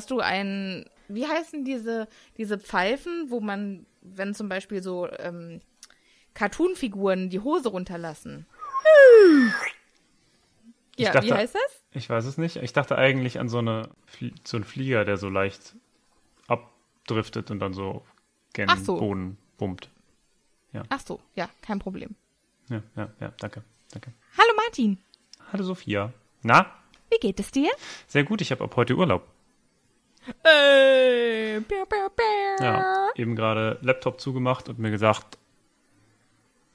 Warst 0.00 0.10
du 0.10 0.20
ein, 0.20 0.86
wie 1.08 1.26
heißen 1.26 1.62
diese, 1.62 2.08
diese 2.38 2.58
Pfeifen, 2.58 3.26
wo 3.28 3.40
man, 3.42 3.84
wenn 4.00 4.32
zum 4.34 4.48
Beispiel 4.48 4.82
so 4.82 5.06
ähm, 5.18 5.60
Cartoonfiguren 6.32 7.28
die 7.28 7.40
Hose 7.40 7.68
runterlassen? 7.68 8.46
Ja, 10.96 11.10
wie 11.10 11.12
dachte- 11.12 11.34
heißt 11.36 11.54
das? 11.54 11.82
Ich 11.92 12.08
weiß 12.08 12.24
es 12.24 12.38
nicht. 12.38 12.56
Ich 12.56 12.72
dachte 12.72 12.96
eigentlich 12.96 13.38
an 13.40 13.50
so, 13.50 13.58
eine, 13.58 13.90
so 14.42 14.56
einen 14.56 14.64
Flieger, 14.64 15.04
der 15.04 15.18
so 15.18 15.28
leicht 15.28 15.74
abdriftet 16.48 17.50
und 17.50 17.58
dann 17.58 17.74
so 17.74 18.02
gen 18.54 18.70
so. 18.82 18.96
Boden 18.96 19.36
bummt. 19.58 19.90
Ach 20.88 21.00
so, 21.04 21.20
ja, 21.34 21.50
kein 21.60 21.78
Problem. 21.78 22.14
Ja, 22.70 22.82
ja, 22.96 23.10
ja, 23.20 23.34
danke, 23.38 23.62
danke. 23.90 24.14
Hallo 24.38 24.54
Martin, 24.56 24.96
Hallo 25.52 25.62
Sophia. 25.62 26.10
Na, 26.42 26.72
wie 27.10 27.18
geht 27.18 27.38
es 27.38 27.50
dir? 27.50 27.70
sehr 28.06 28.24
gut, 28.24 28.40
ich 28.40 28.50
habe 28.50 28.64
ab 28.64 28.76
heute 28.76 28.94
Urlaub. 28.96 29.28
Äh, 30.44 31.60
piu, 31.62 31.86
piu, 31.86 32.08
piu. 32.10 32.64
Ja, 32.64 33.08
eben 33.14 33.34
gerade 33.36 33.78
Laptop 33.82 34.20
zugemacht 34.20 34.68
und 34.68 34.78
mir 34.78 34.90
gesagt, 34.90 35.38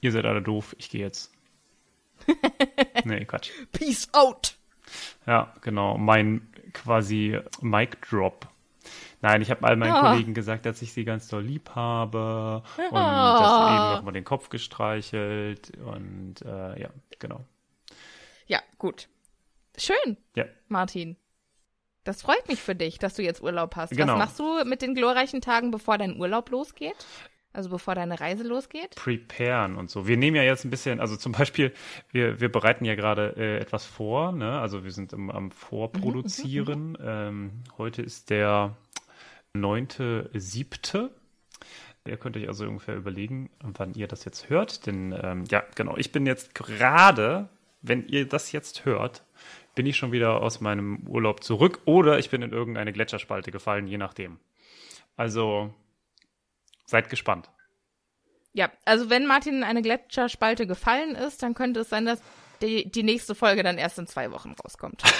ihr 0.00 0.12
seid 0.12 0.24
alle 0.24 0.42
doof, 0.42 0.74
ich 0.78 0.90
gehe 0.90 1.02
jetzt. 1.02 1.32
nee, 3.04 3.24
Quatsch. 3.24 3.50
Peace 3.72 4.08
out. 4.12 4.56
Ja, 5.26 5.52
genau, 5.62 5.96
mein 5.98 6.48
quasi 6.72 7.38
Mic 7.60 7.98
Drop. 8.08 8.48
Nein, 9.22 9.42
ich 9.42 9.50
habe 9.50 9.66
all 9.66 9.76
meinen 9.76 9.92
Ah. 9.92 10.10
Kollegen 10.12 10.34
gesagt, 10.34 10.66
dass 10.66 10.82
ich 10.82 10.92
sie 10.92 11.04
ganz 11.04 11.28
doll 11.28 11.42
lieb 11.42 11.70
habe 11.74 12.62
und 12.76 12.94
dass 12.94 13.70
eben 13.70 13.94
nochmal 13.96 14.12
den 14.12 14.24
Kopf 14.24 14.48
gestreichelt 14.50 15.72
und 15.84 16.42
äh, 16.42 16.80
ja, 16.80 16.90
genau. 17.18 17.44
Ja, 18.46 18.60
gut. 18.78 19.08
Schön, 19.76 20.16
Ja. 20.34 20.44
Martin. 20.68 21.16
Das 22.06 22.22
freut 22.22 22.48
mich 22.48 22.62
für 22.62 22.76
dich, 22.76 22.98
dass 22.98 23.14
du 23.14 23.22
jetzt 23.22 23.42
Urlaub 23.42 23.74
hast. 23.74 23.90
Genau. 23.90 24.12
Was 24.12 24.18
machst 24.18 24.38
du 24.38 24.64
mit 24.64 24.80
den 24.80 24.94
glorreichen 24.94 25.40
Tagen, 25.40 25.72
bevor 25.72 25.98
dein 25.98 26.18
Urlaub 26.18 26.50
losgeht? 26.50 26.94
Also 27.52 27.68
bevor 27.70 27.94
deine 27.94 28.20
Reise 28.20 28.44
losgeht? 28.44 28.94
preparen 28.94 29.76
und 29.76 29.90
so. 29.90 30.06
Wir 30.06 30.16
nehmen 30.16 30.36
ja 30.36 30.42
jetzt 30.42 30.64
ein 30.64 30.70
bisschen, 30.70 31.00
also 31.00 31.16
zum 31.16 31.32
Beispiel, 31.32 31.72
wir, 32.12 32.38
wir 32.40 32.52
bereiten 32.52 32.84
ja 32.84 32.94
gerade 32.94 33.34
äh, 33.36 33.58
etwas 33.58 33.86
vor, 33.86 34.30
ne? 34.30 34.60
Also 34.60 34.84
wir 34.84 34.92
sind 34.92 35.12
im, 35.14 35.30
am 35.30 35.50
Vorproduzieren. 35.50 36.96
ähm, 37.02 37.62
heute 37.76 38.02
ist 38.02 38.30
der 38.30 38.76
9.7. 39.56 41.10
Ihr 42.06 42.16
könnt 42.18 42.36
euch 42.36 42.46
also 42.46 42.66
ungefähr 42.66 42.94
überlegen, 42.94 43.50
wann 43.62 43.94
ihr 43.94 44.06
das 44.06 44.24
jetzt 44.24 44.48
hört. 44.48 44.86
Denn 44.86 45.12
ähm, 45.20 45.44
ja, 45.50 45.64
genau, 45.74 45.96
ich 45.96 46.12
bin 46.12 46.24
jetzt 46.24 46.54
gerade, 46.54 47.48
wenn 47.82 48.06
ihr 48.06 48.28
das 48.28 48.52
jetzt 48.52 48.84
hört, 48.84 49.24
bin 49.76 49.86
ich 49.86 49.96
schon 49.96 50.10
wieder 50.10 50.42
aus 50.42 50.60
meinem 50.60 51.06
Urlaub 51.06 51.44
zurück 51.44 51.82
oder 51.84 52.18
ich 52.18 52.30
bin 52.30 52.42
in 52.42 52.50
irgendeine 52.50 52.92
Gletscherspalte 52.92 53.52
gefallen, 53.52 53.86
je 53.86 53.98
nachdem. 53.98 54.40
Also 55.16 55.72
seid 56.86 57.08
gespannt. 57.08 57.48
Ja, 58.52 58.72
also 58.84 59.08
wenn 59.10 59.26
Martin 59.26 59.58
in 59.58 59.64
eine 59.64 59.82
Gletscherspalte 59.82 60.66
gefallen 60.66 61.14
ist, 61.14 61.42
dann 61.42 61.54
könnte 61.54 61.80
es 61.80 61.90
sein, 61.90 62.06
dass 62.06 62.20
die, 62.62 62.90
die 62.90 63.02
nächste 63.02 63.34
Folge 63.34 63.62
dann 63.62 63.76
erst 63.76 63.98
in 63.98 64.06
zwei 64.06 64.32
Wochen 64.32 64.52
rauskommt. 64.52 65.02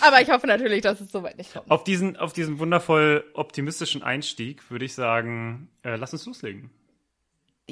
Aber 0.00 0.20
ich 0.20 0.30
hoffe 0.30 0.48
natürlich, 0.48 0.82
dass 0.82 1.00
es 1.00 1.12
soweit 1.12 1.38
nicht 1.38 1.52
kommt. 1.52 1.70
Auf 1.70 1.84
diesen, 1.84 2.16
auf 2.16 2.32
diesen 2.32 2.58
wundervoll 2.58 3.24
optimistischen 3.34 4.02
Einstieg 4.02 4.68
würde 4.72 4.84
ich 4.84 4.94
sagen, 4.94 5.68
äh, 5.84 5.94
lass 5.94 6.12
uns 6.12 6.26
loslegen. 6.26 6.70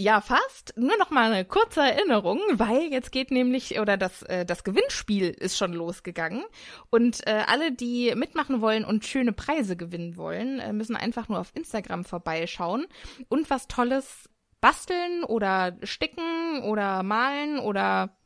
Ja, 0.01 0.23
fast. 0.23 0.73
Nur 0.79 0.97
noch 0.97 1.11
mal 1.11 1.31
eine 1.31 1.45
kurze 1.45 1.83
Erinnerung, 1.83 2.41
weil 2.53 2.91
jetzt 2.91 3.13
geht 3.13 3.31
nämlich 3.31 3.79
oder 3.79 3.99
das 3.99 4.23
äh, 4.23 4.47
das 4.47 4.65
Gewinnspiel 4.65 5.29
ist 5.29 5.59
schon 5.59 5.75
losgegangen 5.75 6.43
und 6.89 7.27
äh, 7.27 7.45
alle, 7.47 7.71
die 7.71 8.15
mitmachen 8.17 8.63
wollen 8.63 8.87
und 8.87 9.05
schöne 9.05 9.35
Preise 9.35 9.77
gewinnen 9.77 10.17
wollen, 10.17 10.59
äh, 10.59 10.73
müssen 10.73 10.97
einfach 10.97 11.29
nur 11.29 11.39
auf 11.39 11.55
Instagram 11.55 12.07
vorbeischauen 12.07 12.87
und 13.29 13.51
was 13.51 13.69
Tolles 13.69 14.31
basteln 14.63 15.23
oder 15.23 15.77
sticken 15.83 16.63
oder 16.63 17.03
malen 17.03 17.59
oder 17.59 18.17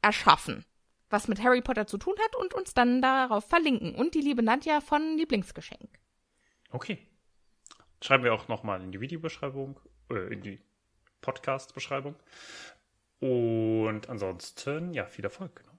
erschaffen, 0.00 0.64
was 1.10 1.28
mit 1.28 1.40
Harry 1.44 1.60
Potter 1.60 1.86
zu 1.86 1.96
tun 1.96 2.16
hat 2.24 2.34
und 2.34 2.54
uns 2.54 2.74
dann 2.74 3.00
darauf 3.00 3.48
verlinken 3.48 3.94
und 3.94 4.16
die 4.16 4.20
liebe 4.20 4.42
Nadja 4.42 4.80
von 4.80 5.16
Lieblingsgeschenk. 5.16 6.00
Okay. 6.72 6.98
Schreiben 8.02 8.24
wir 8.24 8.34
auch 8.34 8.48
nochmal 8.48 8.82
in 8.82 8.90
die 8.90 9.00
Videobeschreibung, 9.00 9.78
äh, 10.10 10.32
in 10.32 10.42
die 10.42 10.58
Podcast-Beschreibung. 11.22 12.14
Und 13.20 14.08
ansonsten, 14.10 14.92
ja, 14.92 15.06
viel 15.06 15.24
Erfolg. 15.24 15.54
Genau. 15.56 15.72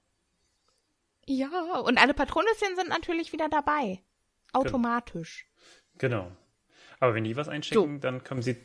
Ja, 1.26 1.80
und 1.80 1.98
alle 1.98 2.14
Patronüschen 2.14 2.76
sind 2.76 2.90
natürlich 2.90 3.32
wieder 3.32 3.50
dabei. 3.50 4.02
Automatisch. 4.54 5.48
genau. 5.98 6.32
Aber 7.00 7.16
wenn 7.16 7.24
die 7.26 7.36
was 7.36 7.50
einschicken, 7.50 8.00
dann 8.00 8.24
kommen 8.24 8.42
sie 8.42 8.56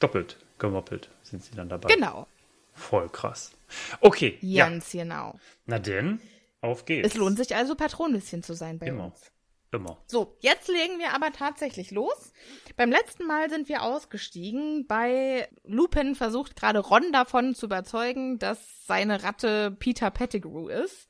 doppelt 0.00 0.36
gemoppelt, 0.58 1.10
sind 1.22 1.44
sie 1.44 1.54
dann 1.54 1.68
dabei. 1.68 1.94
Genau. 1.94 2.26
Voll 2.72 3.08
krass. 3.08 3.52
Okay, 4.00 4.38
ja. 4.40 4.68
Ganz 4.68 4.90
genau. 4.92 5.38
Na 5.66 5.78
denn, 5.78 6.20
auf 6.60 6.84
geht's. 6.84 7.08
Es 7.08 7.14
lohnt 7.14 7.38
sich 7.38 7.54
also, 7.54 7.74
Patronüschen 7.74 8.42
zu 8.42 8.54
sein 8.54 8.78
bei 8.78 8.86
Immer. 8.86 9.06
uns. 9.06 9.30
Immer. 9.70 9.98
So, 10.06 10.36
jetzt 10.40 10.68
legen 10.68 10.98
wir 10.98 11.14
aber 11.14 11.30
tatsächlich 11.30 11.90
los. 11.90 12.32
Beim 12.76 12.90
letzten 12.90 13.26
Mal 13.26 13.50
sind 13.50 13.68
wir 13.68 13.82
ausgestiegen. 13.82 14.86
Bei 14.86 15.48
Lupin 15.64 16.14
versucht 16.14 16.56
gerade 16.56 16.78
Ron 16.78 17.12
davon 17.12 17.54
zu 17.54 17.66
überzeugen, 17.66 18.38
dass 18.38 18.86
seine 18.86 19.22
Ratte 19.22 19.70
Peter 19.72 20.10
Pettigrew 20.10 20.68
ist. 20.68 21.08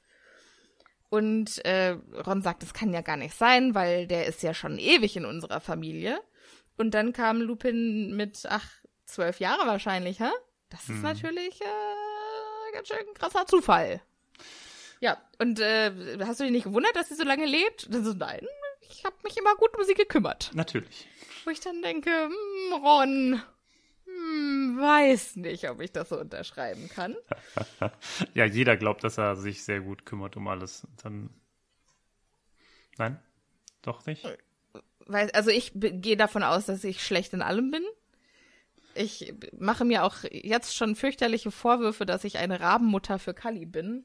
Und 1.08 1.64
äh, 1.64 1.96
Ron 2.26 2.42
sagt, 2.42 2.62
das 2.62 2.74
kann 2.74 2.92
ja 2.92 3.00
gar 3.00 3.16
nicht 3.16 3.34
sein, 3.34 3.74
weil 3.74 4.06
der 4.06 4.26
ist 4.26 4.42
ja 4.42 4.52
schon 4.54 4.78
ewig 4.78 5.16
in 5.16 5.24
unserer 5.24 5.60
Familie. 5.60 6.20
Und 6.76 6.92
dann 6.94 7.12
kam 7.12 7.40
Lupin 7.40 8.14
mit, 8.16 8.44
ach, 8.48 8.68
zwölf 9.04 9.40
Jahre 9.40 9.66
wahrscheinlich, 9.66 10.20
hä? 10.20 10.30
Das 10.68 10.88
ist 10.88 11.02
natürlich 11.02 11.60
äh, 11.62 12.72
ganz 12.74 12.88
schön 12.88 13.14
krasser 13.14 13.46
Zufall. 13.46 14.02
Ja, 15.00 15.16
und 15.38 15.60
äh, 15.60 16.18
hast 16.24 16.40
du 16.40 16.44
dich 16.44 16.52
nicht 16.52 16.64
gewundert, 16.64 16.96
dass 16.96 17.08
sie 17.08 17.14
so 17.14 17.24
lange 17.24 17.46
lebt? 17.46 17.84
Und 17.86 17.94
dann 17.94 18.04
so, 18.04 18.12
nein, 18.12 18.46
ich 18.90 19.04
habe 19.04 19.16
mich 19.22 19.36
immer 19.36 19.54
gut 19.56 19.76
um 19.76 19.84
sie 19.84 19.94
gekümmert. 19.94 20.50
Natürlich. 20.54 21.06
Wo 21.44 21.50
ich 21.50 21.60
dann 21.60 21.82
denke, 21.82 22.10
hm, 22.10 22.82
Ron, 22.82 23.42
hm, 24.04 24.78
weiß 24.80 25.36
nicht, 25.36 25.68
ob 25.68 25.80
ich 25.80 25.92
das 25.92 26.08
so 26.08 26.18
unterschreiben 26.18 26.88
kann. 26.88 27.16
Ja, 28.34 28.44
jeder 28.44 28.76
glaubt, 28.76 29.04
dass 29.04 29.18
er 29.18 29.36
sich 29.36 29.64
sehr 29.64 29.80
gut 29.80 30.04
kümmert 30.04 30.36
um 30.36 30.48
alles. 30.48 30.86
Dann. 31.02 31.30
Nein? 32.96 33.20
Doch 33.82 34.06
nicht? 34.06 34.26
Weil, 35.06 35.30
also 35.30 35.50
ich 35.50 35.72
gehe 35.74 36.16
davon 36.16 36.42
aus, 36.42 36.66
dass 36.66 36.84
ich 36.84 37.02
schlecht 37.04 37.32
in 37.32 37.42
allem 37.42 37.70
bin. 37.70 37.84
Ich 38.94 39.32
mache 39.58 39.84
mir 39.84 40.04
auch 40.04 40.16
jetzt 40.30 40.76
schon 40.76 40.96
fürchterliche 40.96 41.50
Vorwürfe, 41.50 42.04
dass 42.04 42.24
ich 42.24 42.38
eine 42.38 42.60
Rabenmutter 42.60 43.18
für 43.18 43.34
Kali 43.34 43.64
bin. 43.66 44.04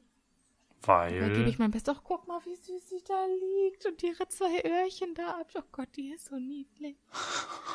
Da 0.86 1.08
gebe 1.08 1.36
Weil. 1.36 1.48
ich 1.48 1.58
mein 1.58 1.70
Bestes. 1.70 1.96
Ach, 1.96 2.02
guck 2.04 2.26
mal, 2.28 2.40
wie 2.44 2.54
süß 2.56 2.88
sie 2.88 3.02
da 3.06 3.26
liegt 3.26 3.86
und 3.86 4.02
ihre 4.02 4.28
zwei 4.28 4.62
Öhrchen 4.64 5.14
da 5.14 5.40
ab. 5.40 5.48
Oh 5.54 5.62
Gott, 5.72 5.88
die 5.96 6.10
ist 6.12 6.26
so 6.26 6.36
niedlich. 6.36 6.96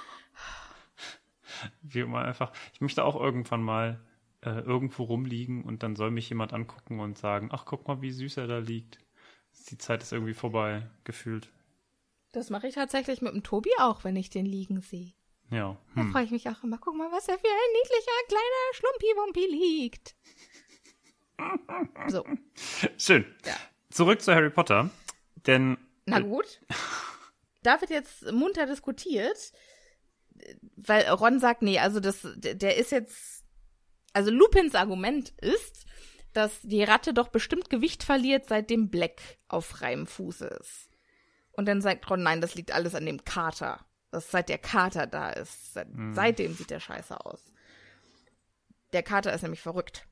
Wie 1.82 2.00
immer 2.00 2.20
einfach. 2.24 2.52
Ich 2.74 2.82
möchte 2.82 3.04
auch 3.04 3.20
irgendwann 3.20 3.62
mal 3.64 4.00
äh, 4.42 4.60
irgendwo 4.62 5.04
rumliegen 5.04 5.64
und 5.64 5.84
dann 5.84 5.96
soll 5.96 6.12
mich 6.12 6.30
jemand 6.30 6.54
angucken 6.54 7.00
und 7.00 7.18
sagen: 7.18 7.50
Ach, 7.52 7.66
guck 7.66 7.88
mal, 7.88 8.02
wie 8.02 8.12
süß 8.12 8.38
er 8.38 8.48
da 8.48 8.60
liegt. 8.60 9.00
Die 9.70 9.78
Zeit 9.78 10.02
ist 10.02 10.14
irgendwie 10.14 10.34
vorbei, 10.34 10.90
gefühlt. 11.04 11.50
Das 12.32 12.50
mache 12.50 12.68
ich 12.68 12.76
tatsächlich 12.76 13.22
mit 13.22 13.34
dem 13.34 13.44
Tobi 13.44 13.72
auch, 13.80 14.04
wenn 14.04 14.16
ich 14.16 14.30
den 14.30 14.46
liegen 14.46 14.82
sehe. 14.82 15.14
Ja. 15.50 15.78
Da 15.96 16.02
Hm. 16.02 16.12
freue 16.12 16.24
ich 16.24 16.32
mich 16.32 16.48
auch 16.48 16.64
immer. 16.64 16.78
Guck 16.78 16.96
mal, 16.96 17.12
was 17.12 17.28
er 17.28 17.38
für 17.40 17.48
ein 17.48 17.74
niedlicher 17.74 18.28
kleiner 18.28 18.74
Schlumpi-Wumpi 18.74 19.48
liegt. 19.52 20.16
So, 22.08 22.26
Schön. 22.98 23.26
Ja. 23.46 23.56
Zurück 23.90 24.22
zu 24.22 24.34
Harry 24.34 24.50
Potter. 24.50 24.90
Denn 25.48 25.78
na 26.06 26.20
gut. 26.20 26.62
Da 27.62 27.82
wird 27.82 27.92
jetzt 27.92 28.32
munter 28.32 28.66
diskutiert, 28.66 29.52
weil 30.78 31.08
Ron 31.10 31.40
sagt, 31.40 31.62
nee, 31.62 31.78
also 31.78 32.00
das, 32.00 32.26
der 32.36 32.78
ist 32.78 32.92
jetzt, 32.92 33.44
also 34.14 34.32
Lupins 34.32 34.76
Argument 34.76 35.30
ist, 35.42 35.86
dass 36.34 36.62
die 36.62 36.84
Ratte 36.84 37.14
doch 37.14 37.28
bestimmt 37.28 37.70
Gewicht 37.70 38.04
verliert, 38.04 38.46
seitdem 38.48 38.90
Black 38.90 39.22
auf 39.48 39.66
freiem 39.66 40.08
Fuße 40.08 40.46
ist. 40.48 40.90
Und 41.52 41.66
dann 41.66 41.82
sagt 41.82 42.10
Ron, 42.10 42.24
nein, 42.24 42.42
das 42.42 42.56
liegt 42.56 42.72
alles 42.72 42.96
an 42.96 43.06
dem 43.06 43.26
Kater. 43.26 43.86
Das 44.12 44.32
seit 44.32 44.50
der 44.50 44.58
Kater 44.58 45.06
da 45.06 45.32
ist. 45.32 45.74
Seit, 45.74 45.88
Seitdem 46.12 46.54
sieht 46.54 46.70
der 46.70 46.80
scheiße 46.80 47.26
aus. 47.26 47.54
Der 48.94 49.04
Kater 49.04 49.34
ist 49.34 49.42
nämlich 49.44 49.62
verrückt. 49.62 50.08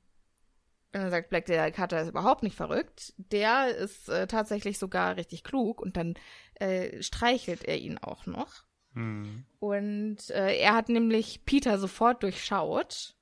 Und 0.94 1.02
dann 1.02 1.12
sagt 1.12 1.30
Black, 1.30 1.46
der 1.46 1.72
Kater 1.72 2.02
ist 2.02 2.10
überhaupt 2.10 2.44
nicht 2.44 2.56
verrückt. 2.56 3.14
Der 3.18 3.76
ist 3.76 4.10
äh, 4.10 4.26
tatsächlich 4.26 4.80
sogar 4.80 5.18
richtig 5.18 5.44
klug 5.44 5.82
und 5.82 5.98
dann 5.98 6.16
äh, 6.56 7.02
streichelt 7.04 7.66
er 7.66 7.78
ihn 7.78 7.98
auch 7.98 8.26
noch. 8.26 8.64
hm, 8.94 9.46
Und 9.60 10.30
äh, 10.30 10.58
er 10.58 10.74
hat 10.74 10.90
nämlich 10.90 11.46
Peter 11.46 11.78
sofort 11.78 12.24
durchschaut. 12.24 13.16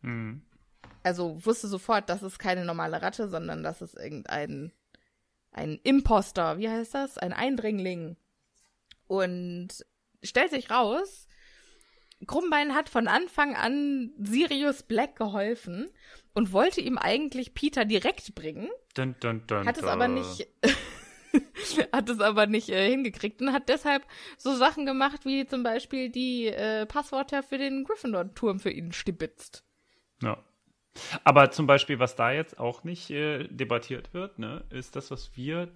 hm, 0.00 0.42
Also 1.02 1.44
wusste 1.44 1.68
sofort, 1.68 2.08
das 2.08 2.22
ist 2.22 2.38
keine 2.38 2.64
normale 2.64 3.02
Ratte, 3.02 3.28
sondern 3.28 3.62
das 3.62 3.82
ist 3.82 3.94
irgendein 3.94 4.72
ein 5.52 5.78
Imposter. 5.84 6.58
Wie 6.58 6.68
heißt 6.68 6.94
das? 6.94 7.16
Ein 7.16 7.32
Eindringling. 7.32 8.16
Und 9.06 9.68
stellt 10.22 10.50
sich 10.50 10.70
raus, 10.70 11.28
Krummbein 12.26 12.74
hat 12.74 12.88
von 12.88 13.08
Anfang 13.08 13.56
an 13.56 14.12
Sirius 14.18 14.82
Black 14.82 15.16
geholfen 15.16 15.90
und 16.36 16.52
wollte 16.52 16.82
ihm 16.82 16.98
eigentlich 16.98 17.54
Peter 17.54 17.86
direkt 17.86 18.34
bringen. 18.34 18.68
dun, 18.94 19.16
dun, 19.20 19.42
dun, 19.46 19.66
Hat 19.66 19.78
es 19.78 19.84
aber 19.84 20.06
nicht, 20.06 20.46
hat 21.92 22.10
es 22.10 22.20
aber 22.20 22.46
nicht 22.46 22.68
äh, 22.68 22.90
hingekriegt 22.90 23.40
und 23.40 23.54
hat 23.54 23.70
deshalb 23.70 24.06
so 24.36 24.54
Sachen 24.54 24.84
gemacht, 24.84 25.24
wie 25.24 25.46
zum 25.46 25.62
Beispiel 25.62 26.10
die 26.10 26.48
äh, 26.48 26.84
Passwörter 26.84 27.42
für 27.42 27.56
den 27.56 27.84
Gryffindor-Turm 27.84 28.60
für 28.60 28.70
ihn 28.70 28.92
stibitzt. 28.92 29.64
Ja. 30.22 30.44
Aber 31.24 31.50
zum 31.50 31.66
Beispiel, 31.66 31.98
was 31.98 32.16
da 32.16 32.32
jetzt 32.32 32.58
auch 32.58 32.84
nicht 32.84 33.10
äh, 33.10 33.48
debattiert 33.48 34.12
wird, 34.12 34.38
ne, 34.38 34.64
ist 34.68 34.94
das, 34.94 35.10
was 35.10 35.34
wir 35.36 35.72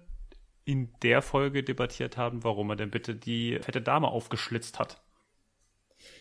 in 0.63 0.93
der 1.01 1.23
Folge 1.23 1.63
debattiert 1.63 2.17
haben, 2.17 2.43
warum 2.43 2.69
er 2.69 2.75
denn 2.75 2.91
bitte 2.91 3.15
die 3.15 3.57
fette 3.63 3.81
Dame 3.81 4.09
aufgeschlitzt 4.09 4.77
hat. 4.77 5.01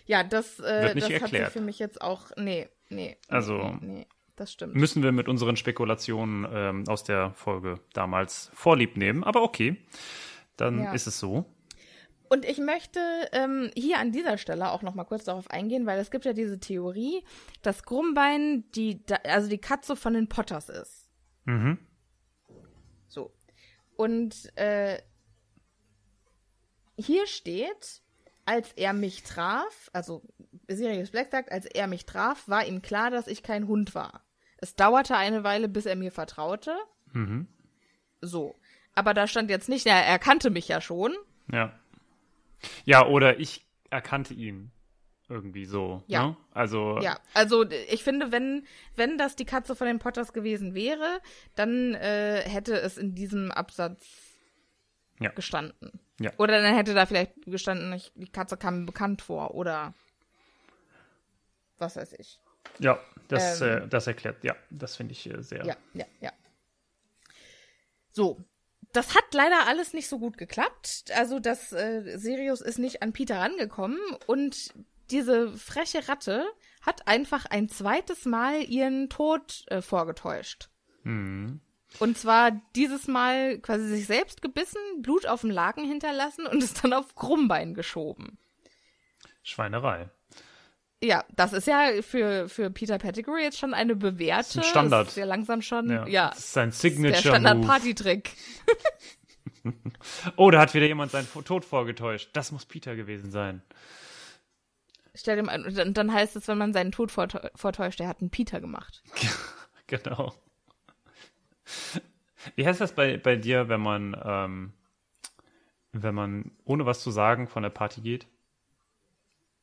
Ja, 0.07 0.25
das, 0.25 0.59
äh, 0.61 0.95
das 0.95 1.05
hat 1.05 1.11
erklärt. 1.11 1.45
sich 1.47 1.53
für 1.53 1.61
mich 1.61 1.79
jetzt 1.79 2.01
auch, 2.01 2.31
nee, 2.39 2.71
nee. 2.89 3.19
Also- 3.29 3.59
nee, 3.59 3.79
nee, 3.83 4.07
das 4.41 4.53
stimmt. 4.53 4.75
Müssen 4.75 5.03
wir 5.03 5.13
mit 5.13 5.29
unseren 5.29 5.57
Spekulationen 5.57 6.47
ähm, 6.51 6.85
aus 6.89 7.05
der 7.05 7.33
Folge 7.35 7.79
damals 7.93 8.51
Vorlieb 8.55 8.97
nehmen. 8.97 9.23
Aber 9.23 9.43
okay, 9.43 9.77
dann 10.57 10.83
Ja. 10.83 10.93
ist 10.93 11.07
es 11.07 11.19
so. 11.21 11.45
Und 12.29 12.45
ich 12.45 12.59
möchte 12.59 13.01
ähm, 13.33 13.71
hier 13.75 13.99
an 13.99 14.13
dieser 14.13 14.39
Stelle 14.39 14.71
auch 14.71 14.83
noch 14.83 14.95
mal 14.95 15.05
kurz 15.05 15.25
darauf 15.25 15.51
eingehen, 15.51 15.85
weil 15.85 15.99
es 15.99 16.11
gibt 16.11 16.25
ja 16.25 16.33
diese 16.33 16.61
Theorie, 16.61 17.25
dass 17.63 17.83
Grummbein 17.83 18.65
die, 18.77 19.03
also 19.25 19.49
die 19.49 19.59
Katze 19.59 19.97
von 19.97 20.15
den 20.15 20.29
Potters 20.29 20.69
ist. 20.69 21.09
Mhm. 21.45 21.79
So. 23.09 23.33
Und 23.97 24.57
äh, 24.57 24.99
hier 26.97 27.27
steht, 27.27 28.01
als 28.47 28.73
er 28.75 28.93
mich 28.93 29.25
traf, 29.25 29.91
also 29.93 30.23
Sirius 30.69 31.11
Black 31.11 31.31
sagt, 31.33 31.51
als 31.51 31.67
er 31.67 31.89
mich 31.89 32.07
traf, 32.07 32.47
war 32.49 32.65
ihm 32.65 32.81
klar, 32.81 33.11
dass 33.11 33.27
ich 33.27 33.43
kein 33.43 33.67
Hund 33.67 33.95
war. 33.95 34.23
Es 34.61 34.75
dauerte 34.75 35.17
eine 35.17 35.45
Weile, 35.45 35.69
bis 35.69 35.87
er 35.87 35.97
mir 35.97 36.13
vertraute. 36.13 36.77
Mhm. 37.13 37.47
So. 38.21 38.57
Aber 38.95 39.15
da 39.15 39.27
stand 39.27 39.51
jetzt 39.51 39.69
nicht, 39.69 39.87
er, 39.87 40.19
kannte 40.19 40.51
mich 40.51 40.69
ja 40.69 40.81
schon. 40.81 41.15
Ja. 41.51 41.73
Ja, 42.85 43.07
oder 43.07 43.39
ich 43.41 43.65
erkannte 43.89 44.35
ihn 44.35 44.71
irgendwie 45.29 45.65
so. 45.65 46.03
Ja. 46.09 46.27
Ne? 46.27 46.37
Also, 46.53 46.99
Ja, 47.01 47.19
also 47.35 47.65
ich 47.71 48.03
finde, 48.03 48.33
wenn, 48.33 48.67
wenn 48.97 49.17
das 49.17 49.37
die 49.37 49.45
Katze 49.45 49.75
von 49.77 49.87
den 49.87 49.99
Potters 50.01 50.33
gewesen 50.33 50.75
wäre, 50.75 51.21
dann 51.55 51.95
äh, 51.95 52.43
hätte 52.43 52.75
es 52.81 52.99
in 52.99 53.15
diesem 53.15 53.51
Absatz 53.53 54.07
Ja. 55.21 55.31
gestanden. 55.31 56.01
Ja. 56.21 56.33
Oder 56.37 56.61
dann 56.61 56.75
hätte 56.75 56.93
da 56.95 57.07
vielleicht 57.07 57.33
gestanden, 57.47 57.93
ich, 57.95 58.13
die 58.17 58.29
Katze 58.31 58.57
kam 58.59 58.81
mir 58.81 58.87
bekannt 58.87 59.23
vor 59.23 59.55
oder 59.55 59.95
was 61.79 61.97
weiß 61.97 62.13
ich. 62.19 62.39
Ja 62.79 62.99
das, 63.29 63.61
Ähm. 63.61 63.85
äh, 63.85 63.89
das 63.89 64.07
erklärt, 64.07 64.43
ja, 64.45 64.57
das 64.71 64.97
finde 64.97 65.13
ich 65.13 65.27
äh, 65.31 65.43
sehr. 65.43 65.65
Ja, 65.65 65.77
ja, 65.95 66.07
ja. 66.21 66.33
So. 68.13 68.39
Das 68.93 69.15
hat 69.15 69.33
leider 69.33 69.69
alles 69.69 69.93
nicht 69.93 70.09
so 70.09 70.19
gut 70.19 70.37
geklappt. 70.37 71.05
Also, 71.15 71.39
das 71.39 71.73
äh, 71.73 72.19
Sirius 72.19 72.61
ist 72.61 72.79
nicht 72.79 73.03
an 73.03 73.13
Peter 73.13 73.39
rangekommen 73.39 74.01
und 74.27 74.75
diese 75.11 75.53
freche 75.53 76.09
Ratte 76.09 76.45
hat 76.83 77.07
einfach 77.07 77.47
ein 77.47 77.69
zweites 77.69 78.25
Mal 78.25 78.63
ihren 78.65 79.09
Tod 79.09 79.65
äh, 79.69 79.81
vorgetäuscht. 79.81 80.71
Mhm. 81.05 81.61
Und 81.99 82.19
zwar 82.19 82.53
dieses 82.75 83.07
Mal 83.09 83.59
quasi 83.59 83.87
sich 83.89 84.07
selbst 84.07 84.43
gebissen, 84.43 84.81
Blut 85.03 85.27
auf 85.27 85.43
dem 85.43 85.51
Laken 85.51 85.85
hinterlassen 85.85 86.47
und 86.47 86.63
es 86.63 86.75
dann 86.75 86.93
auf 86.93 87.15
Krummbein 87.15 87.75
geschoben. 87.75 88.39
Schweinerei. 89.43 90.11
Ja, 91.03 91.25
das 91.35 91.53
ist 91.55 91.67
ja 91.67 92.03
für, 92.03 92.49
für 92.49 92.71
Peter 92.71 92.99
Pettigrew 92.99 93.37
jetzt 93.39 93.59
schon 93.59 93.73
eine 93.73 93.97
bewährte. 93.97 94.49
Ist 94.49 94.57
ein 94.59 94.65
Standard. 94.65 95.09
Ist 95.09 95.17
ja 95.17 95.25
langsam 95.25 95.63
schon, 95.63 95.89
Ja. 95.91 96.07
ja. 96.07 96.29
Das 96.31 96.39
ist 96.41 96.53
sein 96.53 96.69
der 96.71 96.73
Signature-Move. 96.79 97.21
Standard-Party-Trick. 97.21 98.31
Oh, 100.37 100.51
da 100.51 100.59
hat 100.61 100.73
wieder 100.73 100.87
jemand 100.87 101.13
seinen 101.13 101.29
Tod 101.45 101.67
vorgetäuscht. 101.67 102.31
Das 102.33 102.51
muss 102.51 102.65
Peter 102.65 102.97
gewesen 102.97 103.31
sein. 103.31 103.63
Stell 105.15 105.37
dir 105.37 105.43
mal, 105.43 105.63
und 105.67 105.99
dann 105.99 106.13
heißt 106.13 106.35
es, 106.37 106.49
wenn 106.49 106.57
man 106.57 106.73
seinen 106.73 106.93
Tod 106.93 107.11
vortä- 107.13 107.51
vortäuscht, 107.55 107.99
der 108.01 108.09
hat 108.09 108.21
einen 108.21 108.31
Peter 108.31 108.61
gemacht. 108.61 109.03
Genau. 109.87 110.33
Wie 112.55 112.65
heißt 112.65 112.81
das 112.81 112.93
bei, 112.95 113.17
bei 113.17 113.35
dir, 113.35 113.69
wenn 113.69 113.81
man, 113.81 114.17
ähm, 114.25 114.73
wenn 115.93 116.15
man 116.15 116.53
ohne 116.65 116.87
was 116.87 117.01
zu 117.03 117.11
sagen 117.11 117.49
von 117.49 117.65
der 117.65 117.71
Party 117.71 118.01
geht? 118.01 118.29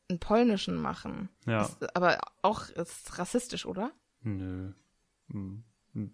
Einen 0.10 0.20
polnischen 0.20 0.76
machen. 0.76 1.30
Ja. 1.46 1.64
Ist, 1.64 1.96
aber 1.96 2.20
auch 2.42 2.70
ist 2.70 3.18
rassistisch, 3.20 3.66
oder? 3.66 3.92
Nö. 4.22 4.72
Hm. 5.32 5.64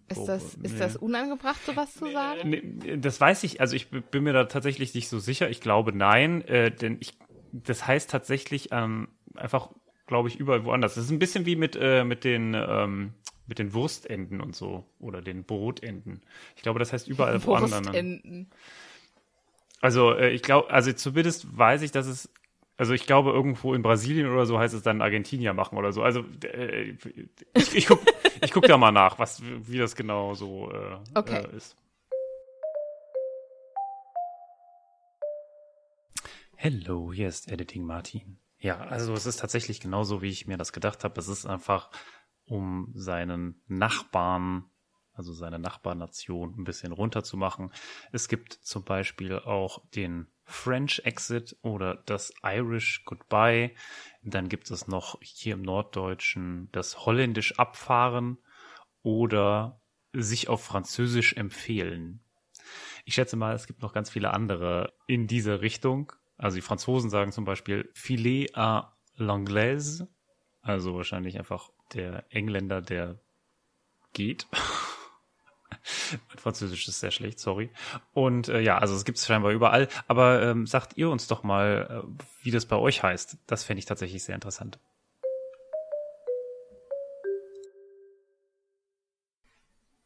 Ist 0.08 0.18
Oh, 0.18 0.26
das, 0.26 0.54
ist 0.54 0.72
nee. 0.72 0.78
das 0.78 0.96
unangebracht, 0.96 1.64
sowas 1.66 1.94
zu 1.94 2.10
sagen? 2.10 2.48
Nee, 2.48 2.96
das 2.96 3.20
weiß 3.20 3.44
ich, 3.44 3.60
also 3.60 3.76
ich 3.76 3.90
bin 3.90 4.24
mir 4.24 4.32
da 4.32 4.44
tatsächlich 4.44 4.94
nicht 4.94 5.08
so 5.08 5.18
sicher. 5.18 5.50
Ich 5.50 5.60
glaube 5.60 5.92
nein, 5.92 6.42
äh, 6.42 6.70
denn 6.70 6.96
ich, 7.00 7.18
das 7.52 7.86
heißt 7.86 8.10
tatsächlich 8.10 8.70
ähm, 8.72 9.08
einfach, 9.34 9.70
glaube 10.06 10.28
ich, 10.28 10.36
überall 10.36 10.64
woanders. 10.64 10.94
Das 10.94 11.04
ist 11.04 11.10
ein 11.10 11.18
bisschen 11.18 11.44
wie 11.44 11.56
mit, 11.56 11.76
äh, 11.78 12.04
mit 12.04 12.24
den, 12.24 12.54
ähm, 12.54 13.12
mit 13.46 13.58
den 13.58 13.74
Wurstenden 13.74 14.40
und 14.40 14.56
so 14.56 14.86
oder 14.98 15.20
den 15.20 15.44
Brotenden. 15.44 16.22
Ich 16.56 16.62
glaube, 16.62 16.78
das 16.78 16.92
heißt 16.92 17.06
überall 17.06 17.42
woanders. 17.44 17.84
Wurstenden. 17.84 18.50
Also 19.82 20.12
äh, 20.14 20.30
ich 20.30 20.42
glaube, 20.42 20.70
also 20.70 20.92
zumindest 20.94 21.58
weiß 21.58 21.82
ich, 21.82 21.90
dass 21.90 22.06
es, 22.06 22.30
also 22.76 22.92
ich 22.92 23.06
glaube 23.06 23.30
irgendwo 23.30 23.74
in 23.74 23.82
Brasilien 23.82 24.30
oder 24.30 24.46
so 24.46 24.58
heißt 24.58 24.74
es 24.74 24.82
dann 24.82 25.00
Argentinier 25.00 25.52
machen 25.52 25.78
oder 25.78 25.92
so. 25.92 26.02
Also 26.02 26.24
äh, 26.44 26.96
ich, 27.54 27.74
ich 27.74 27.86
guck, 27.86 28.00
ich 28.42 28.52
guck 28.52 28.66
da 28.66 28.76
mal 28.76 28.90
nach, 28.92 29.18
was 29.18 29.42
wie 29.42 29.78
das 29.78 29.94
genau 29.94 30.34
so 30.34 30.70
äh, 30.72 30.98
Okay. 31.14 31.44
äh, 31.44 31.56
ist. 31.56 31.76
Hello, 36.56 37.12
hier 37.12 37.28
ist 37.28 37.50
Editing 37.50 37.84
Martin. 37.84 38.38
Ja, 38.58 38.78
also 38.78 39.12
es 39.12 39.26
ist 39.26 39.40
tatsächlich 39.40 39.80
genauso, 39.80 40.22
wie 40.22 40.30
ich 40.30 40.46
mir 40.46 40.56
das 40.56 40.72
gedacht 40.72 41.04
habe. 41.04 41.20
Es 41.20 41.28
ist 41.28 41.44
einfach 41.44 41.90
um 42.46 42.90
seinen 42.94 43.60
Nachbarn, 43.66 44.64
also 45.12 45.32
seine 45.32 45.58
Nachbarnation 45.58 46.54
ein 46.58 46.64
bisschen 46.64 46.92
runterzumachen. 46.92 47.70
Es 48.12 48.28
gibt 48.28 48.54
zum 48.54 48.84
Beispiel 48.84 49.38
auch 49.38 49.86
den 49.90 50.28
French 50.44 51.02
Exit 51.04 51.56
oder 51.62 52.02
das 52.06 52.32
Irish 52.42 53.04
Goodbye. 53.04 53.72
Dann 54.22 54.48
gibt 54.48 54.70
es 54.70 54.86
noch 54.88 55.18
hier 55.20 55.54
im 55.54 55.62
Norddeutschen 55.62 56.68
das 56.72 57.06
Holländisch 57.06 57.58
Abfahren 57.58 58.38
oder 59.02 59.80
sich 60.12 60.48
auf 60.48 60.62
Französisch 60.64 61.34
empfehlen. 61.34 62.20
Ich 63.04 63.14
schätze 63.14 63.36
mal, 63.36 63.54
es 63.54 63.66
gibt 63.66 63.82
noch 63.82 63.92
ganz 63.92 64.10
viele 64.10 64.32
andere 64.32 64.94
in 65.06 65.26
diese 65.26 65.60
Richtung. 65.60 66.12
Also 66.36 66.56
die 66.56 66.62
Franzosen 66.62 67.10
sagen 67.10 67.32
zum 67.32 67.44
Beispiel 67.44 67.90
Filet 67.94 68.54
à 68.54 68.92
l'anglaise, 69.18 70.08
also 70.62 70.96
wahrscheinlich 70.96 71.38
einfach 71.38 71.70
der 71.92 72.24
Engländer, 72.30 72.80
der 72.80 73.20
geht. 74.12 74.46
mein 76.28 76.38
Französisch 76.38 76.88
ist 76.88 77.00
sehr 77.00 77.10
schlecht, 77.10 77.38
sorry. 77.38 77.70
Und 78.12 78.48
äh, 78.48 78.60
ja, 78.60 78.78
also 78.78 78.94
es 78.94 79.04
gibt 79.04 79.18
es 79.18 79.26
scheinbar 79.26 79.52
überall. 79.52 79.88
Aber 80.08 80.42
ähm, 80.42 80.66
sagt 80.66 80.96
ihr 80.96 81.10
uns 81.10 81.26
doch 81.26 81.42
mal, 81.42 82.04
äh, 82.04 82.22
wie 82.42 82.50
das 82.50 82.66
bei 82.66 82.76
euch 82.76 83.02
heißt. 83.02 83.36
Das 83.46 83.64
fände 83.64 83.78
ich 83.80 83.86
tatsächlich 83.86 84.22
sehr 84.24 84.34
interessant. 84.34 84.78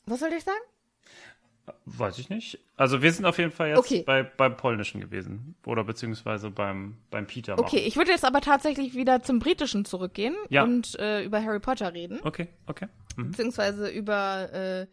Was 0.06 0.20
soll 0.20 0.32
ich 0.32 0.44
sagen? 0.44 0.56
Weiß 1.85 2.18
ich 2.18 2.30
nicht. 2.30 2.58
Also 2.76 3.02
wir 3.02 3.12
sind 3.12 3.26
auf 3.26 3.37
jeden 3.37 3.50
Fall 3.50 3.68
jetzt 3.68 3.78
Okay. 3.78 4.02
bei, 4.06 4.23
beim 4.23 4.56
Polnischen 4.56 5.02
gewesen. 5.02 5.54
Oder 5.66 5.85
beziehungsweise 5.85 6.50
beim, 6.50 6.97
beim 7.11 7.26
Peter. 7.26 7.58
Okay, 7.58 7.80
ich 7.80 7.97
würde 7.97 8.11
jetzt 8.11 8.25
aber 8.25 8.40
tatsächlich 8.40 8.94
wieder 8.94 9.23
zum 9.23 9.38
Britischen 9.38 9.85
zurückgehen 9.85 10.35
Ja. 10.49 10.62
und 10.64 10.99
äh, 10.99 11.23
über 11.25 11.42
Harry 11.44 11.61
Potter 11.61 11.92
reden. 11.92 12.20
Okay, 12.23 12.49
okay. 12.66 12.88
Mhm. 13.16 13.32
beziehungsweise 13.32 13.90
über 13.90 14.50
äh, 14.52 14.87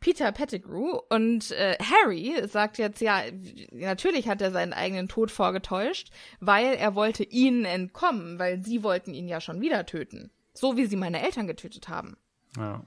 Peter 0.00 0.32
Pettigrew. 0.32 0.98
Und 1.08 1.50
äh, 1.52 1.76
Harry 1.78 2.34
sagt 2.48 2.78
jetzt, 2.78 3.00
ja, 3.00 3.22
natürlich 3.70 4.28
hat 4.28 4.42
er 4.42 4.50
seinen 4.50 4.72
eigenen 4.72 5.08
Tod 5.08 5.30
vorgetäuscht, 5.30 6.10
weil 6.40 6.74
er 6.74 6.94
wollte 6.94 7.24
ihnen 7.24 7.64
entkommen, 7.64 8.38
weil 8.38 8.62
sie 8.64 8.82
wollten 8.82 9.14
ihn 9.14 9.28
ja 9.28 9.40
schon 9.40 9.60
wieder 9.60 9.86
töten. 9.86 10.30
So 10.52 10.76
wie 10.76 10.86
sie 10.86 10.96
meine 10.96 11.22
Eltern 11.22 11.46
getötet 11.46 11.88
haben. 11.88 12.16
Ja. 12.56 12.84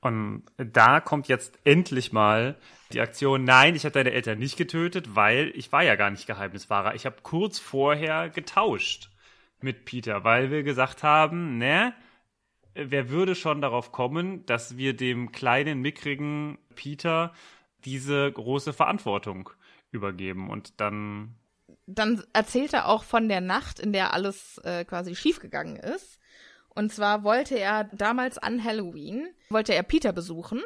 Und 0.00 0.44
da 0.56 1.00
kommt 1.00 1.26
jetzt 1.26 1.58
endlich 1.64 2.12
mal 2.12 2.56
die 2.92 3.00
Aktion, 3.00 3.44
nein, 3.44 3.74
ich 3.74 3.84
habe 3.84 3.92
deine 3.92 4.12
Eltern 4.12 4.38
nicht 4.38 4.56
getötet, 4.56 5.16
weil 5.16 5.50
ich 5.54 5.72
war 5.72 5.82
ja 5.82 5.96
gar 5.96 6.10
nicht 6.10 6.26
Geheimniswahrer. 6.26 6.94
Ich 6.94 7.06
habe 7.06 7.16
kurz 7.22 7.58
vorher 7.58 8.28
getauscht 8.28 9.10
mit 9.60 9.84
Peter, 9.84 10.22
weil 10.22 10.50
wir 10.50 10.62
gesagt 10.62 11.02
haben, 11.02 11.58
ne, 11.58 11.92
wer 12.76 13.10
würde 13.10 13.34
schon 13.34 13.60
darauf 13.60 13.92
kommen, 13.92 14.44
dass 14.46 14.76
wir 14.76 14.94
dem 14.94 15.32
kleinen, 15.32 15.80
mickrigen 15.80 16.58
Peter 16.74 17.32
diese 17.84 18.30
große 18.30 18.72
Verantwortung 18.72 19.50
übergeben 19.90 20.50
und 20.50 20.80
dann 20.80 21.34
Dann 21.86 22.22
erzählt 22.32 22.72
er 22.72 22.88
auch 22.88 23.04
von 23.04 23.28
der 23.28 23.40
Nacht, 23.40 23.78
in 23.78 23.92
der 23.92 24.12
alles 24.12 24.58
äh, 24.64 24.84
quasi 24.84 25.14
schiefgegangen 25.14 25.76
ist. 25.76 26.18
Und 26.68 26.92
zwar 26.92 27.24
wollte 27.24 27.58
er 27.58 27.84
damals 27.84 28.36
an 28.38 28.62
Halloween, 28.62 29.28
wollte 29.48 29.74
er 29.74 29.82
Peter 29.82 30.12
besuchen 30.12 30.62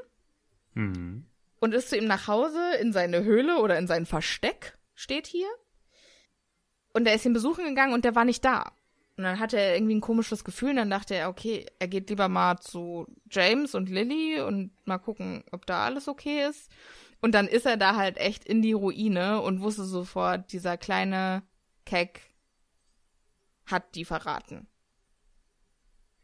mhm. 0.75 1.25
und 1.61 1.73
ist 1.73 1.91
zu 1.91 1.97
ihm 1.97 2.07
nach 2.07 2.27
Hause 2.27 2.61
in 2.81 2.93
seine 2.93 3.23
Höhle 3.23 3.61
oder 3.61 3.79
in 3.79 3.87
sein 3.87 4.07
Versteck, 4.07 4.77
steht 4.95 5.29
hier. 5.29 5.49
Und 6.93 7.07
er 7.07 7.15
ist 7.15 7.25
ihn 7.25 7.33
besuchen 7.33 7.65
gegangen 7.65 7.93
und 7.93 8.05
der 8.05 8.17
war 8.17 8.25
nicht 8.25 8.45
da. 8.45 8.73
Und 9.21 9.25
dann 9.25 9.39
hatte 9.39 9.59
er 9.61 9.75
irgendwie 9.77 9.97
ein 9.97 10.01
komisches 10.01 10.45
Gefühl 10.45 10.71
und 10.71 10.77
dann 10.77 10.89
dachte 10.89 11.15
er, 11.15 11.29
okay, 11.29 11.67
er 11.79 11.89
geht 11.89 12.09
lieber 12.09 12.29
mal 12.31 12.59
zu 12.59 13.07
James 13.31 13.75
und 13.75 13.91
Lily 13.91 14.41
und 14.41 14.71
mal 14.87 14.97
gucken, 14.97 15.45
ob 15.53 15.67
da 15.67 15.85
alles 15.85 16.09
okay 16.09 16.49
ist. 16.49 16.71
Und 17.21 17.33
dann 17.33 17.47
ist 17.47 17.67
er 17.67 17.77
da 17.77 17.97
halt 17.97 18.17
echt 18.17 18.47
in 18.47 18.63
die 18.63 18.73
Ruine 18.73 19.43
und 19.43 19.61
wusste 19.61 19.85
sofort, 19.85 20.51
dieser 20.55 20.79
kleine 20.79 21.43
Keck 21.85 22.23
hat 23.67 23.95
die 23.95 24.07
verraten. 24.07 24.67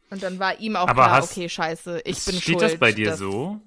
Und 0.09 0.23
dann 0.23 0.39
war 0.39 0.59
ihm 0.59 0.75
auch 0.75 0.87
Aber 0.87 1.03
klar, 1.03 1.11
hast- 1.17 1.33
okay, 1.33 1.49
scheiße, 1.49 1.99
ich 2.03 2.25
bin 2.25 2.33
steht 2.33 2.59
schuld. 2.59 2.61
das 2.63 2.79
bei 2.79 2.93
dir 2.93 3.15
so? 3.15 3.61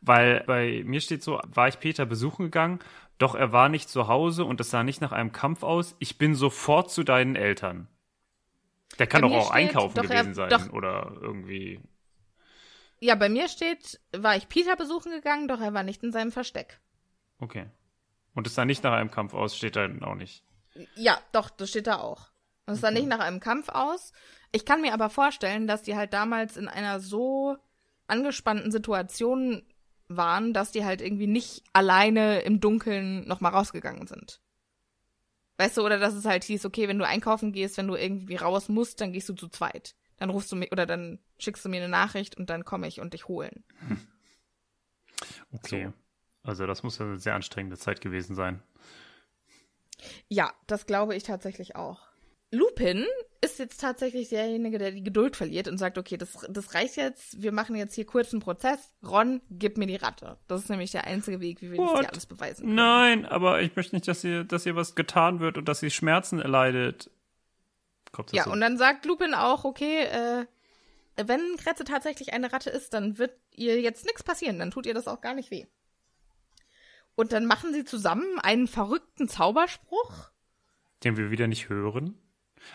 Weil 0.00 0.42
bei 0.48 0.82
mir 0.84 1.00
steht 1.00 1.22
so, 1.22 1.40
war 1.46 1.68
ich 1.68 1.78
Peter 1.78 2.04
besuchen 2.04 2.46
gegangen, 2.46 2.80
Doch 3.18 3.36
er 3.36 3.52
war 3.52 3.68
nicht 3.68 3.88
zu 3.88 4.08
Hause 4.08 4.44
und 4.44 4.60
es 4.60 4.70
sah 4.70 4.82
nicht 4.82 5.00
nach 5.00 5.12
einem 5.12 5.30
Kampf 5.30 5.62
aus. 5.62 5.94
Ich 6.00 6.18
bin 6.18 6.34
sofort 6.34 6.90
zu 6.90 7.04
deinen 7.04 7.36
Eltern. 7.36 7.86
Der 8.98 9.06
kann 9.06 9.22
doch 9.22 9.32
auch 9.32 9.46
steht, 9.52 9.68
einkaufen 9.68 9.94
doch 9.96 10.04
er- 10.04 10.08
gewesen 10.22 10.34
sein 10.34 10.50
doch- 10.50 10.72
oder 10.72 11.12
irgendwie. 11.20 11.80
Ja, 13.00 13.14
bei 13.16 13.28
mir 13.28 13.48
steht, 13.48 14.00
war 14.16 14.36
ich 14.36 14.48
Peter 14.48 14.76
besuchen 14.76 15.10
gegangen, 15.12 15.48
doch 15.48 15.60
er 15.60 15.74
war 15.74 15.82
nicht 15.82 16.02
in 16.04 16.12
seinem 16.12 16.30
Versteck. 16.30 16.80
Okay. 17.40 17.66
Und 18.34 18.46
es 18.46 18.54
sah 18.54 18.64
nicht 18.64 18.84
nach 18.84 18.92
einem 18.92 19.10
Kampf 19.10 19.34
aus, 19.34 19.56
steht 19.56 19.74
da 19.76 19.88
auch 20.02 20.14
nicht. 20.14 20.44
Ja, 20.94 21.18
doch, 21.32 21.50
das 21.50 21.70
steht 21.70 21.86
da 21.86 21.98
auch. 21.98 22.30
Und 22.66 22.74
es 22.74 22.80
sah 22.80 22.90
nicht 22.92 23.08
nach 23.08 23.18
einem 23.18 23.40
Kampf 23.40 23.68
aus. 23.68 24.12
Ich 24.52 24.64
kann 24.64 24.80
mir 24.82 24.94
aber 24.94 25.10
vorstellen, 25.10 25.66
dass 25.66 25.82
die 25.82 25.96
halt 25.96 26.12
damals 26.12 26.56
in 26.56 26.68
einer 26.68 27.00
so 27.00 27.56
angespannten 28.06 28.70
Situation 28.70 29.62
waren, 30.08 30.52
dass 30.52 30.70
die 30.70 30.84
halt 30.84 31.00
irgendwie 31.00 31.26
nicht 31.26 31.64
alleine 31.72 32.40
im 32.42 32.60
Dunkeln 32.60 33.26
nochmal 33.26 33.52
rausgegangen 33.52 34.06
sind. 34.06 34.40
Weißt 35.62 35.76
du, 35.76 35.84
oder 35.84 36.00
dass 36.00 36.14
es 36.14 36.24
halt 36.24 36.42
hieß, 36.42 36.64
okay, 36.64 36.88
wenn 36.88 36.98
du 36.98 37.06
einkaufen 37.06 37.52
gehst, 37.52 37.76
wenn 37.76 37.86
du 37.86 37.94
irgendwie 37.94 38.34
raus 38.34 38.68
musst, 38.68 39.00
dann 39.00 39.12
gehst 39.12 39.28
du 39.28 39.34
zu 39.34 39.46
zweit. 39.46 39.94
Dann 40.16 40.28
rufst 40.28 40.50
du 40.50 40.56
mich 40.56 40.72
oder 40.72 40.86
dann 40.86 41.20
schickst 41.38 41.64
du 41.64 41.68
mir 41.68 41.76
eine 41.76 41.88
Nachricht 41.88 42.36
und 42.36 42.50
dann 42.50 42.64
komme 42.64 42.88
ich 42.88 43.00
und 43.00 43.14
dich 43.14 43.28
holen. 43.28 43.62
Okay. 45.52 45.92
Also 46.42 46.66
das 46.66 46.82
muss 46.82 46.98
ja 46.98 47.06
eine 47.06 47.20
sehr 47.20 47.36
anstrengende 47.36 47.78
Zeit 47.78 48.00
gewesen 48.00 48.34
sein. 48.34 48.60
Ja, 50.26 50.52
das 50.66 50.86
glaube 50.86 51.14
ich 51.14 51.22
tatsächlich 51.22 51.76
auch. 51.76 52.08
Lupin 52.50 53.06
ist 53.42 53.58
jetzt 53.58 53.80
tatsächlich 53.80 54.28
derjenige, 54.28 54.78
der 54.78 54.92
die 54.92 55.02
Geduld 55.02 55.36
verliert 55.36 55.66
und 55.68 55.76
sagt, 55.76 55.98
okay, 55.98 56.16
das, 56.16 56.46
das 56.48 56.74
reicht 56.74 56.96
jetzt, 56.96 57.42
wir 57.42 57.52
machen 57.52 57.74
jetzt 57.76 57.94
hier 57.94 58.06
kurz 58.06 58.32
einen 58.32 58.40
Prozess. 58.40 58.92
Ron, 59.06 59.40
gib 59.50 59.76
mir 59.78 59.86
die 59.86 59.96
Ratte. 59.96 60.38
Das 60.48 60.62
ist 60.62 60.68
nämlich 60.70 60.92
der 60.92 61.04
einzige 61.04 61.40
Weg, 61.40 61.60
wie 61.60 61.72
wir 61.72 61.78
das 61.78 61.86
What? 61.86 62.00
hier 62.00 62.12
alles 62.12 62.26
beweisen 62.26 62.62
können. 62.64 62.74
Nein, 62.76 63.26
aber 63.26 63.60
ich 63.60 63.74
möchte 63.76 63.96
nicht, 63.96 64.06
dass 64.08 64.22
ihr, 64.24 64.44
dass 64.44 64.64
ihr 64.64 64.76
was 64.76 64.94
getan 64.94 65.40
wird 65.40 65.58
und 65.58 65.68
dass 65.68 65.80
sie 65.80 65.90
Schmerzen 65.90 66.38
erleidet. 66.40 67.10
Kommt 68.12 68.28
das 68.30 68.36
Ja, 68.36 68.44
so? 68.44 68.52
und 68.52 68.60
dann 68.60 68.78
sagt 68.78 69.04
Lupin 69.06 69.34
auch, 69.34 69.64
okay, 69.64 70.04
äh, 70.04 70.46
wenn 71.16 71.56
Kretze 71.56 71.84
tatsächlich 71.84 72.32
eine 72.32 72.52
Ratte 72.52 72.70
ist, 72.70 72.94
dann 72.94 73.18
wird 73.18 73.32
ihr 73.50 73.80
jetzt 73.80 74.04
nichts 74.06 74.22
passieren, 74.22 74.58
dann 74.58 74.70
tut 74.70 74.86
ihr 74.86 74.94
das 74.94 75.08
auch 75.08 75.20
gar 75.20 75.34
nicht 75.34 75.50
weh. 75.50 75.66
Und 77.14 77.32
dann 77.32 77.44
machen 77.46 77.74
sie 77.74 77.84
zusammen 77.84 78.38
einen 78.40 78.66
verrückten 78.68 79.28
Zauberspruch. 79.28 80.30
den 81.04 81.16
wir 81.16 81.30
wieder 81.30 81.48
nicht 81.48 81.68
hören. 81.68 82.16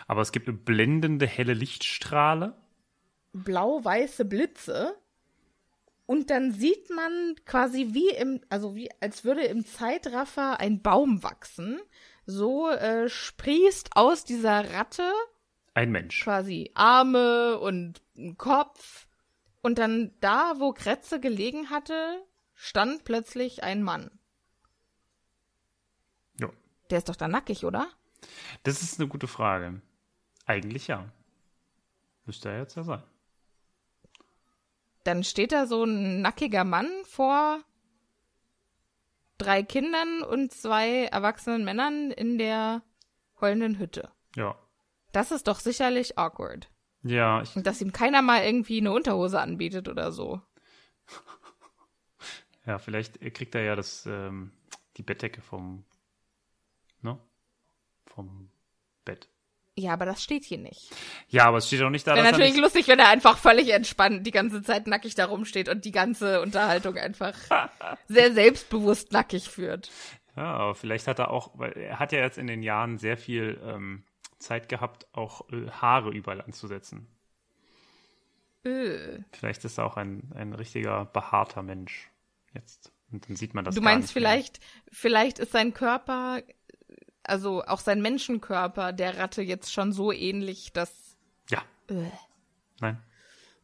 Aber 0.06 0.20
es 0.22 0.32
gibt 0.32 0.48
eine 0.48 0.56
blendende 0.56 1.26
helle 1.26 1.54
Lichtstrahle. 1.54 2.54
blau-weiße 3.32 4.24
Blitze. 4.24 4.96
Und 6.06 6.30
dann 6.30 6.52
sieht 6.52 6.88
man 6.90 7.34
quasi 7.44 7.88
wie 7.92 8.08
im, 8.10 8.40
also 8.48 8.74
wie, 8.74 8.88
als 9.00 9.24
würde 9.24 9.42
im 9.42 9.66
Zeitraffer 9.66 10.58
ein 10.58 10.80
Baum 10.80 11.22
wachsen. 11.22 11.78
So 12.24 12.70
äh, 12.70 13.08
sprießt 13.08 13.90
aus 13.94 14.24
dieser 14.24 14.72
Ratte 14.72 15.12
Ein 15.74 15.90
Mensch. 15.90 16.22
quasi 16.22 16.70
Arme 16.74 17.58
und 17.58 18.00
Kopf. 18.38 19.06
Und 19.60 19.78
dann 19.78 20.12
da, 20.20 20.54
wo 20.58 20.72
Kretze 20.72 21.20
gelegen 21.20 21.68
hatte, 21.68 22.22
stand 22.54 23.04
plötzlich 23.04 23.62
ein 23.62 23.82
Mann. 23.82 24.10
Ja. 26.40 26.48
Der 26.90 26.98
ist 26.98 27.08
doch 27.08 27.16
da 27.16 27.28
nackig, 27.28 27.64
oder? 27.64 27.88
Das 28.62 28.82
ist 28.82 28.98
eine 28.98 29.08
gute 29.08 29.26
Frage. 29.26 29.80
Eigentlich 30.46 30.86
ja. 30.86 31.10
Müsste 32.24 32.50
er 32.50 32.58
jetzt 32.58 32.76
ja 32.76 32.82
sein. 32.82 33.02
Dann 35.04 35.24
steht 35.24 35.52
da 35.52 35.66
so 35.66 35.84
ein 35.84 36.20
nackiger 36.20 36.64
Mann 36.64 36.90
vor 37.04 37.60
drei 39.38 39.62
Kindern 39.62 40.22
und 40.22 40.52
zwei 40.52 41.04
erwachsenen 41.04 41.64
Männern 41.64 42.10
in 42.10 42.38
der 42.38 42.82
heulenden 43.40 43.78
Hütte. 43.78 44.10
Ja. 44.36 44.56
Das 45.12 45.30
ist 45.30 45.46
doch 45.46 45.60
sicherlich 45.60 46.18
awkward. 46.18 46.68
Ja, 47.02 47.40
ich, 47.42 47.56
Und 47.56 47.66
dass 47.66 47.80
ihm 47.80 47.92
keiner 47.92 48.22
mal 48.22 48.44
irgendwie 48.44 48.78
eine 48.78 48.92
Unterhose 48.92 49.40
anbietet 49.40 49.88
oder 49.88 50.12
so. 50.12 50.42
ja, 52.66 52.78
vielleicht 52.78 53.20
kriegt 53.34 53.54
er 53.54 53.62
ja 53.62 53.76
das, 53.76 54.04
ähm, 54.06 54.52
die 54.96 55.02
Bettdecke 55.02 55.40
vom, 55.40 55.84
ne? 57.00 57.18
Vom 58.18 58.50
Bett. 59.04 59.28
Ja, 59.76 59.92
aber 59.92 60.06
das 60.06 60.24
steht 60.24 60.42
hier 60.42 60.58
nicht. 60.58 60.90
Ja, 61.28 61.44
aber 61.44 61.58
es 61.58 61.68
steht 61.68 61.80
auch 61.82 61.90
nicht 61.90 62.04
da, 62.04 62.16
Wäre 62.16 62.24
natürlich 62.24 62.54
nicht, 62.54 62.60
lustig, 62.60 62.88
wenn 62.88 62.98
er 62.98 63.10
einfach 63.10 63.38
völlig 63.38 63.72
entspannt 63.72 64.26
die 64.26 64.32
ganze 64.32 64.60
Zeit 64.60 64.88
nackig 64.88 65.14
da 65.14 65.26
rumsteht 65.26 65.68
und 65.68 65.84
die 65.84 65.92
ganze 65.92 66.40
Unterhaltung 66.40 66.96
einfach 66.96 67.32
sehr 68.08 68.32
selbstbewusst 68.32 69.12
nackig 69.12 69.48
führt. 69.48 69.92
Ja, 70.34 70.52
aber 70.54 70.74
vielleicht 70.74 71.06
hat 71.06 71.20
er 71.20 71.30
auch, 71.30 71.52
weil 71.54 71.74
er 71.74 72.00
hat 72.00 72.10
ja 72.10 72.18
jetzt 72.18 72.38
in 72.38 72.48
den 72.48 72.64
Jahren 72.64 72.98
sehr 72.98 73.16
viel 73.16 73.60
ähm, 73.62 74.02
Zeit 74.40 74.68
gehabt, 74.68 75.06
auch 75.12 75.48
äh, 75.52 75.70
Haare 75.70 76.10
überall 76.10 76.40
anzusetzen. 76.40 77.06
Äh. 78.64 79.20
Vielleicht 79.30 79.64
ist 79.64 79.78
er 79.78 79.86
auch 79.86 79.96
ein, 79.96 80.32
ein 80.34 80.54
richtiger 80.54 81.04
behaarter 81.04 81.62
Mensch 81.62 82.10
jetzt. 82.52 82.92
Und 83.12 83.28
dann 83.28 83.36
sieht 83.36 83.54
man 83.54 83.64
das 83.64 83.76
Du 83.76 83.80
meinst 83.80 84.08
nicht 84.08 84.22
mehr. 84.22 84.32
vielleicht, 84.32 84.60
vielleicht 84.90 85.38
ist 85.38 85.52
sein 85.52 85.72
Körper, 85.72 86.42
also 87.28 87.64
auch 87.64 87.80
sein 87.80 88.02
Menschenkörper 88.02 88.92
der 88.92 89.18
Ratte 89.18 89.42
jetzt 89.42 89.72
schon 89.72 89.92
so 89.92 90.12
ähnlich, 90.12 90.72
dass. 90.72 91.16
Ja. 91.50 91.62
Äh. 91.88 92.10
Nein. 92.80 93.02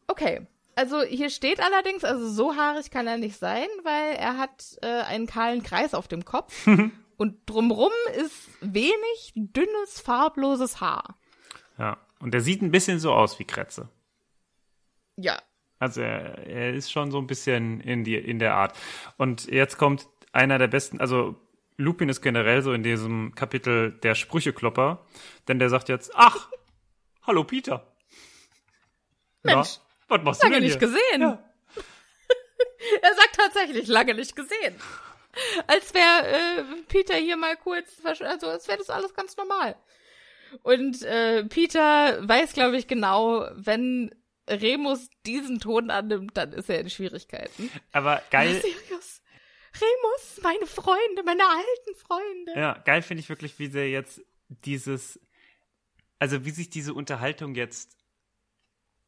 Okay. 0.06 0.46
Also 0.76 1.02
hier 1.02 1.30
steht 1.30 1.60
allerdings, 1.60 2.02
also 2.02 2.28
so 2.28 2.56
haarig 2.56 2.90
kann 2.90 3.06
er 3.06 3.16
nicht 3.16 3.38
sein, 3.38 3.68
weil 3.84 4.16
er 4.16 4.38
hat 4.38 4.76
äh, 4.82 5.02
einen 5.02 5.26
kahlen 5.26 5.62
Kreis 5.62 5.94
auf 5.94 6.08
dem 6.08 6.24
Kopf 6.24 6.66
und 7.16 7.36
drumrum 7.46 7.92
ist 8.16 8.48
wenig 8.60 9.32
dünnes, 9.36 10.00
farbloses 10.00 10.80
Haar. 10.80 11.16
Ja. 11.78 11.98
Und 12.18 12.34
er 12.34 12.40
sieht 12.40 12.62
ein 12.62 12.70
bisschen 12.70 12.98
so 12.98 13.12
aus 13.12 13.38
wie 13.38 13.44
Kretze. 13.44 13.88
Ja. 15.16 15.38
Also 15.78 16.00
er, 16.00 16.38
er 16.46 16.74
ist 16.74 16.90
schon 16.90 17.10
so 17.10 17.18
ein 17.18 17.26
bisschen 17.26 17.80
in, 17.80 18.02
die, 18.02 18.16
in 18.16 18.38
der 18.38 18.54
Art. 18.54 18.76
Und 19.16 19.46
jetzt 19.46 19.78
kommt 19.78 20.08
einer 20.32 20.58
der 20.58 20.68
besten, 20.68 21.00
also 21.00 21.36
Lupin 21.76 22.08
ist 22.08 22.20
generell 22.22 22.62
so 22.62 22.72
in 22.72 22.82
diesem 22.82 23.34
Kapitel 23.34 23.92
der 23.92 24.14
Sprücheklopper, 24.14 25.04
denn 25.48 25.58
der 25.58 25.68
sagt 25.70 25.88
jetzt, 25.88 26.12
ach, 26.14 26.48
hallo 27.22 27.44
Peter. 27.44 27.86
Mensch, 29.42 29.78
Na, 30.08 30.16
was 30.16 30.22
machst 30.24 30.42
du 30.42 30.46
lange 30.46 30.56
denn 30.56 30.64
nicht 30.64 30.78
hier? 30.78 30.88
gesehen. 30.88 31.20
Ja. 31.20 31.44
Er 33.02 33.14
sagt 33.14 33.34
tatsächlich 33.36 33.88
lange 33.88 34.14
nicht 34.14 34.36
gesehen. 34.36 34.74
Als 35.66 35.94
wäre 35.94 36.26
äh, 36.28 36.64
Peter 36.86 37.14
hier 37.16 37.36
mal 37.36 37.56
kurz, 37.56 37.96
also 38.04 38.46
als 38.46 38.68
wäre 38.68 38.78
das 38.78 38.90
alles 38.90 39.14
ganz 39.14 39.36
normal. 39.38 39.74
Und 40.62 41.02
äh, 41.02 41.44
Peter 41.44 42.18
weiß, 42.28 42.52
glaube 42.52 42.76
ich, 42.76 42.86
genau, 42.86 43.48
wenn 43.54 44.14
Remus 44.48 45.08
diesen 45.24 45.58
Ton 45.60 45.90
annimmt, 45.90 46.36
dann 46.36 46.52
ist 46.52 46.68
er 46.68 46.78
in 46.80 46.90
Schwierigkeiten. 46.90 47.70
Aber 47.92 48.22
geil, 48.30 48.60
Sirius, 48.60 49.22
Remus, 49.74 50.40
meine 50.42 50.66
Freunde, 50.66 51.22
meine 51.24 51.42
alten 51.48 51.94
Freunde. 51.96 52.52
ja, 52.54 52.74
geil 52.84 53.02
finde 53.02 53.20
ich 53.22 53.28
wirklich, 53.28 53.58
wie 53.58 53.68
der 53.68 53.90
jetzt 53.90 54.22
dieses, 54.48 55.20
also 56.18 56.44
wie 56.44 56.50
sich 56.50 56.70
diese 56.70 56.94
Unterhaltung 56.94 57.54
jetzt 57.54 57.96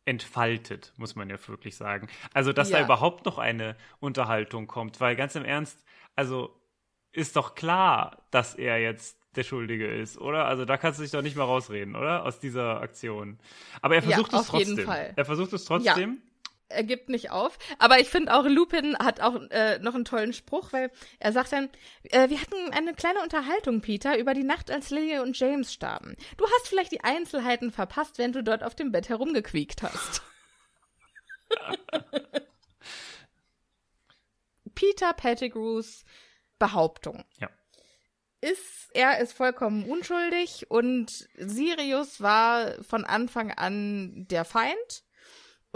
entfaltet, 0.05 0.93
muss 0.97 1.17
man 1.17 1.29
ja 1.31 1.37
wirklich 1.49 1.77
sagen. 1.77 2.09
Also, 2.33 2.53
dass 2.53 2.71
da 2.71 2.79
Ja. 2.79 2.85
überhaupt 2.85 3.25
noch 3.27 3.39
eine 3.39 3.77
Unterhaltung 3.99 4.67
kommt, 4.67 5.01
weil 5.01 5.17
ganz 5.17 5.35
im 5.35 5.45
Ernst, 5.45 5.79
also 6.15 6.55
ist 7.13 7.35
doch 7.37 7.55
klar, 7.55 8.27
dass 8.31 8.55
er 8.55 8.79
jetzt 8.79 9.19
der 9.35 9.43
Schuldige 9.43 9.87
ist, 9.87 10.17
oder? 10.19 10.47
Also 10.47 10.65
da 10.65 10.77
kannst 10.79 10.99
du 10.99 11.03
dich 11.03 11.13
doch 11.13 11.23
nicht 11.23 11.37
mehr 11.37 11.45
rausreden, 11.45 11.95
oder? 11.97 12.25
Aus 12.25 12.39
dieser 12.39 12.81
Aktion. 12.81 13.39
Aber 13.83 13.97
er 13.97 14.03
Ja, 14.03 14.09
versucht 14.09 14.33
es 14.33 14.39
auf 14.41 14.59
jeden 14.59 14.71
trotzdem. 14.77 14.87
Fall. 14.87 15.13
Er 15.17 15.25
versucht 15.25 15.53
es 15.53 15.65
trotzdem. 15.65 16.23
Er 16.69 16.83
gibt 16.85 17.09
nicht 17.09 17.31
auf. 17.31 17.59
Aber 17.79 18.01
ich 18.01 18.09
finde 18.09 18.35
auch, 18.35 18.45
Lupin 18.45 18.97
hat 18.99 19.21
auch 19.21 19.41
äh, 19.51 19.79
noch 19.79 19.95
einen 19.95 20.05
tollen 20.05 20.33
Spruch, 20.33 20.73
weil 20.73 20.91
er 21.19 21.33
sagt 21.33 21.53
dann, 21.53 21.69
äh, 22.05 22.29
wir 22.29 22.41
hatten 22.41 22.73
eine 22.73 22.95
kleine 22.95 23.23
Unterhaltung, 23.23 23.81
Peter, 23.81 24.19
über 24.19 24.35
die 24.35 24.45
Nacht, 24.45 24.71
als 24.71 24.91
Lily 24.91 25.19
und 25.21 25.39
James 25.39 25.73
starben. 25.73 26.17
Du 26.37 26.45
hast 26.45 26.69
vielleicht 26.69 26.93
die 26.93 27.05
Einzelheiten 27.05 27.71
verpasst, 27.71 28.19
während 28.19 28.35
du 28.37 28.43
dort 28.43 28.63
auf 28.65 28.75
dem 28.75 28.93
Bett 28.93 29.09
herumgequiekt 29.09 29.83
hast. 29.83 30.23
Peter 34.75 35.13
Pettigrews 35.15 36.05
Behauptung 36.59 37.25
Ja. 37.39 37.49
ist, 38.41 38.91
er 38.95 39.19
ist 39.21 39.33
vollkommen 39.33 39.89
unschuldig 39.89 40.71
und 40.71 41.29
Sirius 41.37 42.21
war 42.21 42.83
von 42.83 43.05
Anfang 43.05 43.53
an 43.53 44.27
der 44.29 44.45
Feind 44.45 45.05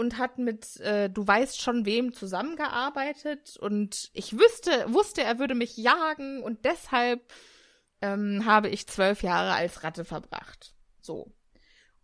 und 0.01 0.17
hat 0.17 0.39
mit 0.39 0.77
äh, 0.79 1.11
du 1.11 1.27
weißt 1.27 1.61
schon 1.61 1.85
wem 1.85 2.11
zusammengearbeitet 2.11 3.55
und 3.57 4.09
ich 4.13 4.33
wüsste, 4.33 4.91
wusste, 4.91 5.21
er 5.21 5.37
würde 5.37 5.53
mich 5.53 5.77
jagen 5.77 6.41
und 6.41 6.65
deshalb 6.65 7.21
ähm, 8.01 8.43
habe 8.47 8.69
ich 8.69 8.87
zwölf 8.87 9.21
Jahre 9.21 9.53
als 9.53 9.83
Ratte 9.83 10.03
verbracht. 10.03 10.73
So. 11.01 11.31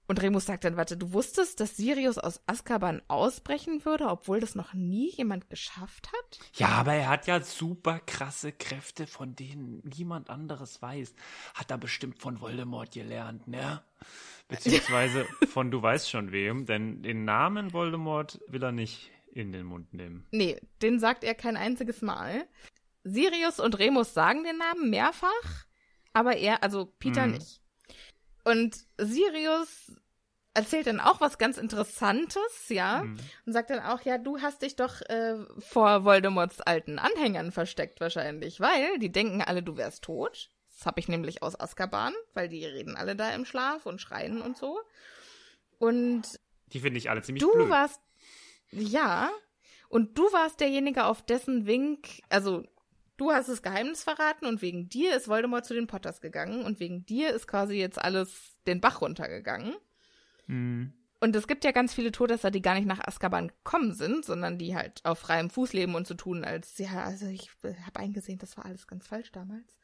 Und 0.10 0.22
Remus 0.22 0.46
sagt 0.46 0.64
dann, 0.64 0.78
warte, 0.78 0.96
du 0.96 1.12
wusstest, 1.12 1.60
dass 1.60 1.76
Sirius 1.76 2.18
aus 2.18 2.42
Azkaban 2.48 3.02
ausbrechen 3.10 3.84
würde, 3.84 4.08
obwohl 4.08 4.40
das 4.40 4.56
noch 4.56 4.74
nie 4.74 5.12
jemand 5.12 5.50
geschafft 5.50 6.08
hat? 6.08 6.40
Ja, 6.54 6.70
aber 6.70 6.94
er 6.94 7.10
hat 7.10 7.28
ja 7.28 7.42
super 7.42 8.00
krasse 8.00 8.54
Kräfte, 8.54 9.06
von 9.06 9.36
denen 9.36 9.82
niemand 9.84 10.30
anderes 10.30 10.82
weiß. 10.82 11.14
Hat 11.56 11.72
er 11.72 11.78
bestimmt 11.78 12.20
von 12.20 12.40
Voldemort 12.40 12.94
gelernt, 12.94 13.48
ne? 13.48 13.82
Beziehungsweise 14.48 15.26
von 15.50 15.72
du 15.72 15.82
weißt 15.82 16.10
schon 16.10 16.32
wem, 16.32 16.66
denn 16.66 17.02
den 17.04 17.26
Namen 17.26 17.74
Voldemort 17.74 18.40
will 18.48 18.64
er 18.64 18.72
nicht 18.72 19.12
in 19.34 19.52
den 19.52 19.66
Mund 19.66 19.94
nehmen. 19.94 20.26
Nee, 20.32 20.60
den 20.82 21.00
sagt 21.00 21.24
er 21.26 21.36
kein 21.36 21.58
einziges 21.58 22.02
Mal. 22.02 22.48
Sirius 23.04 23.60
und 23.60 23.78
Remus 23.78 24.14
sagen 24.14 24.44
den 24.46 24.58
Namen 24.58 24.90
mehrfach, 24.90 25.66
aber 26.14 26.38
er, 26.38 26.64
also 26.64 26.86
Peter 26.86 27.28
Mhm. 27.28 27.34
nicht. 27.34 27.62
Und 28.52 28.78
Sirius 28.98 29.92
erzählt 30.54 30.88
dann 30.88 31.00
auch 31.00 31.22
was 31.22 31.38
ganz 31.38 31.58
Interessantes, 31.58 32.70
ja, 32.70 33.04
Mhm. 33.04 33.18
und 33.46 33.54
sagt 33.54 33.70
dann 33.70 33.80
auch, 33.80 34.02
ja, 34.02 34.18
du 34.18 34.40
hast 34.42 34.62
dich 34.62 34.76
doch 34.76 35.02
äh, 35.02 35.36
vor 35.60 36.04
Voldemorts 36.04 36.62
alten 36.62 36.98
Anhängern 36.98 37.52
versteckt 37.52 38.00
wahrscheinlich, 38.00 38.60
weil 38.60 38.98
die 39.00 39.12
denken 39.12 39.42
alle, 39.42 39.62
du 39.62 39.78
wärst 39.78 40.04
tot. 40.04 40.50
Das 40.76 40.86
habe 40.86 41.00
ich 41.00 41.08
nämlich 41.08 41.44
aus 41.44 41.60
Azkaban, 41.60 42.14
weil 42.34 42.50
die 42.50 42.66
reden 42.66 42.96
alle 42.96 43.16
da 43.16 43.32
im 43.32 43.46
Schlaf 43.46 43.86
und 43.86 44.00
schreien 44.02 44.42
und 44.42 44.58
so. 44.58 44.80
Und 45.80 46.24
Die 46.68 46.80
finde 46.80 46.98
ich 47.00 47.10
alle 47.10 47.22
ziemlich 47.22 47.44
du 47.44 47.52
blöd. 47.52 47.70
warst, 47.70 48.02
ja, 48.72 49.30
und 49.90 50.18
du 50.18 50.24
warst 50.34 50.60
derjenige, 50.60 51.06
auf 51.06 51.22
dessen 51.24 51.66
Wink, 51.68 52.22
also 52.30 52.64
du 53.18 53.32
hast 53.32 53.50
das 53.50 53.62
Geheimnis 53.62 54.04
verraten 54.04 54.46
und 54.46 54.62
wegen 54.62 54.90
dir 54.90 55.16
ist 55.16 55.28
Voldemort 55.28 55.66
zu 55.66 55.74
den 55.74 55.88
Potters 55.88 56.22
gegangen 56.22 56.64
und 56.64 56.80
wegen 56.80 57.06
dir 57.06 57.32
ist 57.34 57.48
quasi 57.48 57.76
jetzt 57.76 58.00
alles 58.00 58.58
den 58.66 58.82
Bach 58.82 59.02
runtergegangen. 59.02 59.76
Mhm. 60.48 60.94
Und 61.20 61.36
es 61.36 61.48
gibt 61.48 61.64
ja 61.64 61.72
ganz 61.72 61.96
viele 61.96 62.12
Todesser, 62.12 62.52
die 62.52 62.62
gar 62.62 62.76
nicht 62.76 62.86
nach 62.86 63.06
Azkaban 63.06 63.48
gekommen 63.48 63.94
sind, 63.94 64.24
sondern 64.24 64.60
die 64.60 64.76
halt 64.76 65.04
auf 65.04 65.18
freiem 65.18 65.50
Fuß 65.50 65.74
leben 65.74 65.96
und 65.96 66.06
so 66.06 66.14
tun, 66.14 66.44
als, 66.44 66.78
ja, 66.78 67.04
also 67.04 67.26
ich 67.26 67.50
habe 67.64 68.00
eingesehen, 68.00 68.38
das 68.38 68.56
war 68.56 68.66
alles 68.66 68.86
ganz 68.86 69.08
falsch 69.08 69.32
damals. 69.32 69.76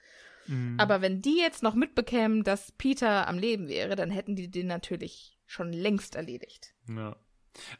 Mhm. 0.45 0.75
Aber 0.79 1.01
wenn 1.01 1.21
die 1.21 1.37
jetzt 1.37 1.63
noch 1.63 1.73
mitbekämen, 1.73 2.43
dass 2.43 2.71
Peter 2.73 3.27
am 3.27 3.39
Leben 3.39 3.67
wäre, 3.67 3.95
dann 3.95 4.11
hätten 4.11 4.35
die 4.35 4.51
den 4.51 4.67
natürlich 4.67 5.39
schon 5.47 5.73
längst 5.73 6.15
erledigt. 6.15 6.75
Ja. 6.87 7.15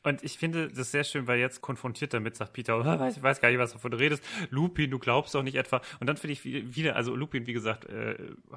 Und 0.04 0.24
ich 0.24 0.38
finde 0.38 0.68
das 0.70 0.92
sehr 0.92 1.04
schön, 1.04 1.28
weil 1.28 1.40
jetzt 1.40 1.62
konfrontiert 1.62 2.14
damit 2.14 2.36
sagt 2.36 2.54
Peter, 2.54 2.78
ich 3.10 3.22
weiß 3.22 3.42
gar 3.42 3.50
nicht, 3.50 3.58
was 3.60 3.74
davon 3.74 3.92
du 3.92 3.98
redest. 3.98 4.24
Lupin, 4.50 4.92
du 4.92 5.00
glaubst 5.00 5.34
doch 5.34 5.44
nicht 5.44 5.56
etwa. 5.56 5.82
Und 6.00 6.08
dann 6.08 6.18
finde 6.18 6.34
ich 6.34 6.46
wie- 6.46 6.76
wieder, 6.76 6.96
also 6.96 7.16
Lupin, 7.16 7.48
wie 7.48 7.54
gesagt, 7.54 7.86
äh, 7.86 8.16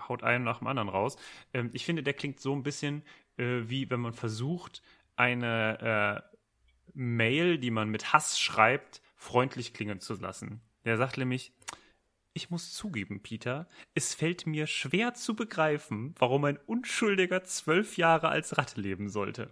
haut 0.08 0.22
einen 0.22 0.44
nach 0.44 0.58
dem 0.58 0.66
anderen 0.66 0.88
raus. 0.88 1.16
Ähm, 1.54 1.70
ich 1.72 1.84
finde, 1.84 2.02
der 2.02 2.14
klingt 2.14 2.40
so 2.40 2.54
ein 2.54 2.62
bisschen 2.62 3.02
äh, 3.38 3.68
wie 3.68 3.90
wenn 3.90 4.00
man 4.00 4.12
versucht, 4.14 4.82
eine 5.16 6.22
äh, 6.32 6.36
Mail, 6.94 7.58
die 7.58 7.70
man 7.70 7.88
mit 7.90 8.12
Hass 8.12 8.38
schreibt, 8.40 9.02
freundlich 9.14 9.74
klingen 9.74 10.00
zu 10.00 10.14
lassen. 10.14 10.60
Der 10.84 10.96
sagt 10.96 11.18
nämlich, 11.18 11.52
ich 12.32 12.50
muss 12.50 12.72
zugeben, 12.72 13.22
Peter, 13.22 13.66
es 13.94 14.14
fällt 14.14 14.46
mir 14.46 14.66
schwer 14.66 15.14
zu 15.14 15.34
begreifen, 15.34 16.14
warum 16.18 16.44
ein 16.44 16.58
Unschuldiger 16.66 17.44
zwölf 17.44 17.96
Jahre 17.96 18.28
als 18.28 18.56
Ratte 18.58 18.80
leben 18.80 19.08
sollte. 19.08 19.50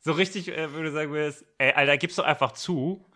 So 0.00 0.12
richtig, 0.12 0.48
äh, 0.48 0.72
würde 0.72 0.88
ich 0.88 0.94
sagen 0.94 1.12
würdest, 1.12 1.44
ey, 1.58 1.72
Alter, 1.72 1.96
gib's 1.98 2.16
doch 2.16 2.24
einfach 2.24 2.52
zu. 2.52 3.06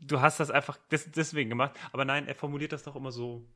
Du 0.00 0.20
hast 0.20 0.40
das 0.40 0.50
einfach 0.50 0.78
des 0.90 1.10
deswegen 1.12 1.50
gemacht. 1.50 1.72
Aber 1.92 2.04
nein, 2.04 2.26
er 2.26 2.34
formuliert 2.34 2.72
das 2.72 2.82
doch 2.82 2.96
immer 2.96 3.12
so. 3.12 3.46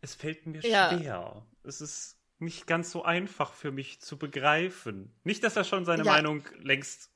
Es 0.00 0.14
fällt 0.14 0.46
mir 0.46 0.60
Ja. 0.60 0.96
schwer. 0.96 1.46
Es 1.64 1.80
ist 1.80 2.16
nicht 2.38 2.66
ganz 2.68 2.92
so 2.92 3.02
einfach 3.04 3.52
für 3.52 3.72
mich 3.72 4.00
zu 4.00 4.16
begreifen. 4.16 5.12
Nicht, 5.24 5.42
dass 5.42 5.56
er 5.56 5.64
schon 5.64 5.84
seine 5.84 6.04
Ja. 6.04 6.12
Meinung 6.12 6.44
längst 6.60 7.10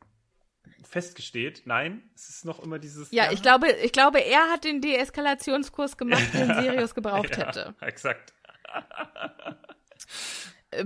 festgesteht. 0.82 1.62
Nein, 1.64 2.10
es 2.16 2.28
ist 2.28 2.44
noch 2.44 2.60
immer 2.60 2.78
dieses. 2.80 3.12
Ja, 3.12 3.30
ich 3.30 3.42
glaube, 3.42 3.70
ich 3.70 3.92
glaube, 3.92 4.18
er 4.18 4.50
hat 4.50 4.64
den 4.64 4.80
Deeskalationskurs 4.80 5.96
gemacht, 5.96 6.32
den 6.34 6.46
Sirius 6.60 6.94
gebraucht 6.94 7.36
ja, 7.36 7.46
hätte. 7.46 7.74
Exakt. 7.80 8.32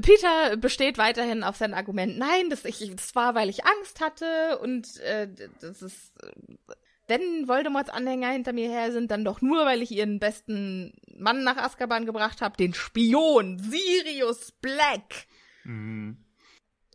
Peter 0.02 0.56
besteht 0.56 0.98
weiterhin 0.98 1.44
auf 1.44 1.56
sein 1.56 1.74
Argument, 1.74 2.18
nein, 2.18 2.50
das, 2.50 2.64
ich, 2.64 2.90
das 2.94 3.14
war, 3.14 3.34
weil 3.34 3.48
ich 3.48 3.64
Angst 3.64 4.00
hatte 4.00 4.58
und 4.58 4.98
äh, 5.00 5.28
das 5.60 5.80
ist, 5.80 6.12
wenn 7.06 7.46
Voldemorts 7.46 7.90
Anhänger 7.90 8.30
hinter 8.30 8.52
mir 8.52 8.68
her 8.68 8.90
sind, 8.90 9.10
dann 9.10 9.24
doch 9.24 9.40
nur, 9.40 9.64
weil 9.64 9.82
ich 9.82 9.92
ihren 9.92 10.18
besten 10.18 10.92
Mann 11.16 11.44
nach 11.44 11.56
Azkaban 11.56 12.04
gebracht 12.04 12.42
habe, 12.42 12.56
den 12.56 12.74
Spion 12.74 13.58
Sirius 13.58 14.52
Black. 14.60 15.26
Mhm. 15.64 16.16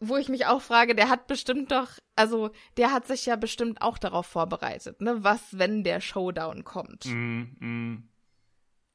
Wo 0.02 0.18
ich 0.18 0.30
mich 0.30 0.48
auch 0.48 0.62
frage, 0.62 0.96
der 0.96 1.10
hat 1.10 1.28
bestimmt 1.28 1.72
doch, 1.72 1.92
also 2.16 2.50
der 2.76 2.92
hat 2.92 3.08
sich 3.08 3.26
ja 3.26 3.36
bestimmt 3.36 3.82
auch 3.82 3.98
darauf 3.98 4.26
vorbereitet, 4.26 5.00
ne? 5.00 5.24
Was, 5.24 5.40
wenn 5.52 5.84
der 5.84 6.02
Showdown 6.02 6.64
kommt? 6.64 7.06
Mhm. 7.06 7.56
Mhm. 7.60 8.10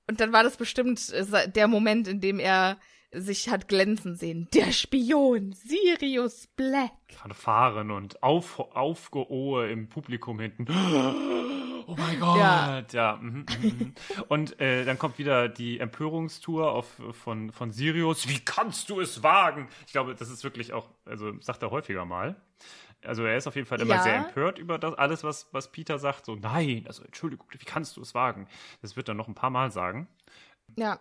Und 0.09 0.21
dann 0.21 0.33
war 0.33 0.43
das 0.43 0.57
bestimmt 0.57 1.11
äh, 1.13 1.49
der 1.49 1.69
Moment, 1.69 2.09
in 2.09 2.21
dem 2.21 2.39
er 2.39 2.79
sich 3.13 3.49
hat 3.49 3.69
glänzen 3.69 4.17
sehen. 4.17 4.49
Der 4.55 4.73
Spion, 4.73 5.53
Sirius 5.53 6.47
Black. 6.57 6.93
Fanfaren 7.13 7.91
und 7.91 8.23
Auf 8.23 8.59
Aufgeohe 8.59 9.71
im 9.71 9.89
Publikum 9.89 10.41
hinten. 10.41 10.67
Oh 11.89 11.95
mein 11.97 12.19
Gott. 12.19 12.37
Ja. 12.37 12.83
Ja. 12.93 13.17
mhm, 13.23 13.47
mhm, 13.63 13.69
mhm. 13.79 13.95
Und 14.27 14.59
äh, 14.61 14.85
dann 14.85 14.99
kommt 14.99 15.19
wieder 15.19 15.49
die 15.49 15.79
Empörungstour 15.79 16.73
auf, 16.73 17.01
von, 17.13 17.53
von 17.53 17.71
Sirius. 17.71 18.29
Wie 18.29 18.41
kannst 18.41 18.91
du 18.91 19.01
es 19.01 19.23
wagen? 19.23 19.69
Ich 19.87 19.93
glaube, 19.93 20.17
das 20.17 20.29
ist 20.29 20.43
wirklich 20.43 20.73
auch, 20.73 20.89
also 21.05 21.39
sagt 21.41 21.63
er 21.63 21.71
häufiger 21.71 22.05
mal. 22.05 22.35
Also 23.05 23.25
er 23.25 23.37
ist 23.37 23.47
auf 23.47 23.55
jeden 23.55 23.69
Fall 23.69 23.81
immer 23.81 23.95
Ja. 23.95 24.03
sehr 24.03 24.17
empört 24.17 24.59
über 24.59 24.81
das 24.81 24.95
alles, 24.95 25.23
was, 25.23 25.49
was 25.53 25.71
Peter 25.71 26.01
sagt. 26.01 26.25
So, 26.25 26.35
nein, 26.35 26.83
also 26.89 27.05
Entschuldigung, 27.05 27.47
wie 27.53 27.59
kannst 27.59 27.97
du 27.97 28.01
es 28.01 28.17
wagen? 28.17 28.49
Das 28.83 28.97
wird 28.97 29.07
er 29.09 29.15
noch 29.15 29.29
ein 29.29 29.37
paar 29.37 29.51
Mal 29.51 29.71
sagen. 29.71 30.09
Ja. 30.77 30.99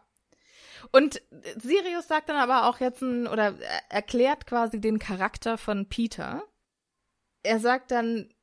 Und 0.92 1.18
äh, 1.32 1.60
Sirius 1.60 2.08
sagt 2.08 2.30
dann 2.30 2.38
aber 2.38 2.70
auch 2.70 2.80
jetzt 2.80 3.02
ein, 3.02 3.28
oder 3.28 3.58
er- 3.60 3.92
erklärt 3.92 4.46
quasi 4.46 4.80
den 4.80 5.00
Charakter 5.00 5.58
von 5.58 5.88
Peter. 5.88 6.44
Er 7.44 7.60
sagt 7.60 7.92
dann, 7.92 8.34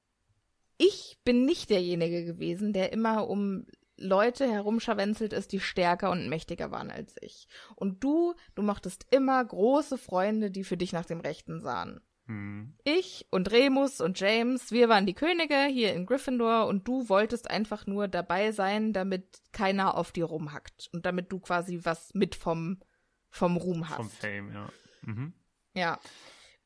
ich 0.78 1.18
bin 1.24 1.44
nicht 1.44 1.70
derjenige 1.70 2.24
gewesen, 2.24 2.72
der 2.72 2.92
immer 2.92 3.28
um 3.28 3.66
Leute 3.96 4.50
herumscharwenzelt 4.50 5.32
ist, 5.32 5.52
die 5.52 5.60
stärker 5.60 6.10
und 6.10 6.28
mächtiger 6.28 6.70
waren 6.70 6.90
als 6.90 7.14
ich. 7.20 7.46
Und 7.76 8.02
du, 8.02 8.34
du 8.54 8.62
mochtest 8.62 9.06
immer 9.10 9.44
große 9.44 9.98
Freunde, 9.98 10.50
die 10.50 10.64
für 10.64 10.76
dich 10.76 10.92
nach 10.92 11.04
dem 11.04 11.20
Rechten 11.20 11.60
sahen. 11.60 12.00
Hm. 12.32 12.72
Ich 12.84 13.26
und 13.30 13.50
Remus 13.50 14.00
und 14.00 14.18
James, 14.18 14.72
wir 14.72 14.88
waren 14.88 15.04
die 15.04 15.14
Könige 15.14 15.64
hier 15.64 15.92
in 15.92 16.06
Gryffindor 16.06 16.66
und 16.66 16.88
du 16.88 17.08
wolltest 17.08 17.50
einfach 17.50 17.86
nur 17.86 18.08
dabei 18.08 18.52
sein, 18.52 18.92
damit 18.92 19.42
keiner 19.52 19.96
auf 19.96 20.12
dir 20.12 20.24
rumhackt 20.24 20.88
und 20.92 21.04
damit 21.04 21.30
du 21.30 21.40
quasi 21.40 21.80
was 21.82 22.14
mit 22.14 22.34
vom, 22.34 22.80
vom 23.28 23.56
Ruhm 23.56 23.88
hast. 23.88 23.96
Vom 23.96 24.10
Fame, 24.10 24.52
ja. 24.54 24.68
Mhm. 25.02 25.32
Ja. 25.74 26.00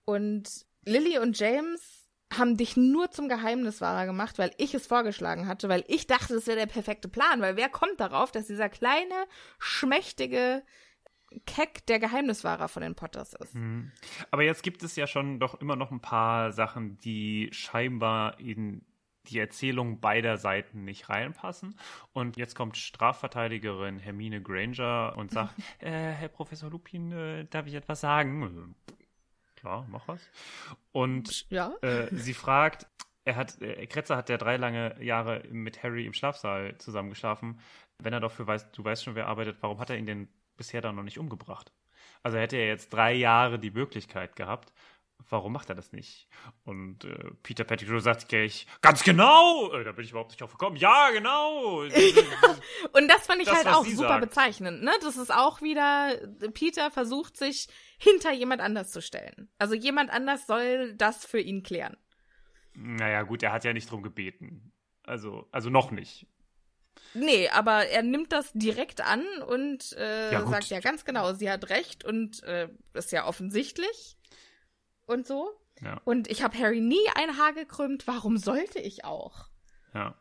Und 0.04 0.66
Lily 0.84 1.18
und 1.18 1.38
James 1.38 2.08
haben 2.32 2.56
dich 2.56 2.76
nur 2.76 3.10
zum 3.10 3.28
Geheimniswahrer 3.28 4.06
gemacht, 4.06 4.38
weil 4.38 4.52
ich 4.58 4.74
es 4.74 4.86
vorgeschlagen 4.86 5.48
hatte, 5.48 5.68
weil 5.68 5.84
ich 5.88 6.06
dachte, 6.06 6.34
das 6.34 6.46
wäre 6.46 6.58
der 6.58 6.66
perfekte 6.66 7.08
Plan, 7.08 7.40
weil 7.40 7.56
wer 7.56 7.68
kommt 7.68 7.98
darauf, 7.98 8.30
dass 8.30 8.46
dieser 8.46 8.68
kleine, 8.68 9.14
schmächtige 9.58 10.62
Keck 11.44 11.86
der 11.86 11.98
Geheimniswahrer 11.98 12.68
von 12.68 12.82
den 12.82 12.94
Potters 12.94 13.34
ist? 13.34 13.54
Mhm. 13.54 13.92
Aber 14.30 14.42
jetzt 14.42 14.62
gibt 14.62 14.82
es 14.82 14.96
ja 14.96 15.06
schon 15.06 15.38
doch 15.40 15.60
immer 15.60 15.76
noch 15.76 15.90
ein 15.90 16.00
paar 16.00 16.52
Sachen, 16.52 16.98
die 16.98 17.48
scheinbar 17.52 18.38
in 18.40 18.84
die 19.28 19.38
Erzählung 19.40 19.98
beider 20.00 20.38
Seiten 20.38 20.84
nicht 20.84 21.08
reinpassen. 21.08 21.76
Und 22.12 22.36
jetzt 22.36 22.54
kommt 22.54 22.76
Strafverteidigerin 22.76 23.98
Hermine 23.98 24.40
Granger 24.40 25.14
und 25.16 25.32
sagt, 25.32 25.54
äh, 25.80 25.90
Herr 25.90 26.28
Professor 26.28 26.70
Lupin, 26.70 27.10
äh, 27.12 27.44
darf 27.46 27.66
ich 27.66 27.74
etwas 27.74 28.00
sagen? 28.00 28.74
Äh, 28.88 28.94
Klar, 29.56 29.86
mach 29.90 30.06
was. 30.06 30.20
Und 30.92 31.46
Ja. 31.50 31.72
äh, 31.82 32.06
sie 32.14 32.34
fragt, 32.34 32.86
er 33.24 33.34
hat, 33.36 33.60
äh, 33.60 33.86
Kretzer 33.86 34.16
hat 34.16 34.28
ja 34.28 34.36
drei 34.36 34.56
lange 34.58 35.02
Jahre 35.02 35.42
mit 35.50 35.82
Harry 35.82 36.06
im 36.06 36.12
Schlafsaal 36.12 36.78
zusammengeschlafen. 36.78 37.58
Wenn 37.98 38.12
er 38.12 38.20
dafür 38.20 38.46
weiß, 38.46 38.70
du 38.72 38.84
weißt 38.84 39.02
schon, 39.02 39.14
wer 39.16 39.26
arbeitet, 39.26 39.56
warum 39.62 39.80
hat 39.80 39.90
er 39.90 39.96
ihn 39.96 40.06
denn 40.06 40.28
bisher 40.56 40.80
dann 40.80 40.96
noch 40.96 41.02
nicht 41.02 41.18
umgebracht? 41.18 41.72
Also 42.22 42.38
hätte 42.38 42.56
er 42.56 42.66
jetzt 42.66 42.92
drei 42.92 43.12
Jahre 43.14 43.58
die 43.58 43.70
Möglichkeit 43.70 44.36
gehabt. 44.36 44.72
Warum 45.30 45.54
macht 45.54 45.70
er 45.70 45.74
das 45.74 45.92
nicht? 45.92 46.28
Und 46.64 47.04
äh, 47.04 47.30
Peter 47.42 47.64
Pettigrew 47.64 48.00
sagt 48.00 48.28
gleich, 48.28 48.66
ganz 48.82 49.02
genau! 49.02 49.72
Äh, 49.72 49.82
da 49.82 49.92
bin 49.92 50.04
ich 50.04 50.10
überhaupt 50.10 50.30
nicht 50.30 50.40
drauf 50.40 50.52
gekommen. 50.52 50.76
Ja, 50.76 51.10
genau! 51.10 51.80
Und 52.92 53.08
das 53.08 53.26
fand 53.26 53.40
ich 53.40 53.46
Das, 53.48 53.56
halt 53.56 53.68
auch 53.68 53.84
super 53.86 54.08
sagt. 54.08 54.20
bezeichnend, 54.20 54.82
ne? 54.82 54.92
Das 55.00 55.16
ist 55.16 55.32
auch 55.32 55.62
wieder, 55.62 56.14
Peter 56.52 56.90
versucht 56.90 57.36
sich 57.38 57.66
hinter 57.98 58.32
jemand 58.32 58.60
anders 58.60 58.90
zu 58.90 59.00
stellen. 59.00 59.48
Also 59.58 59.74
jemand 59.74 60.10
anders 60.10 60.46
soll 60.46 60.94
das 60.94 61.24
für 61.24 61.40
ihn 61.40 61.62
klären. 61.62 61.96
naja, 62.74 63.22
gut, 63.22 63.42
er 63.42 63.52
hat 63.52 63.64
ja 63.64 63.72
nicht 63.72 63.90
drum 63.90 64.02
gebeten. 64.02 64.72
Also, 65.02 65.48
also 65.50 65.70
noch 65.70 65.90
nicht. 65.92 66.26
Nee, 67.14 67.48
aber 67.48 67.86
er 67.86 68.02
nimmt 68.02 68.32
das 68.32 68.50
direkt 68.52 69.00
an 69.00 69.24
und 69.46 69.92
äh, 69.94 70.32
Ja, 70.32 70.46
sagt 70.46 70.66
ja 70.66 70.80
ganz 70.80 71.04
genau, 71.04 71.32
sie 71.34 71.50
hat 71.50 71.70
recht 71.70 72.04
und 72.04 72.42
äh, 72.42 72.68
ist 72.92 73.12
ja 73.12 73.26
offensichtlich 73.26 74.16
und 75.06 75.26
so. 75.26 75.50
Ja. 75.80 76.00
Und 76.04 76.28
ich 76.28 76.42
habe 76.42 76.58
Harry 76.58 76.80
nie 76.80 77.06
ein 77.14 77.36
Haar 77.38 77.52
gekrümmt. 77.52 78.06
Warum 78.06 78.36
sollte 78.36 78.78
ich 78.78 79.04
auch? 79.04 79.48
Ja. 79.94 80.14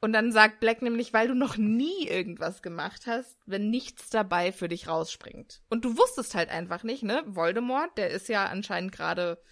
Und 0.00 0.12
dann 0.12 0.30
sagt 0.30 0.60
Black 0.60 0.82
nämlich, 0.82 1.14
weil 1.14 1.28
du 1.28 1.34
noch 1.34 1.56
nie 1.56 2.06
irgendwas 2.06 2.60
gemacht 2.60 3.06
hast, 3.06 3.38
wenn 3.46 3.70
nichts 3.70 4.10
dabei 4.10 4.52
für 4.52 4.68
dich 4.68 4.88
rausspringt. 4.88 5.62
Und 5.70 5.84
du 5.86 5.96
wusstest 5.96 6.34
halt 6.34 6.50
einfach 6.50 6.82
nicht, 6.82 7.02
ne? 7.02 7.22
Voldemort, 7.26 7.96
der 7.96 8.10
ist 8.10 8.28
ja 8.28 8.44
anscheinend 8.46 8.92
gerade 8.92 9.42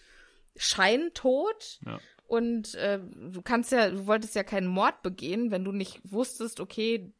scheintot. 0.56 1.80
Ja. 1.86 1.98
Und 2.30 2.76
äh, 2.76 3.00
du 3.32 3.42
kannst 3.42 3.72
ja, 3.72 3.90
du 3.90 4.06
wolltest 4.06 4.36
ja 4.36 4.44
keinen 4.44 4.68
Mord 4.68 5.02
begehen, 5.02 5.50
wenn 5.50 5.64
du 5.64 5.72
nicht 5.72 6.00
wusstest, 6.04 6.60
okay, 6.60 7.12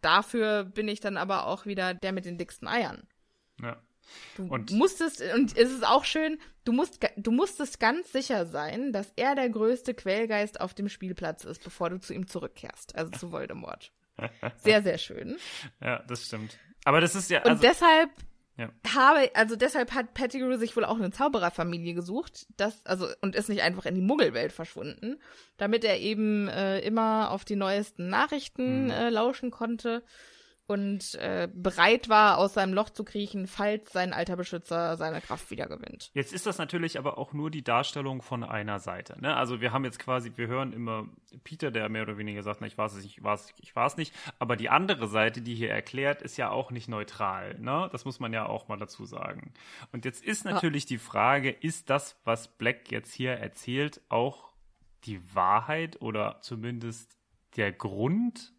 dafür 0.00 0.64
bin 0.64 0.88
ich 0.88 1.00
dann 1.00 1.18
aber 1.18 1.46
auch 1.46 1.66
wieder 1.66 1.92
der 1.92 2.12
mit 2.12 2.24
den 2.24 2.38
dicksten 2.38 2.66
Eiern. 2.68 3.06
Ja. 3.60 3.76
Du 4.36 4.46
Und- 4.46 4.70
musstest, 4.72 5.20
und 5.34 5.56
es 5.56 5.70
ist 5.70 5.86
auch 5.86 6.04
schön, 6.04 6.38
du 6.64 6.72
musst, 6.72 7.00
du 7.16 7.30
musstest 7.30 7.80
ganz 7.80 8.10
sicher 8.12 8.46
sein, 8.46 8.92
dass 8.92 9.12
er 9.16 9.34
der 9.34 9.48
größte 9.50 9.92
Quellgeist 9.94 10.60
auf 10.60 10.72
dem 10.74 10.88
Spielplatz 10.88 11.44
ist, 11.44 11.62
bevor 11.62 11.90
du 11.90 12.00
zu 12.00 12.14
ihm 12.14 12.26
zurückkehrst, 12.26 12.96
also 12.96 13.10
zu 13.12 13.30
Voldemort. 13.30 13.92
Sehr, 14.56 14.82
sehr 14.82 14.98
schön. 14.98 15.36
ja, 15.80 16.00
das 16.08 16.26
stimmt. 16.26 16.58
Aber 16.84 17.00
das 17.00 17.14
ist 17.14 17.30
ja. 17.30 17.40
Und 17.42 17.50
Also, 17.50 17.62
deshalb 17.62 18.10
Ja. 18.58 18.68
habe, 18.94 19.30
also 19.34 19.56
deshalb 19.56 19.92
hat 19.92 20.12
Pettigrew 20.12 20.56
sich 20.58 20.76
wohl 20.76 20.84
auch 20.84 20.96
eine 20.98 21.10
Zaubererfamilie 21.10 21.94
gesucht, 21.94 22.46
das, 22.58 22.84
also, 22.84 23.08
und 23.22 23.34
ist 23.34 23.48
nicht 23.48 23.62
einfach 23.62 23.86
in 23.86 23.94
die 23.94 24.02
Muggelwelt 24.02 24.52
verschwunden, 24.52 25.16
damit 25.56 25.84
er 25.84 25.98
eben 26.00 26.48
äh, 26.48 26.80
immer 26.80 27.30
auf 27.30 27.44
die 27.46 27.56
neuesten 27.56 28.08
Nachrichten 28.08 28.84
Mhm. 28.84 28.90
äh, 28.90 29.08
lauschen 29.08 29.50
konnte 29.50 30.02
und 30.66 31.16
äh, 31.16 31.48
bereit 31.52 32.08
war, 32.08 32.38
aus 32.38 32.54
seinem 32.54 32.72
Loch 32.72 32.90
zu 32.90 33.04
kriechen, 33.04 33.46
falls 33.46 33.92
sein 33.92 34.12
alter 34.12 34.36
Beschützer 34.36 34.96
seine 34.96 35.20
Kraft 35.20 35.50
wiedergewinnt. 35.50 36.10
Jetzt 36.14 36.32
ist 36.32 36.46
das 36.46 36.58
natürlich 36.58 36.98
aber 36.98 37.18
auch 37.18 37.32
nur 37.32 37.50
die 37.50 37.62
Darstellung 37.62 38.22
von 38.22 38.44
einer 38.44 38.78
Seite. 38.78 39.20
Ne? 39.20 39.36
Also 39.36 39.60
wir 39.60 39.72
haben 39.72 39.84
jetzt 39.84 39.98
quasi, 39.98 40.32
wir 40.36 40.46
hören 40.46 40.72
immer 40.72 41.06
Peter, 41.44 41.70
der 41.70 41.88
mehr 41.88 42.02
oder 42.02 42.16
weniger 42.16 42.42
sagt, 42.42 42.60
na, 42.60 42.66
ich 42.66 42.78
weiß 42.78 42.94
es 42.94 43.02
nicht, 43.02 43.18
ich 43.18 43.24
weiß, 43.24 43.54
ich 43.60 43.74
weiß 43.74 43.96
nicht. 43.96 44.14
Aber 44.38 44.56
die 44.56 44.68
andere 44.68 45.08
Seite, 45.08 45.42
die 45.42 45.54
hier 45.54 45.70
erklärt, 45.70 46.22
ist 46.22 46.36
ja 46.36 46.50
auch 46.50 46.70
nicht 46.70 46.88
neutral. 46.88 47.58
Ne? 47.58 47.88
Das 47.92 48.04
muss 48.04 48.20
man 48.20 48.32
ja 48.32 48.46
auch 48.46 48.68
mal 48.68 48.78
dazu 48.78 49.04
sagen. 49.04 49.52
Und 49.92 50.04
jetzt 50.04 50.24
ist 50.24 50.44
natürlich 50.44 50.86
die 50.86 50.98
Frage, 50.98 51.50
ist 51.50 51.90
das, 51.90 52.16
was 52.24 52.48
Black 52.48 52.90
jetzt 52.90 53.12
hier 53.12 53.32
erzählt, 53.32 54.00
auch 54.08 54.52
die 55.04 55.20
Wahrheit 55.34 56.00
oder 56.00 56.38
zumindest 56.40 57.18
der 57.56 57.72
Grund, 57.72 58.52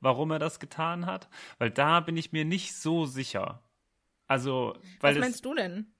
warum 0.00 0.30
er 0.30 0.38
das 0.38 0.60
getan 0.60 1.06
hat? 1.06 1.28
Weil 1.58 1.70
da 1.70 2.00
bin 2.00 2.16
ich 2.16 2.32
mir 2.32 2.44
nicht 2.44 2.74
so 2.74 3.06
sicher. 3.06 3.62
Also, 4.26 4.74
weil 5.00 5.12
Was 5.12 5.16
es, 5.16 5.20
meinst 5.20 5.44
du 5.44 5.54
denn? 5.54 5.92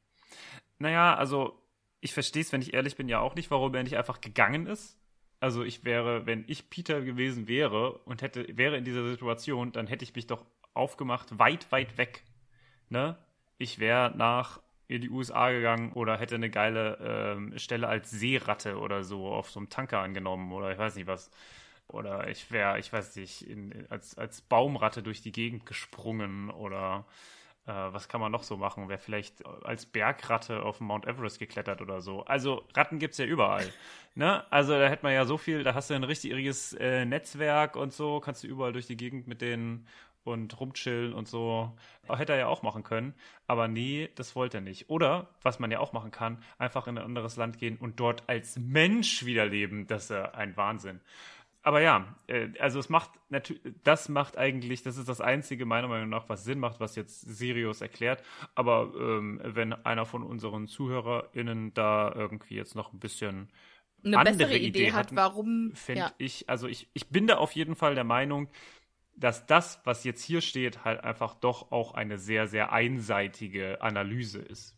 naja, 0.79 1.15
also 1.15 1.63
ich 2.01 2.15
verstehe 2.15 2.43
es, 2.43 2.53
wenn 2.53 2.63
ich 2.63 2.75
ehrlich 2.75 2.97
bin, 2.97 3.09
ja 3.09 3.21
auch 3.21 3.35
nicht, 3.35 3.51
warum 3.51 3.75
er 3.75 3.83
nicht 3.83 3.97
einfach 3.97 4.21
gegangen 4.21 4.67
ist. 4.67 4.99
Also 5.41 5.63
ich 5.65 5.85
wäre, 5.85 6.27
wenn 6.27 6.45
ich 6.49 6.71
Peter 6.71 7.01
gewesen 7.03 7.49
wäre 7.49 7.93
und 8.05 8.23
hätte, 8.23 8.47
wäre 8.57 8.77
in 8.77 8.85
dieser 8.85 9.07
Situation, 9.09 9.73
dann 9.73 9.87
hätte 9.87 10.05
ich 10.05 10.15
mich 10.15 10.27
doch 10.27 10.45
aufgemacht, 10.75 11.39
weit, 11.39 11.71
weit 11.73 11.99
weg. 11.99 12.25
Ne? 12.89 13.19
Ich 13.59 13.79
wäre 13.79 14.13
nach 14.17 14.61
in 14.89 15.03
die 15.03 15.11
USA 15.11 15.51
gegangen 15.51 15.93
oder 15.93 16.19
hätte 16.19 16.35
eine 16.35 16.51
geile 16.51 16.99
ähm, 17.01 17.59
Stelle 17.59 17.89
als 17.89 18.11
Seeratte 18.11 18.79
oder 18.79 19.05
so 19.05 19.29
auf 19.29 19.51
so 19.51 19.61
einem 19.61 19.69
Tanker 19.69 20.01
angenommen 20.01 20.53
oder 20.53 20.73
ich 20.73 20.79
weiß 20.79 20.97
nicht 20.97 21.07
was. 21.07 21.31
Oder 21.93 22.29
ich 22.29 22.51
wäre, 22.51 22.79
ich 22.79 22.93
weiß 22.93 23.17
nicht, 23.17 23.43
in, 23.43 23.87
als, 23.89 24.17
als 24.17 24.41
Baumratte 24.41 25.03
durch 25.03 25.23
die 25.23 25.33
Gegend 25.33 25.67
gesprungen 25.67 26.51
oder 26.51 27.05
äh, 27.67 27.73
was 27.73 28.09
kann 28.09 28.21
man 28.21 28.33
noch 28.33 28.43
so 28.43 28.57
machen? 28.57 28.89
Wäre 28.89 28.99
vielleicht 28.99 29.45
als 29.65 29.87
Bergratte 29.87 30.63
auf 30.63 30.79
den 30.79 30.87
Mount 30.87 31.07
Everest 31.07 31.39
geklettert 31.39 31.81
oder 31.81 32.01
so. 32.01 32.25
Also 32.25 32.65
Ratten 32.75 32.99
gibt 32.99 33.13
es 33.13 33.19
ja 33.19 33.27
überall. 33.27 33.71
ne? 34.15 34.45
Also 34.51 34.73
da 34.73 34.89
hätte 34.89 35.03
man 35.03 35.13
ja 35.13 35.25
so 35.25 35.37
viel, 35.39 35.63
da 35.63 35.75
hast 35.75 35.91
du 35.91 35.95
ein 35.95 36.05
richtiges 36.05 36.73
äh, 36.75 37.05
Netzwerk 37.05 37.77
und 37.77 37.93
so, 37.93 38.21
kannst 38.21 38.43
du 38.45 38.49
überall 38.49 38.73
durch 38.73 38.87
die 38.87 38.97
Gegend 38.97 39.27
mit 39.27 39.41
denen 39.41 39.87
und 40.23 40.61
rumchillen 40.61 41.13
und 41.13 41.29
so. 41.29 41.77
Hätte 42.09 42.33
er 42.33 42.41
ja 42.41 42.47
auch 42.47 42.63
machen 42.63 42.83
können. 42.83 43.15
Aber 43.47 43.69
nee, 43.69 44.11
das 44.17 44.37
wollte 44.37 44.59
er 44.59 44.63
nicht. 44.63 44.91
Oder, 44.91 45.29
was 45.43 45.59
man 45.59 45.71
ja 45.71 45.81
auch 45.81 45.93
machen 45.93 46.11
kann, 46.11 46.43
einfach 46.59 46.87
in 46.87 46.99
ein 46.99 47.05
anderes 47.05 47.37
Land 47.37 47.59
gehen 47.59 47.79
und 47.79 48.01
dort 48.01 48.29
als 48.29 48.59
Mensch 48.59 49.25
wieder 49.25 49.47
leben. 49.47 49.87
Das 49.87 50.05
ist 50.05 50.11
ja 50.11 50.33
ein 50.33 50.57
Wahnsinn. 50.57 51.01
Aber 51.63 51.81
ja, 51.83 52.17
äh, 52.27 52.49
also 52.59 52.79
es 52.79 52.89
macht 52.89 53.11
natürlich, 53.29 53.63
das 53.85 54.09
macht 54.09 54.39
eigentlich, 54.39 54.83
das 54.83 54.97
ist 54.97 55.09
das 55.09 55.21
einzige 55.21 55.67
meiner 55.67 55.89
Meinung 55.89 56.09
nach, 56.09 56.29
was 56.29 56.45
Sinn 56.45 56.59
macht, 56.59 56.81
was 56.81 56.97
jetzt 56.97 57.21
Sirius 57.21 57.81
erklärt. 57.83 58.23
Aber 58.55 58.93
ähm, 58.99 59.41
wenn 59.45 59.73
einer 59.75 60.07
von 60.07 60.23
unseren 60.23 60.69
ZuhörerInnen 60.69 61.75
da 61.75 62.13
irgendwie 62.15 62.55
jetzt 62.57 62.75
noch 62.75 62.93
ein 62.93 62.99
bisschen 62.99 63.51
Eine 64.03 64.19
andere 64.19 64.37
bessere 64.37 64.59
Idee, 64.59 64.87
Idee 64.87 64.93
hat, 64.93 65.09
hatten, 65.09 65.17
warum. 65.17 65.73
fände 65.75 66.01
Ja. 66.07 66.15
ich, 66.19 66.49
also 66.49 66.67
ich, 66.67 66.89
ich 66.95 67.09
bin 67.11 67.27
da 67.27 67.37
auf 67.37 67.53
jeden 67.53 67.77
Fall 67.77 67.95
der 67.95 68.05
Meinung, 68.05 68.49
dass 69.17 69.47
das, 69.47 69.81
was 69.85 70.05
jetzt 70.05 70.23
hier 70.23 70.41
steht, 70.41 70.85
halt 70.85 71.05
einfach 71.05 71.35
doch 71.35 71.73
auch 71.73 71.93
eine 71.95 72.19
sehr, 72.19 72.47
sehr 72.49 72.73
einseitige 72.73 73.83
Analyse 73.83 74.41
ist. 74.41 74.77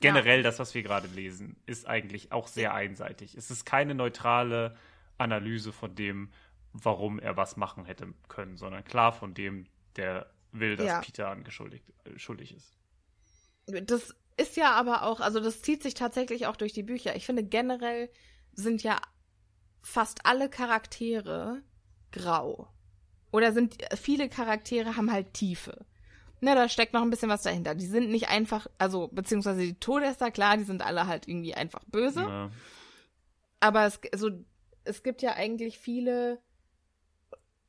Generell 0.00 0.42
das, 0.42 0.58
was 0.58 0.74
wir 0.74 0.82
gerade 0.82 1.08
lesen, 1.08 1.56
ist 1.66 1.86
eigentlich 1.86 2.32
auch 2.32 2.48
sehr 2.48 2.74
einseitig. 2.74 3.36
Es 3.36 3.50
ist 3.50 3.64
keine 3.64 3.94
neutrale 3.94 4.76
Analyse 5.22 5.72
von 5.72 5.94
dem, 5.94 6.30
warum 6.72 7.18
er 7.18 7.36
was 7.36 7.56
machen 7.56 7.84
hätte 7.84 8.12
können, 8.28 8.56
sondern 8.56 8.84
klar 8.84 9.12
von 9.12 9.34
dem, 9.34 9.66
der 9.96 10.30
will, 10.52 10.76
dass 10.76 10.86
Ja. 10.86 11.00
Peter 11.00 11.28
angeschuldigt 11.28 11.84
äh, 12.04 12.18
schuldig 12.18 12.54
ist. 12.54 12.78
Das 13.66 14.14
ist 14.36 14.56
ja 14.56 14.72
aber 14.72 15.04
auch, 15.04 15.20
also 15.20 15.40
das 15.40 15.62
zieht 15.62 15.82
sich 15.82 15.94
tatsächlich 15.94 16.46
auch 16.46 16.56
durch 16.56 16.72
die 16.72 16.82
Bücher. 16.82 17.14
Ich 17.16 17.26
finde 17.26 17.44
generell 17.44 18.10
sind 18.52 18.82
ja 18.82 19.00
fast 19.82 20.26
alle 20.26 20.48
Charaktere 20.48 21.62
grau. 22.10 22.68
Oder 23.30 23.52
sind 23.52 23.78
viele 23.96 24.28
Charaktere 24.28 24.96
haben 24.96 25.10
halt 25.10 25.32
Tiefe. 25.32 25.86
Ne, 26.40 26.54
da 26.56 26.68
steckt 26.68 26.92
noch 26.92 27.02
ein 27.02 27.10
bisschen 27.10 27.28
was 27.28 27.42
dahinter. 27.42 27.74
Die 27.74 27.86
sind 27.86 28.10
nicht 28.10 28.28
einfach, 28.28 28.66
also 28.76 29.08
beziehungsweise 29.08 29.60
die 29.60 29.78
Todesser, 29.78 30.30
klar, 30.32 30.56
die 30.56 30.64
sind 30.64 30.82
alle 30.82 31.06
halt 31.06 31.28
irgendwie 31.28 31.54
einfach 31.54 31.84
böse. 31.84 32.22
Ja. 32.22 32.50
Aber 33.60 33.86
es, 33.86 34.00
also, 34.12 34.30
es 34.84 35.02
gibt 35.02 35.22
ja 35.22 35.34
eigentlich 35.34 35.78
viele. 35.78 36.40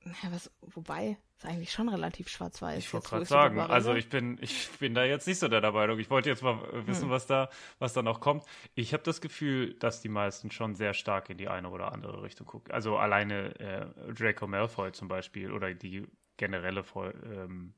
Ja, 0.06 0.32
was, 0.32 0.52
wobei, 0.62 1.18
ist 1.38 1.46
eigentlich 1.46 1.72
schon 1.72 1.88
relativ 1.88 2.28
schwarz-weiß. 2.28 2.78
Ich 2.78 2.94
wollte 2.94 3.08
gerade 3.08 3.26
sagen, 3.26 3.60
also 3.60 3.94
ich 3.94 4.10
bin, 4.10 4.38
ich 4.42 4.70
bin 4.80 4.94
da 4.94 5.06
jetzt 5.06 5.28
nicht 5.28 5.40
so 5.40 5.48
der 5.48 5.72
Meinung. 5.72 5.98
Ich 5.98 6.10
wollte 6.10 6.30
jetzt 6.30 6.44
mal 6.44 6.58
äh, 6.66 6.78
Hm. 6.78 6.88
wissen, 6.88 7.10
was 7.10 7.26
da, 7.26 7.50
was 7.80 7.94
da 7.94 8.02
noch 8.02 8.20
kommt. 8.20 8.44
Ich 8.76 8.94
habe 8.94 9.04
das 9.04 9.22
Gefühl, 9.22 9.74
dass 9.76 10.02
die 10.02 10.10
meisten 10.10 10.52
schon 10.52 10.76
sehr 10.76 10.94
stark 10.94 11.30
in 11.30 11.38
die 11.38 11.48
eine 11.48 11.70
oder 11.70 11.94
andere 11.94 12.22
Richtung 12.22 12.48
gucken. 12.48 12.74
Also 12.74 12.98
alleine 12.98 13.58
äh, 13.60 14.14
Draco 14.14 14.46
Malfoy 14.46 14.92
zum 14.92 15.08
Beispiel 15.08 15.52
oder 15.52 15.74
die 15.74 16.06
generelle 16.36 16.84
ähm, 16.96 17.74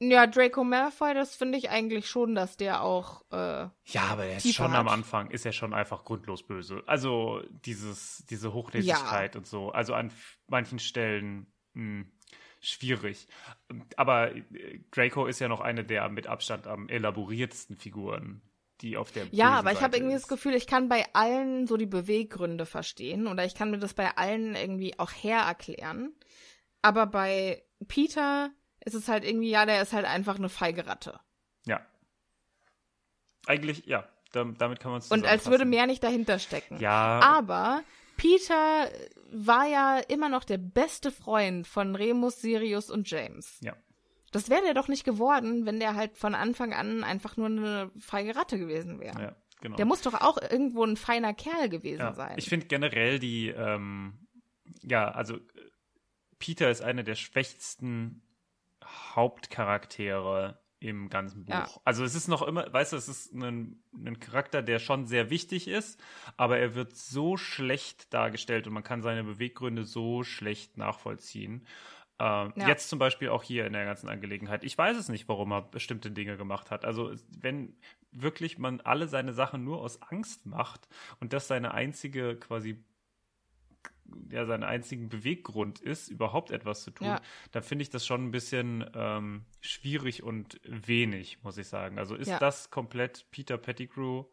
Ja, 0.00 0.26
Draco 0.28 0.62
Malfoy, 0.62 1.12
das 1.14 1.34
finde 1.34 1.58
ich 1.58 1.70
eigentlich 1.70 2.08
schon, 2.08 2.34
dass 2.34 2.56
der 2.56 2.82
auch. 2.82 3.22
Äh, 3.32 3.68
Ja, 3.84 4.02
aber 4.10 4.26
er 4.26 4.36
ist 4.36 4.52
schon 4.54 4.74
am 4.74 4.86
hat. 4.86 4.92
Anfang, 4.92 5.30
ist 5.30 5.44
er 5.44 5.52
schon 5.52 5.74
einfach 5.74 6.04
grundlos 6.04 6.46
böse. 6.46 6.82
Also 6.86 7.42
dieses, 7.50 8.24
diese 8.30 8.52
Hochnäsigkeit 8.52 9.34
und 9.34 9.46
so. 9.46 9.70
Also 9.72 9.94
an 9.94 10.12
manchen 10.46 10.78
Stellen 10.78 11.52
mh, 11.74 12.04
schwierig. 12.60 13.26
Aber 13.96 14.34
äh, 14.34 14.80
Draco 14.92 15.26
ist 15.26 15.40
ja 15.40 15.48
noch 15.48 15.60
eine 15.60 15.84
der 15.84 16.08
mit 16.08 16.26
Abstand 16.26 16.66
am 16.66 16.88
elaboriertsten 16.88 17.76
Figuren, 17.76 18.42
die 18.80 18.96
auf 18.96 19.10
der 19.10 19.26
ja, 19.32 19.50
aber 19.52 19.72
ich 19.72 19.80
habe 19.80 19.96
irgendwie 19.96 20.14
das 20.14 20.28
Gefühl, 20.28 20.54
ich 20.54 20.66
kann 20.68 20.88
bei 20.88 21.04
allen 21.12 21.66
so 21.66 21.76
die 21.76 21.86
Beweggründe 21.86 22.66
verstehen 22.66 23.26
oder 23.26 23.44
ich 23.44 23.54
kann 23.54 23.70
mir 23.70 23.78
das 23.78 23.94
bei 23.94 24.16
allen 24.16 24.54
irgendwie 24.54 24.98
auch 24.98 25.10
her 25.10 25.40
erklären. 25.40 26.12
Aber 26.82 27.06
bei 27.06 27.64
Peter 27.88 28.50
ist 28.84 28.94
es 28.94 29.08
halt 29.08 29.24
irgendwie, 29.24 29.50
ja, 29.50 29.66
der 29.66 29.82
ist 29.82 29.92
halt 29.92 30.06
einfach 30.06 30.36
eine 30.36 30.48
feige 30.48 30.86
Ratte. 30.86 31.18
Ja. 31.66 31.80
Eigentlich, 33.46 33.86
ja, 33.86 34.08
dam- 34.32 34.56
damit 34.58 34.80
kann 34.80 34.90
man 34.92 35.00
es 35.00 35.10
Und 35.10 35.26
als 35.26 35.46
würde 35.46 35.64
mehr 35.64 35.86
nicht 35.86 36.02
dahinter 36.04 36.38
stecken. 36.38 36.78
Ja, 36.80 37.20
Aber 37.20 37.82
Peter 38.16 38.90
war 39.32 39.66
ja 39.66 39.98
immer 39.98 40.28
noch 40.28 40.44
der 40.44 40.58
beste 40.58 41.10
Freund 41.10 41.66
von 41.66 41.94
Remus, 41.94 42.40
Sirius 42.40 42.90
und 42.90 43.10
James. 43.10 43.58
ja. 43.60 43.76
Das 44.30 44.50
wäre 44.50 44.60
der 44.60 44.74
doch 44.74 44.88
nicht 44.88 45.04
geworden, 45.04 45.64
wenn 45.64 45.80
der 45.80 45.94
halt 45.94 46.18
von 46.18 46.34
Anfang 46.34 46.74
an 46.74 47.02
einfach 47.02 47.38
nur 47.38 47.46
eine 47.46 47.90
feige 47.98 48.36
Ratte 48.36 48.58
gewesen 48.58 49.00
wäre. 49.00 49.18
Ja, 49.18 49.36
genau. 49.62 49.76
Der 49.76 49.86
muss 49.86 50.02
doch 50.02 50.12
auch 50.20 50.36
irgendwo 50.36 50.84
ein 50.84 50.98
feiner 50.98 51.32
Kerl 51.32 51.70
gewesen 51.70 52.00
Ja, 52.00 52.12
sein. 52.12 52.34
Ich 52.36 52.50
finde 52.50 52.66
generell 52.66 53.18
die, 53.20 53.48
ähm, 53.48 54.28
ja, 54.82 55.10
also 55.12 55.36
äh, 55.36 55.40
Peter 56.38 56.70
ist 56.70 56.82
einer 56.82 57.04
der 57.04 57.14
schwächsten 57.14 58.20
Hauptcharaktere 59.16 60.58
im 60.80 61.08
ganzen 61.08 61.44
Buch. 61.44 61.52
Ja. 61.54 61.68
Also 61.84 62.04
es 62.04 62.14
ist 62.14 62.28
noch 62.28 62.42
immer, 62.42 62.72
weißt 62.72 62.92
du, 62.92 62.96
es 62.96 63.08
ist 63.08 63.34
ein, 63.34 63.82
ein 63.94 64.20
Charakter, 64.20 64.62
der 64.62 64.78
schon 64.78 65.06
sehr 65.06 65.28
wichtig 65.28 65.66
ist, 65.66 66.00
aber 66.36 66.58
er 66.58 66.74
wird 66.74 66.96
so 66.96 67.36
schlecht 67.36 68.12
dargestellt 68.14 68.66
und 68.66 68.74
man 68.74 68.84
kann 68.84 69.02
seine 69.02 69.24
Beweggründe 69.24 69.84
so 69.84 70.22
schlecht 70.22 70.76
nachvollziehen. 70.76 71.66
Ähm, 72.20 72.52
Ja. 72.56 72.68
Jetzt 72.68 72.88
zum 72.90 72.98
Beispiel 72.98 73.28
auch 73.28 73.42
hier 73.42 73.66
in 73.66 73.72
der 73.72 73.84
ganzen 73.84 74.08
Angelegenheit. 74.08 74.62
Ich 74.64 74.78
weiß 74.78 74.96
es 74.96 75.08
nicht, 75.08 75.28
warum 75.28 75.52
er 75.52 75.62
bestimmte 75.62 76.10
Dinge 76.10 76.36
gemacht 76.36 76.70
hat. 76.70 76.84
Also 76.84 77.12
wenn 77.28 77.76
wirklich 78.12 78.58
man 78.58 78.80
alle 78.80 79.08
seine 79.08 79.32
Sachen 79.32 79.64
nur 79.64 79.80
aus 79.80 80.00
Angst 80.02 80.46
macht 80.46 80.88
und 81.20 81.32
das 81.32 81.48
seine 81.48 81.74
einzige 81.74 82.36
quasi 82.36 82.84
ja, 84.30 84.44
seinen 84.46 84.64
einzigen 84.64 85.08
Beweggrund 85.08 85.80
ist, 85.80 86.08
überhaupt 86.08 86.50
etwas 86.50 86.82
zu 86.82 86.90
tun, 86.90 87.06
Ja. 87.08 87.20
dann 87.52 87.62
finde 87.62 87.82
ich 87.82 87.90
das 87.90 88.06
schon 88.06 88.24
ein 88.26 88.30
bisschen 88.30 88.88
ähm, 88.94 89.44
schwierig 89.60 90.22
und 90.22 90.60
wenig, 90.64 91.42
muss 91.42 91.58
ich 91.58 91.68
sagen. 91.68 91.98
Also 91.98 92.14
ist 92.14 92.28
Ja. 92.28 92.38
das 92.38 92.70
komplett 92.70 93.26
Peter 93.30 93.58
Pettigrew? 93.58 94.24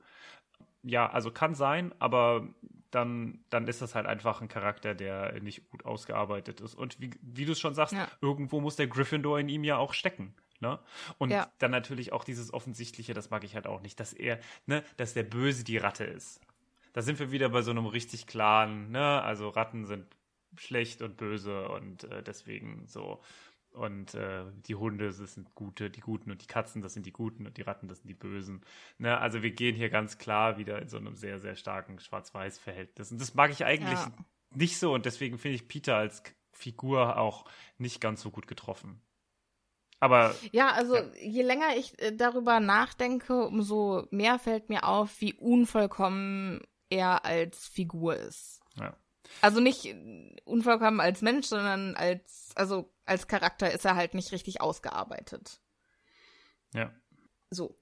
Ja, 0.83 1.09
also 1.09 1.31
kann 1.31 1.55
sein, 1.55 1.93
aber 1.99 2.47
dann, 2.91 3.43
dann 3.49 3.67
ist 3.67 3.81
das 3.81 3.95
halt 3.95 4.05
einfach 4.05 4.41
ein 4.41 4.47
Charakter, 4.47 4.93
der 4.95 5.41
nicht 5.41 5.67
gut 5.69 5.83
ausgearbeitet 5.83 6.61
ist. 6.61 6.75
Und 6.75 6.99
wie, 7.01 7.11
wie 7.21 7.45
du 7.45 7.51
es 7.53 7.59
schon 7.59 7.73
sagst, 7.73 7.93
Ja. 7.93 8.07
irgendwo 8.21 8.61
muss 8.61 8.75
der 8.75 8.87
Gryffindor 8.87 9.39
in 9.39 9.49
ihm 9.49 9.63
ja 9.63 9.77
auch 9.77 9.93
stecken. 9.93 10.33
Ne? 10.61 10.79
Und 11.17 11.31
Ja. 11.31 11.51
dann 11.57 11.71
natürlich 11.71 12.13
auch 12.13 12.23
dieses 12.23 12.53
Offensichtliche, 12.53 13.13
das 13.13 13.29
mag 13.29 13.43
ich 13.43 13.55
halt 13.55 13.67
auch 13.67 13.81
nicht, 13.81 13.99
dass 13.99 14.13
er, 14.13 14.39
ne, 14.67 14.83
dass 14.95 15.13
der 15.13 15.23
Böse 15.23 15.63
die 15.65 15.77
Ratte 15.77 16.05
ist. 16.05 16.39
Da 16.95 17.01
sind 17.01 17.19
wir 17.19 17.29
wieder 17.29 17.49
bei 17.49 17.61
so 17.61 17.71
einem 17.71 17.87
richtig 17.87 18.25
klaren, 18.25 18.89
ne, 18.89 19.21
also 19.21 19.49
Ratten 19.49 19.83
sind 19.85 20.15
schlecht 20.57 21.01
und 21.01 21.17
böse 21.17 21.67
und 21.67 22.05
äh, 22.05 22.23
deswegen 22.23 22.87
so. 22.87 23.21
Und 23.71 24.13
äh, 24.13 24.45
die 24.65 24.75
Hunde, 24.75 25.07
das 25.07 25.17
sind 25.33 25.53
gute, 25.55 25.89
die 25.89 25.99
Guten 25.99 26.31
und 26.31 26.41
die 26.41 26.47
Katzen, 26.47 26.81
das 26.81 26.93
sind 26.93 27.05
die 27.05 27.11
Guten 27.11 27.45
und 27.47 27.57
die 27.57 27.63
Ratten, 27.63 27.89
das 27.89 27.97
sind 27.97 28.07
die 28.07 28.13
Bösen. 28.13 28.61
Ne? 28.97 29.17
Also 29.17 29.43
wir 29.43 29.51
gehen 29.51 29.75
hier 29.75 29.89
ganz 29.89 30.17
klar 30.17 30.57
wieder 30.57 30.81
in 30.81 30.87
so 30.87 30.95
einem 30.95 31.17
sehr, 31.17 31.37
sehr 31.37 31.57
starken 31.57 31.99
Schwarz-Weiß-Verhältnis. 31.99 33.11
Und 33.11 33.19
das 33.19 33.33
mag 33.33 33.51
ich 33.51 33.65
eigentlich 33.65 33.99
Ja. 33.99 34.11
nicht 34.53 34.77
so 34.79 34.93
und 34.93 35.05
deswegen 35.05 35.37
finde 35.37 35.55
ich 35.55 35.67
Peter 35.67 35.97
als 35.97 36.23
Figur 36.53 37.17
auch 37.17 37.43
nicht 37.77 37.99
ganz 37.99 38.21
so 38.21 38.31
gut 38.31 38.47
getroffen. 38.47 39.01
Aber 39.99 40.33
Ja, 40.53 40.71
also 40.71 40.95
Ja. 40.95 41.11
je 41.21 41.41
länger 41.41 41.75
ich 41.75 42.01
äh, 42.01 42.15
darüber 42.15 42.61
nachdenke, 42.61 43.45
umso 43.45 44.07
mehr 44.11 44.39
fällt 44.39 44.69
mir 44.69 44.85
auf, 44.85 45.19
wie 45.19 45.33
unvollkommen 45.33 46.61
er 46.95 47.25
als 47.25 47.67
Figur 47.67 48.15
ist. 48.15 48.61
ja. 48.79 48.95
Also 49.41 49.59
nicht 49.59 49.93
unvollkommen 50.45 50.99
als 50.99 51.21
Mensch, 51.21 51.47
sondern 51.47 51.95
als, 51.95 52.51
also 52.55 52.93
als 53.05 53.27
Charakter 53.27 53.71
ist 53.71 53.85
er 53.85 53.95
halt 53.95 54.13
nicht 54.13 54.31
richtig 54.31 54.61
ausgearbeitet. 54.61 55.59
Ja. 56.73 56.93
So. 57.49 57.77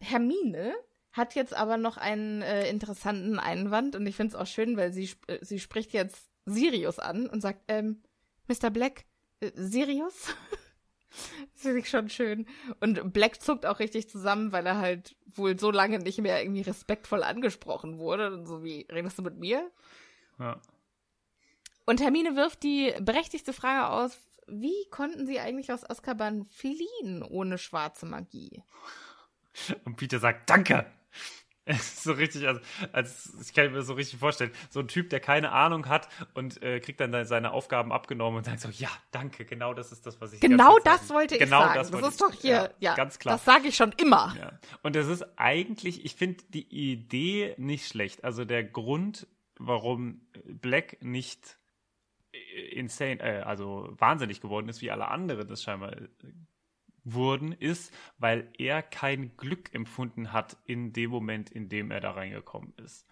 Hermine 0.00 0.74
hat 1.12 1.34
jetzt 1.34 1.54
aber 1.54 1.76
noch 1.76 1.96
einen 1.96 2.42
äh, 2.42 2.68
interessanten 2.68 3.38
Einwand 3.38 3.96
und 3.96 4.06
ich 4.06 4.16
finde 4.16 4.34
es 4.34 4.40
auch 4.40 4.46
schön, 4.46 4.76
weil 4.76 4.92
sie, 4.92 5.04
sp 5.10 5.22
äh, 5.26 5.44
sie 5.44 5.58
spricht 5.58 5.92
jetzt 5.92 6.28
Sirius 6.46 6.98
an 6.98 7.28
und 7.28 7.40
sagt, 7.40 7.62
ähm, 7.68 8.02
Mr. 8.46 8.70
Black, 8.70 9.04
äh, 9.40 9.50
Sirius? 9.54 10.34
das 11.10 11.62
finde 11.62 11.78
ich 11.80 11.88
schon 11.88 12.08
schön. 12.08 12.46
Und 12.80 13.12
Black 13.12 13.40
zuckt 13.40 13.66
auch 13.66 13.78
richtig 13.78 14.08
zusammen, 14.08 14.52
weil 14.52 14.66
er 14.66 14.78
halt 14.78 15.16
wohl 15.26 15.58
so 15.58 15.70
lange 15.70 15.98
nicht 15.98 16.20
mehr 16.20 16.42
irgendwie 16.42 16.62
respektvoll 16.62 17.22
angesprochen 17.22 17.98
wurde. 17.98 18.32
Und 18.32 18.46
so 18.46 18.62
wie, 18.64 18.86
redest 18.90 19.18
du 19.18 19.22
mit 19.22 19.38
mir? 19.38 19.70
ja. 20.38 20.60
Und 21.86 22.02
Hermine 22.02 22.36
wirft 22.36 22.64
die 22.64 22.92
berechtigte 23.00 23.54
Frage 23.54 23.88
aus, 23.88 24.18
wie 24.46 24.86
konnten 24.90 25.26
sie 25.26 25.40
eigentlich 25.40 25.72
aus 25.72 25.88
Azkaban 25.88 26.44
fliehen 26.44 27.22
ohne 27.22 27.56
schwarze 27.56 28.04
Magie? 28.04 28.62
Und 29.84 29.96
Peter 29.96 30.18
sagt, 30.18 30.50
danke. 30.50 30.84
So 31.78 32.12
richtig, 32.12 32.46
also, 32.48 32.60
als, 32.92 33.32
ich 33.42 33.52
kann 33.52 33.70
mir 33.70 33.78
das 33.78 33.86
so 33.86 33.92
richtig 33.94 34.18
vorstellen, 34.18 34.50
so 34.70 34.80
ein 34.80 34.88
Typ, 34.88 35.10
der 35.10 35.20
keine 35.20 35.52
Ahnung 35.52 35.86
hat 35.88 36.08
und 36.34 36.62
äh, 36.62 36.80
kriegt 36.80 37.00
dann 37.00 37.24
seine 37.26 37.50
Aufgaben 37.52 37.92
abgenommen 37.92 38.38
und 38.38 38.44
sagt 38.44 38.60
so, 38.60 38.68
ja, 38.70 38.88
danke, 39.10 39.44
genau 39.44 39.74
das 39.74 39.92
ist 39.92 40.06
das, 40.06 40.20
was 40.20 40.32
ich 40.32 40.40
Genau 40.40 40.78
das 40.84 41.08
sagen- 41.08 41.10
wollte 41.18 41.34
ich 41.34 41.40
genau 41.40 41.60
sagen. 41.60 41.74
Das, 41.74 41.90
Das, 41.90 42.00
ist 42.00 42.14
ich- 42.14 42.20
doch 42.20 42.32
hier, 42.40 42.74
ja, 42.80 42.94
ganz 42.94 43.18
klar. 43.18 43.34
Das 43.36 43.44
sage 43.44 43.68
ich 43.68 43.76
schon 43.76 43.92
immer. 43.92 44.34
Ja. 44.38 44.58
Und 44.82 44.96
das 44.96 45.06
ist 45.08 45.24
eigentlich, 45.36 46.04
ich 46.04 46.14
finde 46.14 46.42
die 46.48 46.66
Idee 46.92 47.54
nicht 47.58 47.86
schlecht. 47.86 48.24
Also 48.24 48.44
der 48.44 48.64
Grund, 48.64 49.26
warum 49.58 50.22
Black 50.46 50.98
nicht 51.02 51.58
äh, 52.32 52.38
insane, 52.78 53.20
äh, 53.20 53.42
also 53.42 53.88
wahnsinnig 53.98 54.40
geworden 54.40 54.68
ist, 54.68 54.80
wie 54.80 54.90
alle 54.90 55.08
anderen 55.08 55.48
das 55.48 55.62
scheinbar 55.62 55.94
wurden, 57.14 57.52
ist, 57.52 57.92
weil 58.18 58.50
er 58.58 58.82
kein 58.82 59.36
Glück 59.36 59.74
empfunden 59.74 60.32
hat 60.32 60.56
in 60.66 60.92
dem 60.92 61.10
Moment, 61.10 61.50
in 61.50 61.68
dem 61.68 61.90
er 61.90 62.00
da 62.00 62.12
reingekommen 62.12 62.72
ist. 62.76 63.06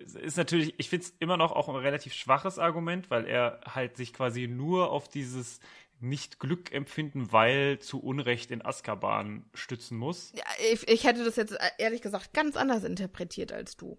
Ist 0.00 0.36
natürlich, 0.36 0.74
ich 0.78 0.88
finde 0.88 1.04
es 1.06 1.14
immer 1.20 1.36
noch 1.36 1.52
auch 1.52 1.68
ein 1.68 1.76
relativ 1.76 2.14
schwaches 2.14 2.58
Argument, 2.58 3.10
weil 3.10 3.26
er 3.26 3.60
halt 3.66 3.96
sich 3.96 4.12
quasi 4.12 4.48
nur 4.48 4.90
auf 4.90 5.08
dieses 5.08 5.60
nicht 6.00 6.40
Glück 6.40 6.72
empfinden, 6.72 7.30
weil 7.32 7.78
zu 7.78 8.02
Unrecht 8.02 8.50
in 8.50 8.64
Azkaban 8.64 9.44
stützen 9.54 9.96
muss. 9.96 10.32
Ja, 10.34 10.44
ich, 10.72 10.86
ich 10.88 11.04
hätte 11.04 11.24
das 11.24 11.36
jetzt 11.36 11.52
äh, 11.52 11.70
ehrlich 11.78 12.02
gesagt 12.02 12.32
ganz 12.34 12.56
anders 12.56 12.82
interpretiert 12.84 13.52
als 13.52 13.76
du. 13.76 13.98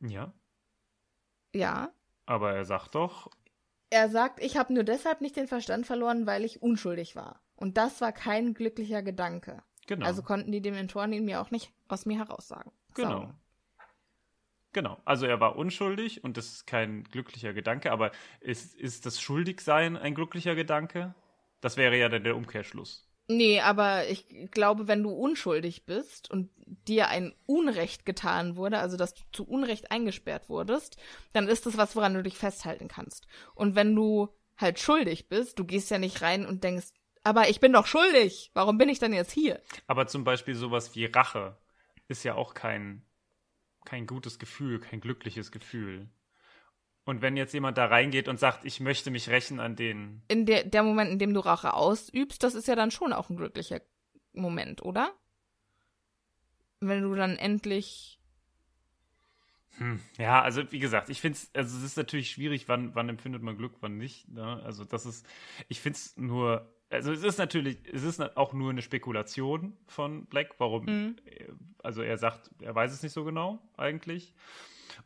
Ja, 0.00 0.32
Ja. 1.54 1.92
aber 2.26 2.52
er 2.54 2.64
sagt 2.64 2.94
doch, 2.94 3.30
Er 3.90 4.08
sagt, 4.10 4.42
ich 4.42 4.56
habe 4.56 4.72
nur 4.74 4.84
deshalb 4.84 5.20
nicht 5.20 5.36
den 5.36 5.46
Verstand 5.46 5.86
verloren, 5.86 6.26
weil 6.26 6.44
ich 6.44 6.62
unschuldig 6.62 7.14
war. 7.14 7.40
Und 7.62 7.76
das 7.76 8.00
war 8.00 8.12
kein 8.12 8.54
glücklicher 8.54 9.02
Gedanke. 9.02 9.62
genau. 9.86 10.04
Also 10.04 10.22
konnten 10.22 10.50
die 10.50 10.60
Dementoren 10.60 11.12
ihn 11.12 11.24
mir 11.24 11.40
auch 11.40 11.52
nicht 11.52 11.72
aus 11.86 12.06
mir 12.06 12.18
heraussagen. 12.18 12.72
Genau. 12.94 13.10
Sauber. 13.10 13.40
Genau. 14.72 14.98
Also 15.04 15.26
er 15.26 15.38
war 15.38 15.54
unschuldig 15.56 16.24
und 16.24 16.36
das 16.36 16.46
ist 16.46 16.66
kein 16.66 17.04
glücklicher 17.04 17.52
Gedanke, 17.52 17.92
aber 17.92 18.10
ist, 18.40 18.74
ist 18.74 19.06
das 19.06 19.20
Schuldigsein 19.20 19.96
ein 19.96 20.14
glücklicher 20.14 20.56
Gedanke? 20.56 21.14
Das 21.60 21.76
wäre 21.76 21.96
ja 21.96 22.08
dann 22.08 22.24
der 22.24 22.34
Umkehrschluss. 22.36 23.08
Nee, 23.28 23.60
aber 23.60 24.08
ich 24.08 24.26
glaube, 24.50 24.88
wenn 24.88 25.04
du 25.04 25.10
unschuldig 25.10 25.86
bist 25.86 26.28
und 26.30 26.50
dir 26.88 27.08
ein 27.08 27.32
Unrecht 27.46 28.04
getan 28.04 28.56
wurde, 28.56 28.78
also 28.78 28.96
dass 28.96 29.14
du 29.14 29.22
zu 29.32 29.46
Unrecht 29.46 29.92
eingesperrt 29.92 30.48
wurdest, 30.48 30.96
dann 31.32 31.46
ist 31.46 31.64
das 31.66 31.76
was, 31.76 31.94
woran 31.94 32.14
du 32.14 32.24
dich 32.24 32.36
festhalten 32.36 32.88
kannst. 32.88 33.28
Und 33.54 33.76
wenn 33.76 33.94
du 33.94 34.30
halt 34.56 34.80
schuldig 34.80 35.28
bist, 35.28 35.58
du 35.58 35.64
gehst 35.64 35.90
ja 35.90 35.98
nicht 35.98 36.22
rein 36.22 36.44
und 36.44 36.64
denkst, 36.64 36.88
aber 37.24 37.48
ich 37.48 37.60
bin 37.60 37.72
doch 37.72 37.86
schuldig, 37.86 38.50
warum 38.54 38.78
bin 38.78 38.88
ich 38.88 38.98
dann 38.98 39.12
jetzt 39.12 39.32
hier? 39.32 39.60
Aber 39.86 40.06
zum 40.06 40.24
Beispiel 40.24 40.54
sowas 40.54 40.94
wie 40.94 41.06
Rache 41.06 41.56
ist 42.08 42.24
ja 42.24 42.34
auch 42.34 42.54
kein, 42.54 43.02
kein 43.84 44.06
gutes 44.06 44.38
Gefühl, 44.38 44.80
kein 44.80 45.00
glückliches 45.00 45.52
Gefühl. 45.52 46.08
Und 47.04 47.20
wenn 47.20 47.36
jetzt 47.36 47.52
jemand 47.52 47.78
da 47.78 47.86
reingeht 47.86 48.28
und 48.28 48.38
sagt, 48.38 48.64
ich 48.64 48.80
möchte 48.80 49.10
mich 49.10 49.28
rächen 49.28 49.58
an 49.58 49.74
den, 49.74 50.22
In 50.28 50.46
der, 50.46 50.64
der 50.64 50.82
Moment, 50.82 51.10
in 51.10 51.18
dem 51.18 51.34
du 51.34 51.40
Rache 51.40 51.74
ausübst, 51.74 52.42
das 52.42 52.54
ist 52.54 52.68
ja 52.68 52.76
dann 52.76 52.90
schon 52.90 53.12
auch 53.12 53.28
ein 53.28 53.36
glücklicher 53.36 53.80
Moment, 54.32 54.82
oder? 54.82 55.12
Wenn 56.80 57.02
du 57.02 57.14
dann 57.14 57.36
endlich 57.36 58.20
Hm, 59.78 60.00
ja, 60.18 60.42
also 60.42 60.70
wie 60.70 60.78
gesagt, 60.78 61.08
ich 61.08 61.20
finde 61.20 61.38
es, 61.38 61.50
also 61.54 61.78
es 61.78 61.82
ist 61.82 61.96
natürlich 61.96 62.30
schwierig, 62.30 62.68
wann, 62.68 62.94
wann 62.94 63.08
empfindet 63.08 63.42
man 63.42 63.56
Glück, 63.56 63.76
wann 63.80 63.96
nicht. 63.96 64.28
Ne? 64.28 64.60
Also 64.64 64.84
das 64.84 65.06
ist, 65.06 65.26
ich 65.68 65.80
finde 65.80 65.96
es 65.96 66.16
nur, 66.16 66.70
also 66.92 67.12
es 67.12 67.24
ist 67.24 67.38
natürlich, 67.38 67.78
es 67.92 68.02
ist 68.04 68.20
auch 68.36 68.52
nur 68.52 68.70
eine 68.70 68.82
Spekulation 68.82 69.76
von 69.86 70.26
Black, 70.26 70.54
warum, 70.58 70.84
Mhm. 70.84 71.16
äh, 71.26 71.46
also 71.82 72.02
er 72.02 72.18
sagt, 72.18 72.50
er 72.60 72.74
weiß 72.74 72.92
es 72.92 73.02
nicht 73.02 73.12
so 73.12 73.24
genau 73.24 73.58
eigentlich. 73.76 74.34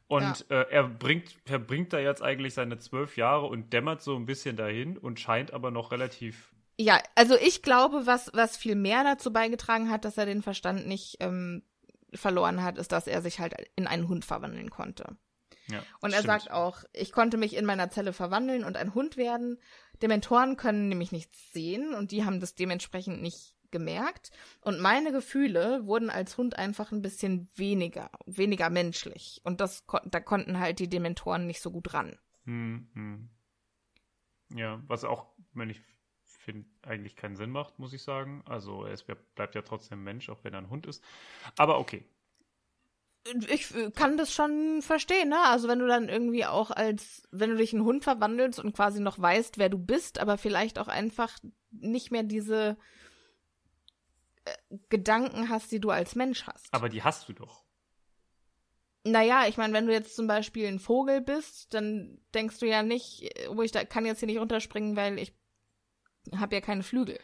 Und 0.08 0.50
äh, 0.50 0.66
er 0.70 0.84
bringt, 0.88 1.36
er 1.46 1.58
bringt 1.58 1.92
da 1.92 1.98
jetzt 1.98 2.22
eigentlich 2.22 2.54
seine 2.54 2.78
zwölf 2.78 3.16
Jahre 3.16 3.46
und 3.46 3.72
dämmert 3.72 4.02
so 4.02 4.16
ein 4.16 4.26
bisschen 4.26 4.56
dahin 4.56 4.98
und 4.98 5.20
scheint 5.20 5.52
aber 5.52 5.70
noch 5.70 5.92
relativ, 5.92 6.52
Ja, 6.78 7.00
also 7.14 7.36
ich 7.36 7.62
glaube, 7.62 8.06
was, 8.06 8.30
was 8.34 8.56
viel 8.56 8.74
mehr 8.74 9.04
dazu 9.04 9.32
beigetragen 9.32 9.90
hat, 9.90 10.04
dass 10.04 10.18
er 10.18 10.26
den 10.26 10.42
Verstand 10.42 10.86
nicht 10.86 11.16
ähm, 11.20 11.62
verloren 12.14 12.62
hat, 12.62 12.78
ist, 12.78 12.92
dass 12.92 13.06
er 13.06 13.22
sich 13.22 13.38
halt 13.40 13.54
in 13.76 13.86
einen 13.86 14.08
Hund 14.08 14.24
verwandeln 14.24 14.70
konnte. 14.70 15.16
ja. 15.68 15.78
Und 16.00 16.12
er 16.12 16.20
stimmt. 16.22 16.42
sagt 16.42 16.50
auch, 16.50 16.84
ich 16.92 17.12
konnte 17.12 17.36
mich 17.36 17.56
in 17.56 17.64
meiner 17.64 17.90
Zelle 17.90 18.12
verwandeln 18.12 18.64
und 18.64 18.76
ein 18.76 18.94
Hund 18.94 19.16
werden. 19.16 19.58
Dementoren 20.02 20.56
können 20.56 20.88
nämlich 20.88 21.12
nichts 21.12 21.52
sehen 21.52 21.94
und 21.94 22.10
die 22.10 22.24
haben 22.24 22.40
das 22.40 22.54
dementsprechend 22.54 23.22
nicht 23.22 23.54
gemerkt. 23.70 24.30
Und 24.60 24.80
meine 24.80 25.12
Gefühle 25.12 25.86
wurden 25.86 26.10
als 26.10 26.38
Hund 26.38 26.56
einfach 26.56 26.92
ein 26.92 27.02
bisschen 27.02 27.48
weniger, 27.56 28.10
weniger 28.26 28.70
menschlich. 28.70 29.40
Und 29.44 29.60
das, 29.60 29.84
da 30.04 30.20
konnten 30.20 30.58
halt 30.58 30.78
die 30.78 30.88
Dementoren 30.88 31.46
nicht 31.46 31.60
so 31.60 31.70
gut 31.70 31.92
ran. 31.92 32.18
Hm, 32.44 32.88
hm. 32.94 33.28
Ja, 34.54 34.82
was 34.86 35.04
auch, 35.04 35.26
wenn 35.52 35.70
ich 35.70 35.82
finde, 36.24 36.68
eigentlich 36.82 37.16
keinen 37.16 37.36
Sinn 37.36 37.50
macht, 37.50 37.78
muss 37.78 37.92
ich 37.92 38.02
sagen. 38.02 38.42
Also 38.46 38.84
er 38.84 38.96
bleibt 39.34 39.56
ja 39.56 39.62
trotzdem 39.62 40.04
Mensch, 40.04 40.28
auch 40.28 40.44
wenn 40.44 40.54
er 40.54 40.60
ein 40.60 40.70
Hund 40.70 40.86
ist. 40.86 41.02
Aber 41.56 41.78
okay. 41.78 42.04
Ich 43.48 43.74
äh, 43.74 43.90
kann 43.90 44.16
das 44.16 44.32
schon 44.32 44.82
verstehen, 44.82 45.28
ne? 45.30 45.38
Also 45.46 45.68
wenn 45.68 45.78
du 45.78 45.86
dann 45.86 46.08
irgendwie 46.08 46.44
auch 46.44 46.70
als, 46.70 47.26
wenn 47.30 47.50
du 47.50 47.56
dich 47.56 47.72
in 47.72 47.80
einen 47.80 47.86
Hund 47.86 48.04
verwandelst 48.04 48.58
und 48.60 48.74
quasi 48.74 49.00
noch 49.00 49.18
weißt, 49.18 49.58
wer 49.58 49.68
du 49.68 49.78
bist, 49.78 50.18
aber 50.18 50.38
vielleicht 50.38 50.78
auch 50.78 50.88
einfach 50.88 51.38
nicht 51.70 52.10
mehr 52.10 52.22
diese 52.22 52.76
äh, 54.44 54.76
Gedanken 54.88 55.48
hast, 55.48 55.72
die 55.72 55.80
du 55.80 55.90
als 55.90 56.14
Mensch 56.14 56.46
hast. 56.46 56.66
Aber 56.72 56.88
die 56.88 57.02
hast 57.02 57.28
du 57.28 57.32
doch. 57.32 57.64
naja, 59.04 59.46
ich 59.48 59.56
meine, 59.56 59.72
wenn 59.72 59.86
du 59.86 59.92
jetzt 59.92 60.16
zum 60.16 60.26
Beispiel 60.26 60.66
ein 60.66 60.78
Vogel 60.80 61.20
bist, 61.20 61.72
dann 61.74 62.18
denkst 62.34 62.58
du 62.58 62.66
ja 62.66 62.82
nicht, 62.82 63.22
äh, 63.38 63.48
oh, 63.48 63.62
ich 63.62 63.72
da- 63.72 63.84
kann 63.84 64.04
jetzt 64.06 64.18
hier 64.20 64.26
nicht 64.26 64.40
runterspringen, 64.40 64.96
weil 64.96 65.18
ich 65.18 65.32
habe 66.36 66.54
ja 66.56 66.60
keine 66.60 66.82
Flügel. 66.82 67.18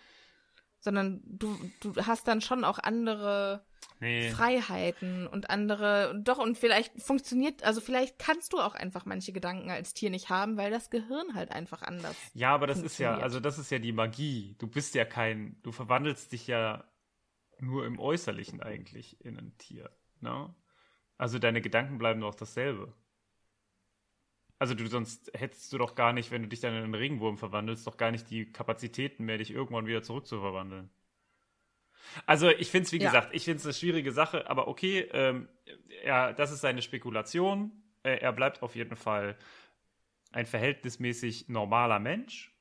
Sondern 0.81 1.23
du, 1.25 1.57
du 1.81 1.95
hast 2.07 2.27
dann 2.29 2.41
schon 2.41 2.65
auch 2.65 2.79
andere 2.79 3.65
Nee. 4.01 4.31
Freiheiten 4.31 5.27
und 5.27 5.51
andere, 5.51 6.21
doch, 6.23 6.39
und 6.39 6.59
vielleicht 6.59 7.01
funktioniert, 7.01 7.63
also 7.63 7.81
vielleicht 7.81 8.19
kannst 8.19 8.53
du 8.53 8.59
auch 8.59 8.75
einfach 8.75 9.05
manche 9.05 9.33
Gedanken 9.33 9.71
als 9.71 9.95
Tier 9.95 10.11
nicht 10.11 10.29
haben, 10.29 10.57
weil 10.57 10.71
das 10.71 10.91
Gehirn 10.91 11.35
halt 11.35 11.53
einfach 11.53 11.83
anders. 11.83 12.17
Ja, 12.35 12.55
aber 12.55 12.67
das 12.67 12.83
ist 12.83 12.99
ja, 12.99 13.19
also 13.19 13.41
das 13.41 13.59
ist 13.59 13.71
ja 13.71 13.79
die 13.79 13.93
Magie. 13.93 14.57
Du 14.59 14.67
bist 14.67 14.95
ja 14.95 15.05
kein, 15.05 15.57
du 15.63 15.73
verwandelst 15.73 16.33
dich 16.33 16.47
ja 16.47 16.85
nur 17.61 17.87
im 17.87 17.99
Äußerlichen 17.99 18.61
eigentlich 18.61 19.25
in 19.25 19.39
ein 19.39 19.57
Tier. 19.59 19.91
Ne? 20.21 20.55
Also 21.17 21.39
deine 21.39 21.63
Gedanken 21.63 21.99
bleiben 21.99 22.21
doch 22.21 22.35
dasselbe. 22.35 22.93
Also 24.59 24.75
du 24.75 24.87
sonst 24.87 25.31
hättest 25.35 25.73
du 25.73 25.79
doch 25.79 25.95
gar 25.95 26.13
nicht, 26.13 26.31
wenn 26.31 26.43
du 26.43 26.49
dich 26.49 26.61
dann 26.61 26.75
in 26.75 26.85
einen 26.85 26.95
Regenwurm 26.95 27.37
verwandelst, 27.37 27.87
doch 27.87 27.97
gar 27.97 28.13
nicht 28.13 28.31
die 28.31 28.51
Kapazitäten 28.51 29.25
mehr, 29.25 29.39
dich 29.39 29.51
irgendwann 29.51 29.87
wieder 29.87 30.03
zurückzuverwandeln. 30.03 30.91
Also 32.27 32.49
ich 32.51 32.71
finde 32.71 32.87
es, 32.87 32.93
wie 32.93 32.99
Ja. 32.99 33.07
gesagt, 33.11 33.35
ich 33.35 33.45
finde 33.45 33.59
es 33.59 33.65
eine 33.65 33.75
schwierige 33.75 34.13
Sache, 34.13 34.49
aber 34.49 34.69
okay, 34.69 35.09
ähm, 35.13 35.49
ja, 36.05 36.33
das 36.33 36.51
ist 36.53 36.61
seine 36.61 36.83
Spekulation. 36.83 37.73
Äh, 38.03 38.19
er 38.19 38.33
bleibt 38.33 38.63
auf 38.63 38.75
jeden 38.75 38.97
Fall 38.97 39.37
ein 40.33 40.47
verhältnismäßig 40.47 41.49
normaler 41.49 41.99
Mensch. 41.99 42.53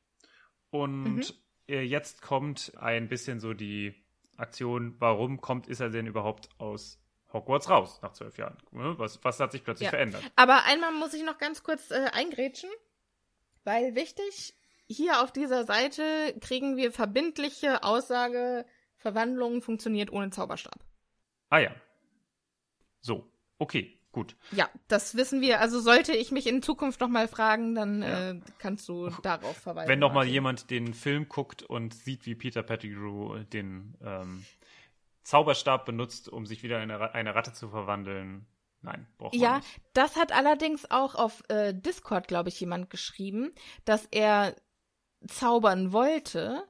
Und 0.70 1.34
äh, 1.68 1.82
jetzt 1.82 2.22
kommt 2.22 2.74
ein 2.78 3.08
bisschen 3.08 3.40
so 3.40 3.54
die 3.54 3.96
Aktion, 4.38 4.96
warum 5.00 5.42
kommt, 5.42 5.68
ist 5.68 5.80
er 5.80 5.90
denn 5.90 6.08
überhaupt 6.08 6.50
aus 6.58 7.00
Hogwarts 7.34 7.70
raus 7.70 8.00
nach 8.02 8.14
zwölf 8.14 8.38
Jahren? 8.38 8.58
Ne? 8.72 8.94
Was, 8.98 9.24
was 9.24 9.40
hat 9.40 9.52
sich 9.52 9.64
plötzlich 9.64 9.86
Ja. 9.86 9.92
verändert? 9.92 10.24
Aber 10.36 10.64
einmal 10.66 10.92
muss 10.94 11.14
ich 11.14 11.24
noch 11.24 11.38
ganz 11.38 11.64
kurz 11.64 11.92
äh, 11.92 12.10
eingrätschen, 12.14 12.70
weil 13.64 13.96
wichtig, 13.96 14.56
hier 14.88 15.22
auf 15.22 15.32
dieser 15.32 15.66
Seite 15.66 16.36
kriegen 16.42 16.76
wir 16.76 16.92
verbindliche 16.92 17.84
Aussage, 17.84 18.66
Verwandlung 19.02 19.62
funktioniert 19.62 20.12
ohne 20.12 20.30
Zauberstab. 20.30 20.80
Ah 21.50 21.60
ja. 21.60 21.72
So, 23.02 23.30
okay, 23.58 24.00
gut. 24.12 24.36
Ja, 24.52 24.70
das 24.88 25.16
wissen 25.16 25.42
wir. 25.42 25.60
Also 25.60 25.80
sollte 25.80 26.16
ich 26.16 26.32
mich 26.32 26.48
in 26.48 26.62
Zukunft 26.62 27.02
noch 27.02 27.10
mal 27.10 27.28
fragen, 27.28 27.76
dann 27.76 28.02
Ja. 28.02 28.30
äh, 28.32 28.40
kannst 28.60 28.88
du 28.88 29.10
darauf 29.24 29.58
verweisen. 29.58 29.90
Wenn 29.90 30.00
noch 30.00 30.10
mal 30.10 30.16
Martin. 30.20 30.34
jemand 30.34 30.70
den 30.70 30.94
Film 30.94 31.28
guckt 31.28 31.64
und 31.64 31.94
sieht, 31.94 32.26
wie 32.26 32.36
Peter 32.36 32.64
Pettigrew 32.64 33.40
den 33.46 33.98
ähm, 34.04 34.46
Zauberstab 35.24 35.86
benutzt, 35.86 36.30
um 36.30 36.46
sich 36.46 36.64
wieder 36.64 36.82
in 36.82 36.92
eine, 36.92 37.14
eine 37.14 37.36
Ratte 37.36 37.54
zu 37.54 37.70
verwandeln, 37.70 38.46
nein, 38.82 39.08
braucht 39.18 39.34
man 39.34 39.42
Ja, 39.42 39.58
nicht. 39.58 39.82
das 39.94 40.16
hat 40.16 40.32
allerdings 40.32 40.90
auch 40.92 41.16
auf 41.16 41.44
äh, 41.50 41.74
Discord, 41.74 42.28
glaube 42.28 42.50
ich, 42.50 42.60
jemand 42.60 42.90
geschrieben, 42.90 43.54
dass 43.86 44.06
er 44.12 44.56
zaubern 45.28 45.92
wollte 45.92 46.64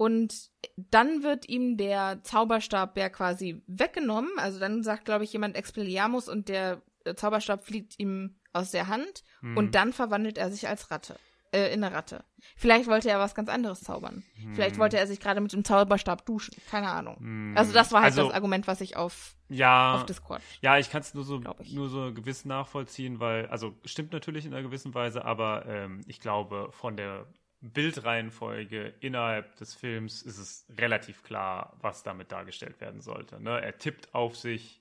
und 0.00 0.48
dann 0.76 1.22
wird 1.22 1.46
ihm 1.46 1.76
der 1.76 2.20
Zauberstab 2.22 2.96
ja 2.96 3.10
quasi 3.10 3.62
weggenommen. 3.66 4.30
Also 4.38 4.58
dann 4.58 4.82
sagt, 4.82 5.04
glaube 5.04 5.24
ich, 5.24 5.32
jemand 5.34 5.56
Expelliarmus 5.56 6.26
und 6.26 6.48
der 6.48 6.80
Zauberstab 7.16 7.62
fliegt 7.66 7.98
ihm 7.98 8.36
aus 8.54 8.70
der 8.70 8.88
Hand 8.88 9.24
Mhm. 9.42 9.58
und 9.58 9.74
dann 9.74 9.92
verwandelt 9.92 10.38
er 10.38 10.50
sich 10.50 10.66
als 10.68 10.90
Ratte. 10.90 11.16
Äh, 11.52 11.74
in 11.74 11.82
eine 11.84 11.92
Ratte. 11.94 12.24
Vielleicht 12.56 12.86
wollte 12.86 13.10
er 13.10 13.18
was 13.18 13.34
ganz 13.34 13.48
anderes 13.48 13.80
zaubern. 13.80 14.22
Vielleicht 14.54 14.78
wollte 14.78 14.96
er 14.98 15.06
sich 15.08 15.18
gerade 15.18 15.40
mit 15.40 15.52
dem 15.52 15.64
Zauberstab 15.64 16.24
duschen. 16.24 16.54
Keine 16.70 16.88
Ahnung. 16.88 17.16
Hm. 17.18 17.54
Also 17.56 17.72
das 17.72 17.90
war 17.92 18.02
halt 18.02 18.12
Also- 18.12 18.26
das 18.28 18.34
Argument, 18.34 18.68
was 18.68 18.80
ich 18.80 18.96
auf, 18.96 19.34
Ja, 19.48 19.96
auf 19.96 20.06
Discord. 20.06 20.40
Ja, 20.62 20.78
ich 20.78 20.90
kann 20.90 21.00
es 21.00 21.12
nur 21.12 21.24
so 21.24 21.40
nur 21.72 21.88
so 21.90 22.14
gewiss 22.14 22.44
nachvollziehen, 22.44 23.18
weil 23.18 23.46
also 23.48 23.74
stimmt 23.84 24.12
natürlich 24.12 24.46
in 24.46 24.54
einer 24.54 24.62
gewissen 24.62 24.94
Weise, 24.94 25.24
aber 25.24 25.66
ähm, 25.66 26.00
ich 26.06 26.20
glaube 26.20 26.68
von 26.70 26.96
der 26.96 27.26
Bildreihenfolge 27.60 28.94
innerhalb 29.00 29.56
des 29.56 29.74
Films 29.74 30.22
ist 30.22 30.38
es 30.38 30.66
relativ 30.78 31.22
klar, 31.22 31.76
was 31.80 32.02
damit 32.02 32.32
dargestellt 32.32 32.80
werden 32.80 33.00
sollte. 33.02 33.40
Ne? 33.40 33.60
Er 33.60 33.78
tippt 33.78 34.14
auf 34.14 34.36
sich, 34.36 34.80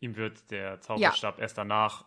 ihm 0.00 0.16
wird 0.16 0.50
der 0.50 0.80
Zauberstab 0.80 1.40
erst 1.40 1.58
danach 1.58 2.04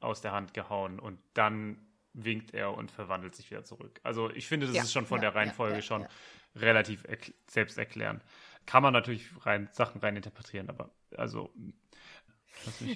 aus 0.00 0.20
der 0.20 0.32
Hand 0.32 0.54
gehauen 0.54 0.98
und 1.00 1.18
dann 1.34 1.78
winkt 2.12 2.54
er 2.54 2.74
und 2.74 2.90
verwandelt 2.90 3.34
sich 3.34 3.50
wieder 3.50 3.64
zurück. 3.64 4.00
Also 4.04 4.30
ich 4.30 4.46
finde, 4.46 4.66
das 4.66 4.76
Ja, 4.76 4.82
ist 4.82 4.92
schon 4.92 5.06
von 5.06 5.18
ja, 5.18 5.22
der 5.22 5.34
Reihenfolge 5.34 5.74
ja, 5.74 5.76
ja, 5.76 5.82
schon 5.82 6.02
ja. 6.02 6.08
relativ 6.56 7.04
erkl- 7.04 7.34
selbsterklärend. 7.48 8.22
Kann 8.66 8.82
man 8.82 8.92
natürlich 8.92 9.28
rein 9.46 9.68
Sachen 9.72 10.00
rein 10.00 10.16
interpretieren, 10.16 10.68
aber 10.70 10.90
also. 11.16 11.52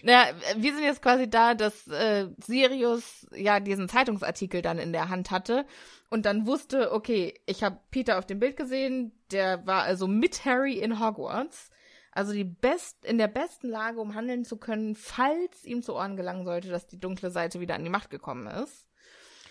Naja, 0.03 0.35
wir 0.57 0.75
sind 0.75 0.85
jetzt 0.85 1.03
quasi 1.03 1.29
da, 1.29 1.55
dass 1.55 1.87
äh, 1.89 2.29
Sirius 2.39 3.27
ja 3.35 3.61
diesen 3.61 3.89
Zeitungsartikel 3.89 4.63
dann 4.63 4.79
in 4.79 4.93
der 4.93 5.09
Hand 5.09 5.31
hatte 5.31 5.67
und 6.11 6.27
dann 6.27 6.47
wusste, 6.47 6.93
okay, 6.93 7.35
ich 7.47 7.63
habe 7.63 7.79
Peter 7.91 8.19
auf 8.19 8.27
dem 8.27 8.41
Bild 8.41 8.57
gesehen, 8.57 9.13
der 9.31 9.67
war 9.67 9.83
also 9.83 10.07
mit 10.07 10.45
Harry 10.45 10.79
in 10.79 11.01
Hogwarts. 11.01 11.71
Also 12.13 12.33
die 12.33 12.45
best 12.45 13.05
in 13.05 13.19
der 13.19 13.29
besten 13.29 13.69
Lage, 13.69 14.01
um 14.01 14.15
handeln 14.15 14.45
zu 14.45 14.57
können, 14.57 14.95
falls 14.95 15.65
ihm 15.65 15.83
zu 15.83 15.95
Ohren 15.95 16.17
gelangen 16.17 16.45
sollte, 16.45 16.69
dass 16.69 16.87
die 16.87 16.99
dunkle 16.99 17.31
Seite 17.31 17.61
wieder 17.61 17.75
an 17.75 17.85
die 17.85 17.91
Macht 17.91 18.11
gekommen 18.11 18.47
ist. 18.47 18.89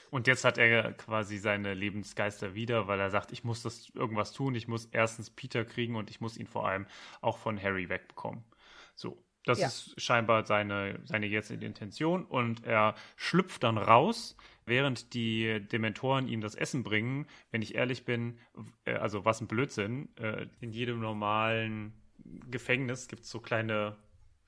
Und 0.09 0.27
jetzt 0.27 0.45
hat 0.45 0.57
er 0.57 0.93
quasi 0.93 1.37
seine 1.37 1.73
Lebensgeister 1.73 2.55
wieder, 2.55 2.87
weil 2.87 2.99
er 2.99 3.09
sagt, 3.09 3.31
ich 3.31 3.43
muss 3.43 3.61
das 3.61 3.89
irgendwas 3.93 4.31
tun, 4.31 4.55
ich 4.55 4.67
muss 4.67 4.85
erstens 4.91 5.29
Peter 5.29 5.65
kriegen 5.65 5.95
und 5.95 6.09
ich 6.09 6.21
muss 6.21 6.37
ihn 6.37 6.47
vor 6.47 6.67
allem 6.67 6.87
auch 7.21 7.37
von 7.37 7.61
Harry 7.61 7.89
wegbekommen. 7.89 8.43
So, 8.95 9.21
das 9.47 9.59
Ja. 9.59 9.67
ist 9.67 9.99
scheinbar 10.01 10.45
seine, 10.45 10.99
seine 11.05 11.25
jetzige 11.27 11.65
Intention 11.65 12.25
und 12.25 12.63
er 12.65 12.95
schlüpft 13.15 13.63
dann 13.63 13.77
raus, 13.77 14.35
während 14.65 15.13
die 15.13 15.61
Dementoren 15.71 16.27
ihm 16.27 16.41
das 16.41 16.55
Essen 16.55 16.83
bringen. 16.83 17.25
Wenn 17.51 17.61
ich 17.61 17.75
ehrlich 17.75 18.05
bin, 18.05 18.37
äh, 18.85 18.93
also 18.95 19.25
was 19.25 19.41
ein 19.41 19.47
Blödsinn, 19.47 20.09
äh, 20.17 20.47
in 20.59 20.71
jedem 20.71 20.99
normalen 20.99 21.93
Gefängnis 22.49 23.07
gibt 23.07 23.23
es 23.23 23.29
so 23.29 23.39
kleine 23.39 23.95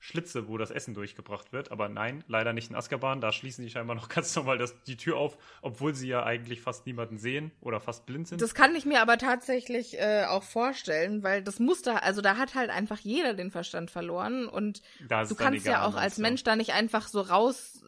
Schlitze, 0.00 0.48
wo 0.48 0.58
das 0.58 0.70
Essen 0.70 0.94
durchgebracht 0.94 1.52
wird. 1.52 1.70
Aber 1.70 1.88
nein, 1.88 2.24
leider 2.26 2.52
nicht 2.52 2.70
in 2.70 2.76
Azkaban. 2.76 3.20
Da 3.20 3.32
schließen 3.32 3.62
die 3.62 3.70
scheinbar 3.70 3.94
noch 3.94 4.08
ganz 4.08 4.34
normal 4.34 4.58
das, 4.58 4.82
die 4.84 4.96
Tür 4.96 5.18
auf, 5.18 5.36
obwohl 5.62 5.94
sie 5.94 6.08
ja 6.08 6.24
eigentlich 6.24 6.60
fast 6.60 6.86
niemanden 6.86 7.18
sehen 7.18 7.52
oder 7.60 7.80
fast 7.80 8.06
blind 8.06 8.26
sind. 8.26 8.40
Das 8.40 8.54
kann 8.54 8.74
ich 8.74 8.86
mir 8.86 9.02
aber 9.02 9.18
tatsächlich 9.18 10.00
äh, 10.00 10.24
auch 10.24 10.42
vorstellen, 10.42 11.22
weil 11.22 11.42
das 11.42 11.60
Muster, 11.60 12.02
also 12.02 12.22
da 12.22 12.36
hat 12.36 12.54
halt 12.54 12.70
einfach 12.70 12.98
jeder 12.98 13.34
den 13.34 13.50
Verstand 13.50 13.90
verloren 13.90 14.46
und 14.48 14.82
du 15.08 15.34
kannst 15.34 15.66
ja 15.66 15.84
auch 15.84 15.94
als? 15.94 16.18
Mensch 16.18 16.42
da 16.44 16.56
nicht 16.56 16.72
einfach 16.72 17.08
so 17.08 17.20
raus 17.20 17.84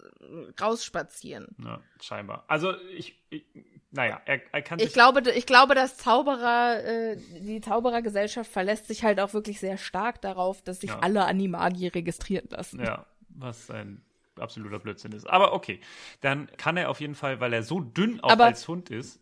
rausspazieren. 0.60 1.54
Ja, 1.62 1.80
scheinbar. 2.00 2.44
Also 2.46 2.74
ich, 2.96 3.18
ich 3.30 3.44
naja, 3.93 4.20
er, 4.24 4.40
er 4.53 4.62
kann 4.62 4.78
Ich 4.78 4.86
sich 4.86 4.95
glaube, 4.95 5.30
ich 5.30 5.47
glaube, 5.47 5.74
dass 5.74 5.97
Zauberer, 5.99 6.82
äh, 6.84 7.16
die 7.40 7.61
Zauberergesellschaft 7.61 8.51
verlässt 8.51 8.88
sich 8.88 9.05
halt 9.05 9.20
auch 9.20 9.34
wirklich 9.34 9.61
sehr 9.61 9.76
stark 9.78 10.20
darauf, 10.22 10.62
dass 10.62 10.80
sich 10.80 10.90
Ja. 10.90 10.99
alle 11.01 11.24
Animagi 11.26 11.88
registrieren 11.88 12.49
lassen. 12.51 12.82
Ja, 12.82 13.07
was 13.28 13.70
ein 13.70 14.03
absoluter 14.38 14.78
Blödsinn 14.78 15.12
ist. 15.12 15.28
Aber 15.28 15.53
okay, 15.53 15.80
dann 16.22 16.49
kann 16.57 16.76
er 16.78 16.88
auf 16.90 17.01
jeden 17.01 17.14
Fall, 17.14 17.38
weil 17.40 17.53
er 17.53 17.62
so 17.62 17.80
dünn 17.80 18.20
auch 18.20 18.30
Aber- 18.30 18.47
als 18.47 18.66
Hund 18.66 18.90
ist. 18.90 19.20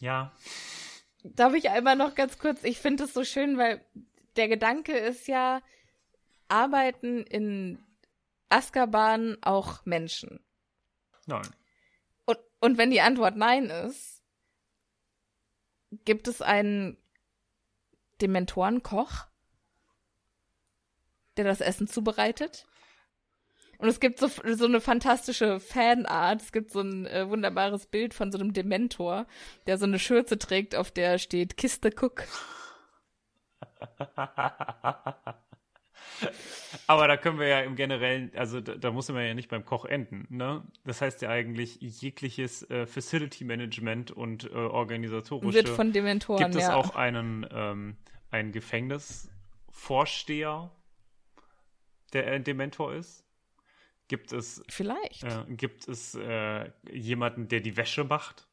Ja, 0.00 0.32
Darf 1.22 1.52
ich 1.52 1.68
einmal 1.68 1.96
noch 1.96 2.14
ganz 2.14 2.38
kurz, 2.38 2.64
ich 2.64 2.78
finde 2.78 3.04
es 3.04 3.12
so 3.12 3.24
schön, 3.24 3.58
weil 3.58 3.84
der 4.36 4.48
Gedanke 4.48 4.96
ist 4.96 5.28
ja, 5.28 5.60
arbeiten 6.48 7.24
in 7.24 7.78
Azkaban 8.48 9.36
auch 9.42 9.84
Menschen. 9.84 10.40
nein. 11.26 11.42
Und, 12.60 12.78
wenn 12.78 12.90
die 12.90 13.00
Antwort 13.00 13.36
nein 13.36 13.70
ist, 13.70 14.22
gibt 16.04 16.28
es 16.28 16.42
einen 16.42 16.96
Dementorenkoch, 18.20 19.26
der 21.36 21.44
das 21.44 21.60
Essen 21.60 21.88
zubereitet? 21.88 22.66
Und 23.78 23.88
es 23.88 23.98
gibt 23.98 24.18
so, 24.18 24.28
so 24.28 24.66
eine 24.66 24.82
fantastische 24.82 25.58
Fanart. 25.58 26.42
Es 26.42 26.52
gibt 26.52 26.70
so 26.70 26.80
ein 26.80 27.06
äh, 27.06 27.26
wunderbares 27.30 27.86
Bild 27.86 28.12
von 28.12 28.30
so 28.30 28.38
einem 28.38 28.52
Dementor, 28.52 29.26
der 29.66 29.78
so 29.78 29.86
eine 29.86 29.98
Schürze 29.98 30.38
trägt, 30.38 30.76
auf 30.76 30.90
der 30.90 31.16
steht 31.18 31.56
Kiste 31.56 31.88
Cook. 31.88 32.24
Aber 36.86 37.08
da 37.08 37.16
können 37.16 37.38
wir 37.38 37.48
ja 37.48 37.60
im 37.60 37.76
Generellen, 37.76 38.30
also 38.34 38.60
da, 38.60 38.74
da 38.74 38.90
muss 38.90 39.08
man 39.08 39.24
ja 39.24 39.34
nicht 39.34 39.48
beim 39.48 39.64
Koch 39.64 39.84
enden, 39.84 40.26
ne? 40.28 40.64
Das 40.84 41.00
heißt 41.00 41.22
ja 41.22 41.30
eigentlich, 41.30 41.80
jegliches 41.80 42.68
äh, 42.70 42.86
Facility 42.86 43.44
Management 43.44 44.10
und 44.10 44.44
äh, 44.44 44.54
organisatorische 44.54 45.54
Wird 45.54 45.68
von 45.68 45.92
Dementoren, 45.92 46.42
gibt 46.42 46.54
es 46.54 46.62
ja. 46.62 46.74
auch 46.74 46.94
einen, 46.94 47.46
ähm, 47.50 47.96
einen 48.30 48.52
Gefängnisvorsteher, 48.52 50.70
der 52.12 52.26
ein 52.26 52.44
Dementor 52.44 52.94
ist? 52.94 53.24
Gibt 54.08 54.32
es, 54.32 54.62
Vielleicht. 54.68 55.22
äh, 55.22 55.44
gibt 55.48 55.86
es 55.86 56.16
äh, 56.16 56.70
jemanden, 56.90 57.48
der 57.48 57.60
die 57.60 57.76
Wäsche 57.76 58.04
macht? 58.04 58.48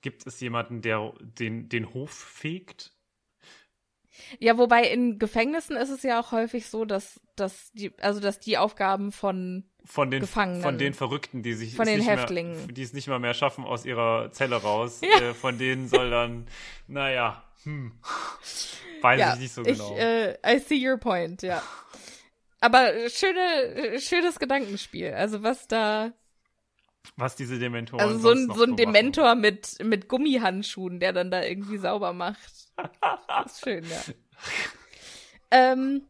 Gibt 0.00 0.26
es 0.26 0.40
jemanden, 0.40 0.80
der 0.80 1.12
den, 1.20 1.68
den 1.68 1.92
Hof 1.92 2.12
fegt? 2.12 2.95
Ja, 4.38 4.58
wobei 4.58 4.84
in 4.88 5.18
Gefängnissen 5.18 5.76
ist 5.76 5.90
es 5.90 6.02
ja 6.02 6.20
auch 6.20 6.32
häufig 6.32 6.68
so, 6.68 6.84
dass, 6.84 7.20
dass 7.36 7.72
die, 7.72 7.92
also 8.00 8.20
dass 8.20 8.38
die 8.40 8.58
Aufgaben 8.58 9.12
von 9.12 9.64
von 9.86 10.10
den, 10.10 10.20
Gefangenen. 10.20 10.62
von 10.62 10.78
den 10.78 10.94
Verrückten, 10.94 11.42
die 11.42 11.54
sich 11.54 11.76
Von 11.76 11.86
den 11.86 11.98
nicht 11.98 12.08
Häftlingen. 12.08 12.56
Mehr, 12.56 12.66
die 12.74 12.82
es 12.82 12.92
nicht 12.92 13.06
mal 13.06 13.20
mehr 13.20 13.34
schaffen 13.34 13.64
aus 13.64 13.84
ihrer 13.84 14.30
Zelle 14.32 14.56
raus. 14.56 15.00
Ja. 15.06 15.30
Äh, 15.30 15.34
von 15.34 15.56
denen 15.56 15.88
soll 15.88 16.10
dann, 16.10 16.48
naja, 16.88 17.44
hm, 17.62 17.92
weiß 19.00 19.20
ja, 19.20 19.34
ich 19.34 19.40
nicht 19.40 19.54
so 19.54 19.62
genau. 19.62 19.94
Ich, 19.94 20.02
äh, 20.02 20.36
I 20.44 20.58
see 20.58 20.88
your 20.88 20.96
point, 20.96 21.42
ja. 21.42 21.62
Aber 22.60 22.90
schöne, 23.08 24.00
schönes 24.00 24.38
Gedankenspiel. 24.40 25.12
Also 25.12 25.42
was 25.44 25.68
da, 25.68 26.12
was 27.16 27.36
diese 27.36 27.58
Dementoren 27.58 28.02
also 28.02 28.18
so 28.18 28.30
ein, 28.30 28.46
so 28.46 28.62
ein 28.62 28.70
machen. 28.70 28.76
Dementor 28.76 29.34
mit, 29.34 29.82
mit 29.84 30.08
Gummihandschuhen, 30.08 31.00
der 31.00 31.12
dann 31.12 31.30
da 31.30 31.42
irgendwie 31.42 31.78
sauber 31.78 32.12
macht. 32.12 32.52
Das 33.28 33.52
ist 33.52 33.64
schön, 33.64 33.84
ja. 33.84 34.02
ähm, 35.50 36.02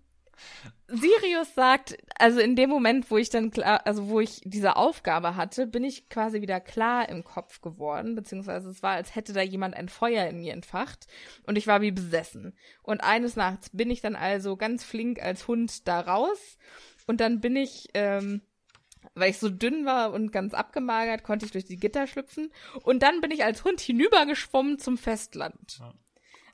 Sirius 0.88 1.54
sagt, 1.54 1.96
also 2.16 2.38
in 2.38 2.54
dem 2.54 2.70
Moment, 2.70 3.10
wo 3.10 3.16
ich 3.16 3.28
dann 3.28 3.50
klar, 3.50 3.84
also 3.86 4.08
wo 4.08 4.20
ich 4.20 4.40
diese 4.44 4.76
Aufgabe 4.76 5.34
hatte, 5.34 5.66
bin 5.66 5.82
ich 5.82 6.08
quasi 6.08 6.40
wieder 6.42 6.60
klar 6.60 7.08
im 7.08 7.24
Kopf 7.24 7.60
geworden, 7.60 8.14
beziehungsweise 8.14 8.70
es 8.70 8.82
war, 8.82 8.92
als 8.92 9.16
hätte 9.16 9.32
da 9.32 9.42
jemand 9.42 9.74
ein 9.74 9.88
Feuer 9.88 10.26
in 10.28 10.38
mir 10.38 10.52
entfacht 10.52 11.06
und 11.46 11.58
ich 11.58 11.66
war 11.66 11.80
wie 11.80 11.90
besessen. 11.90 12.56
Und 12.82 13.02
eines 13.02 13.34
Nachts 13.34 13.70
bin 13.70 13.90
ich 13.90 14.00
dann 14.00 14.14
also 14.14 14.56
ganz 14.56 14.84
flink 14.84 15.20
als 15.20 15.48
Hund 15.48 15.88
da 15.88 16.00
raus 16.00 16.56
und 17.08 17.20
dann 17.20 17.40
bin 17.40 17.56
ich, 17.56 17.88
ähm, 17.94 18.42
weil 19.16 19.30
ich 19.30 19.38
so 19.38 19.48
dünn 19.48 19.84
war 19.84 20.12
und 20.12 20.30
ganz 20.30 20.54
abgemagert, 20.54 21.22
konnte 21.24 21.46
ich 21.46 21.52
durch 21.52 21.64
die 21.64 21.78
Gitter 21.78 22.06
schlüpfen 22.06 22.52
und 22.82 23.02
dann 23.02 23.20
bin 23.20 23.30
ich 23.30 23.44
als 23.44 23.64
Hund 23.64 23.80
hinübergeschwommen 23.80 24.78
zum 24.78 24.96
Festland. 24.98 25.78
Ja. 25.80 25.92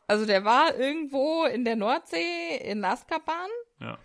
Also 0.07 0.27
der 0.27 0.45
war 0.45 0.75
irgendwo 0.77 1.45
in 1.45 1.65
der 1.65 1.77
Nordsee 1.77 2.57
in 2.63 2.85
Azkaban 2.85 3.49
Ja. 3.81 3.99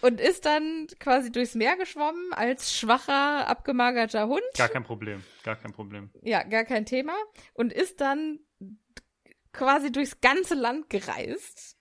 und 0.00 0.20
ist 0.20 0.44
dann 0.46 0.86
quasi 0.98 1.30
durchs 1.30 1.54
Meer 1.54 1.76
geschwommen 1.76 2.32
als 2.32 2.76
schwacher, 2.76 3.46
abgemagerter 3.48 4.26
Hund. 4.28 4.42
Gar 4.56 4.68
kein 4.68 4.84
Problem, 4.84 5.22
gar 5.44 5.56
kein 5.56 5.72
Problem. 5.72 6.10
Ja, 6.22 6.42
gar 6.42 6.64
kein 6.64 6.86
Thema. 6.86 7.14
Und 7.54 7.72
ist 7.72 8.00
dann 8.00 8.40
quasi 9.52 9.90
durchs 9.92 10.20
ganze 10.20 10.54
Land 10.54 10.90
gereist. 10.90 11.76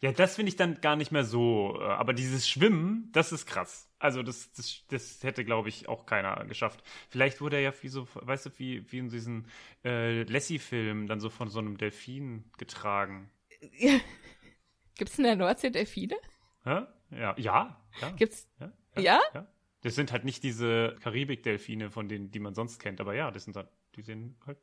Ja, 0.00 0.12
das 0.12 0.36
finde 0.36 0.50
ich 0.50 0.56
dann 0.56 0.80
gar 0.80 0.96
nicht 0.96 1.12
mehr 1.12 1.24
so. 1.24 1.76
äh, 1.80 1.84
Aber 1.84 2.12
dieses 2.12 2.48
Schwimmen, 2.48 3.08
das 3.12 3.32
ist 3.32 3.46
krass. 3.46 3.88
Also 4.02 4.24
das, 4.24 4.50
das, 4.50 4.84
das 4.88 5.22
hätte, 5.22 5.44
glaube 5.44 5.68
ich, 5.68 5.88
auch 5.88 6.06
keiner 6.06 6.44
geschafft. 6.46 6.82
Vielleicht 7.08 7.40
wurde 7.40 7.56
er 7.56 7.62
ja 7.62 7.72
wie 7.82 7.88
so, 7.88 8.08
weißt 8.14 8.46
du, 8.46 8.50
wie, 8.58 8.90
wie 8.90 8.98
in 8.98 9.10
diesen 9.10 9.46
äh, 9.84 10.24
Lassie-Filmen 10.24 11.06
dann 11.06 11.20
so 11.20 11.30
von 11.30 11.48
so 11.48 11.60
einem 11.60 11.78
Delfin 11.78 12.50
getragen. 12.58 13.30
Gibt's 14.96 15.18
in 15.18 15.24
der 15.24 15.36
Nordsee 15.36 15.70
Delfine? 15.70 16.16
Hä? 16.64 16.82
Ja, 17.10 17.36
ja, 17.38 17.80
ja. 18.00 18.10
Gibt's? 18.16 18.48
ja, 18.58 18.72
Ja? 18.96 19.20
ja. 19.34 19.46
Das 19.82 19.94
sind 19.94 20.10
halt 20.10 20.24
nicht 20.24 20.42
diese 20.42 20.96
Karibik-Delfine, 21.00 21.90
von 21.92 22.08
denen, 22.08 22.32
die 22.32 22.40
man 22.40 22.54
sonst 22.54 22.80
kennt. 22.80 23.00
Aber 23.00 23.14
ja, 23.14 23.30
das 23.30 23.44
sind 23.44 23.56
halt, 23.56 23.68
die 23.94 24.02
sehen 24.02 24.36
halt 24.44 24.58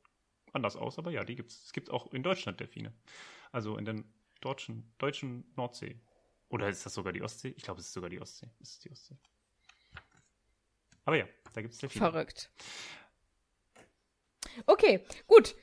anders 0.51 0.75
aus. 0.75 0.99
Aber 0.99 1.11
ja, 1.11 1.23
die 1.23 1.35
gibt's. 1.35 1.63
Es 1.63 1.71
gibt 1.71 1.89
auch 1.91 2.11
in 2.11 2.23
Deutschland 2.23 2.59
Delfine. 2.59 2.93
Also 3.53 3.77
in 3.77 3.85
der 3.85 4.03
deutschen, 4.41 4.91
deutschen 4.97 5.45
Nordsee. 5.55 5.95
Oder 6.50 6.70
ist 6.70 6.86
das 6.86 6.93
sogar 6.93 7.14
die 7.14 7.22
Ostsee? 7.22 7.54
Ich 7.56 7.64
glaube, 7.64 7.80
es 7.80 7.88
ist 7.88 7.93
sogar 7.93 8.10
die 8.10 8.20
Ostsee. 8.20 8.50
Es 8.60 8.72
ist 8.72 8.86
die 8.86 8.91
Ostsee. 8.91 9.16
Aber 11.06 11.18
ja, 11.18 11.26
da 11.54 11.62
gibt 11.62 11.74
es 11.74 11.80
Delfine. 11.80 12.12
Verrückt. 12.12 12.52
Okay, 14.66 15.04
gut. 15.28 15.56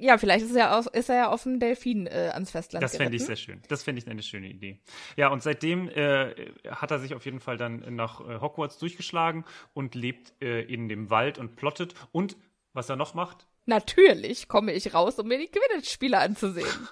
Ja, 0.00 0.16
vielleicht 0.16 0.46
ist 0.46 0.54
er, 0.56 0.76
aus, 0.76 0.86
ist 0.86 1.10
er 1.10 1.16
ja 1.16 1.28
auf 1.28 1.42
dem 1.42 1.60
Delfin 1.60 2.06
äh, 2.06 2.30
ans 2.32 2.50
Festland 2.50 2.82
Das 2.82 2.96
fände 2.96 3.16
ich 3.16 3.24
sehr 3.24 3.36
schön. 3.36 3.60
Das 3.68 3.82
fände 3.82 4.00
ich 4.00 4.08
eine 4.08 4.22
schöne 4.22 4.48
Idee. 4.48 4.80
Ja, 5.16 5.28
und 5.28 5.42
seitdem 5.42 5.88
äh, 5.90 6.34
hat 6.68 6.90
er 6.90 6.98
sich 6.98 7.14
auf 7.14 7.24
jeden 7.26 7.40
Fall 7.40 7.58
dann 7.58 7.94
nach 7.94 8.20
äh, 8.20 8.40
Hogwarts 8.40 8.78
durchgeschlagen 8.78 9.44
und 9.74 9.94
lebt 9.94 10.32
äh, 10.42 10.62
in 10.62 10.88
dem 10.88 11.10
Wald 11.10 11.38
und 11.38 11.56
plottet. 11.56 11.94
Und 12.12 12.36
was 12.72 12.88
er 12.88 12.96
noch 12.96 13.12
macht, 13.14 13.46
Natürlich 13.66 14.48
komme 14.48 14.72
ich 14.72 14.92
raus, 14.92 15.18
um 15.18 15.28
mir 15.28 15.38
die 15.38 15.48
Quidditch-Spiele 15.48 16.18
anzusehen. 16.18 16.66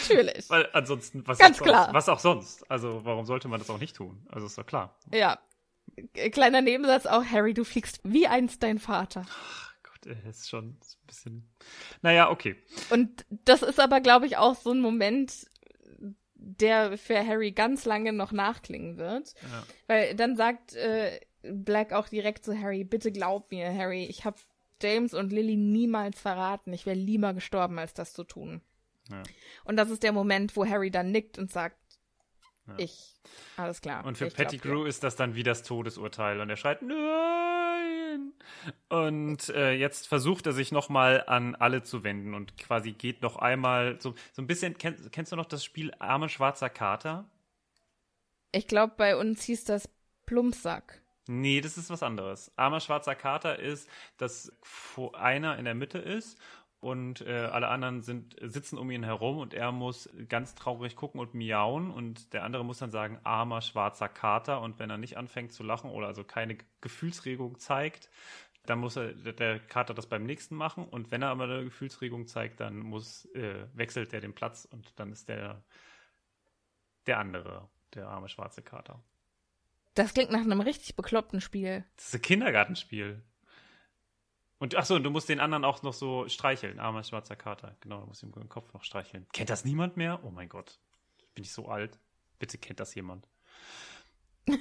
Natürlich. 0.00 0.48
weil 0.50 0.68
ansonsten, 0.72 1.26
was 1.26 1.38
Ganz 1.38 1.60
auch 1.60 1.64
klar. 1.64 1.84
Sonst, 1.84 1.94
was 1.94 2.08
auch 2.08 2.18
sonst. 2.18 2.70
Also, 2.70 3.04
warum 3.04 3.24
sollte 3.24 3.48
man 3.48 3.58
das 3.58 3.70
auch 3.70 3.78
nicht 3.78 3.96
tun? 3.96 4.26
Also, 4.30 4.46
ist 4.46 4.58
doch 4.58 4.66
klar. 4.66 4.96
Ja. 5.12 5.38
Kleiner 6.32 6.62
Nebensatz 6.62 7.06
auch, 7.06 7.24
Harry, 7.24 7.54
du 7.54 7.64
fliegst 7.64 8.00
wie 8.04 8.26
einst 8.26 8.62
dein 8.62 8.78
Vater. 8.78 9.26
Gott, 9.82 10.06
äh, 10.06 10.28
ist 10.28 10.48
schon 10.48 10.70
ein 10.70 10.80
bisschen. 11.06 11.50
Naja, 12.00 12.30
okay. 12.30 12.56
Und 12.90 13.26
das 13.28 13.62
ist 13.62 13.78
aber, 13.78 14.00
glaube 14.00 14.26
ich, 14.26 14.36
auch 14.36 14.54
so 14.54 14.70
ein 14.72 14.80
Moment, 14.80 15.46
der 16.34 16.98
für 16.98 17.26
Harry 17.26 17.52
ganz 17.52 17.84
lange 17.84 18.12
noch 18.12 18.32
nachklingen 18.32 18.96
wird. 18.96 19.34
Ja. 19.42 19.62
Weil 19.86 20.14
dann 20.14 20.36
sagt 20.36 20.74
äh, 20.74 21.20
Black 21.42 21.92
auch 21.92 22.08
direkt 22.08 22.44
zu 22.44 22.58
Harry, 22.58 22.84
bitte 22.84 23.12
glaub 23.12 23.50
mir, 23.50 23.72
Harry, 23.72 24.04
ich 24.04 24.24
habe 24.24 24.36
James 24.82 25.14
und 25.14 25.32
Lily 25.32 25.56
niemals 25.56 26.20
verraten. 26.20 26.72
Ich 26.72 26.86
wäre 26.86 26.96
lieber 26.96 27.34
gestorben, 27.34 27.78
als 27.78 27.94
das 27.94 28.12
zu 28.12 28.24
tun. 28.24 28.60
Ja. 29.10 29.22
Und 29.64 29.76
das 29.76 29.90
ist 29.90 30.02
der 30.02 30.12
Moment, 30.12 30.56
wo 30.56 30.66
Harry 30.66 30.90
dann 30.90 31.10
nickt 31.10 31.38
und 31.38 31.50
sagt, 31.50 31.76
Ja. 32.66 32.74
ich, 32.78 33.14
alles 33.56 33.80
klar. 33.80 34.04
Und 34.04 34.16
für 34.18 34.28
Pettigrew 34.28 34.84
ist 34.84 35.02
das 35.02 35.16
dann 35.16 35.34
wie 35.34 35.42
das 35.42 35.62
Todesurteil 35.62 36.40
und 36.40 36.48
er 36.50 36.56
schreit 36.56 36.82
Nein! 36.82 38.32
Und 38.88 39.48
äh, 39.48 39.72
jetzt 39.72 40.06
versucht 40.06 40.46
er 40.46 40.52
sich 40.52 40.70
nochmal 40.72 41.24
an 41.26 41.54
alle 41.54 41.82
zu 41.82 42.04
wenden 42.04 42.34
und 42.34 42.56
quasi 42.58 42.92
geht 42.92 43.22
noch 43.22 43.36
einmal 43.36 44.00
so, 44.00 44.14
so 44.32 44.42
ein 44.42 44.46
bisschen, 44.46 44.76
kenn, 44.78 44.96
kennst 45.10 45.32
du 45.32 45.36
noch 45.36 45.46
das 45.46 45.64
Spiel 45.64 45.92
Arme 45.98 46.28
schwarzer 46.28 46.68
Kater? 46.70 47.28
Ich 48.52 48.66
glaube, 48.68 48.94
bei 48.96 49.16
uns 49.16 49.42
hieß 49.44 49.64
das 49.64 49.88
Plumpsack. 50.26 51.02
Nee, 51.28 51.60
das 51.60 51.78
ist 51.78 51.88
was 51.88 52.02
anderes. 52.02 52.50
Armer 52.56 52.80
schwarzer 52.80 53.14
Kater 53.14 53.58
ist, 53.58 53.88
dass 54.18 54.52
einer 55.14 55.56
in 55.56 55.64
der 55.64 55.74
Mitte 55.74 55.98
ist 55.98 56.36
und 56.82 57.20
äh, 57.20 57.44
alle 57.52 57.68
anderen 57.68 58.02
sind, 58.02 58.34
sitzen 58.42 58.76
um 58.76 58.90
ihn 58.90 59.04
herum 59.04 59.38
und 59.38 59.54
er 59.54 59.70
muss 59.70 60.10
ganz 60.28 60.56
traurig 60.56 60.96
gucken 60.96 61.20
und 61.20 61.32
miauen 61.32 61.90
und 61.92 62.32
der 62.32 62.42
andere 62.42 62.64
muss 62.64 62.78
dann 62.78 62.90
sagen, 62.90 63.20
armer 63.22 63.60
schwarzer 63.62 64.08
Kater 64.08 64.60
und 64.60 64.80
wenn 64.80 64.90
er 64.90 64.98
nicht 64.98 65.16
anfängt 65.16 65.52
zu 65.52 65.62
lachen 65.62 65.90
oder 65.90 66.08
also 66.08 66.24
keine 66.24 66.58
Gefühlsregung 66.80 67.58
zeigt, 67.60 68.10
dann 68.66 68.80
muss 68.80 68.96
er, 68.96 69.12
der- 69.12 69.60
Kater 69.60 69.94
das 69.94 70.08
beim 70.08 70.24
nächsten 70.24 70.56
machen 70.56 70.84
und 70.84 71.12
wenn 71.12 71.22
er 71.22 71.28
aber 71.28 71.44
eine 71.44 71.64
Gefühlsregung 71.64 72.26
zeigt, 72.26 72.58
dann 72.58 72.78
muss, 72.80 73.26
äh, 73.34 73.66
wechselt 73.74 74.12
er 74.12 74.20
den 74.20 74.34
Platz 74.34 74.64
und 74.68 74.92
dann 74.98 75.12
ist 75.12 75.28
der, 75.28 75.62
der 77.06 77.18
andere, 77.18 77.68
der 77.94 78.08
arme 78.08 78.28
schwarze 78.28 78.60
Kater. 78.62 79.00
Das 79.94 80.14
klingt 80.14 80.32
nach 80.32 80.40
einem 80.40 80.60
richtig 80.60 80.96
bekloppten 80.96 81.40
Spiel. 81.40 81.84
Das 81.96 82.06
ist 82.08 82.14
ein 82.16 82.22
Kindergartenspiel. 82.22 83.22
Und 84.62 84.76
ach 84.76 84.84
so, 84.84 84.94
und 84.94 85.02
du 85.02 85.10
musst 85.10 85.28
den 85.28 85.40
anderen 85.40 85.64
auch 85.64 85.82
noch 85.82 85.92
so 85.92 86.28
streicheln. 86.28 86.78
Armer 86.78 87.02
schwarzer 87.02 87.34
Kater. 87.34 87.74
Genau, 87.80 87.98
du 87.98 88.06
musst 88.06 88.22
ihm 88.22 88.30
den 88.30 88.48
Kopf 88.48 88.72
noch 88.72 88.84
streicheln. 88.84 89.26
Kennt 89.32 89.50
das 89.50 89.64
niemand 89.64 89.96
mehr? 89.96 90.20
Oh 90.22 90.30
mein 90.30 90.48
Gott. 90.48 90.78
Bin 91.34 91.42
ich 91.42 91.50
so 91.50 91.66
alt? 91.66 91.98
Bitte 92.38 92.58
kennt 92.58 92.78
das 92.78 92.94
jemand. 92.94 93.28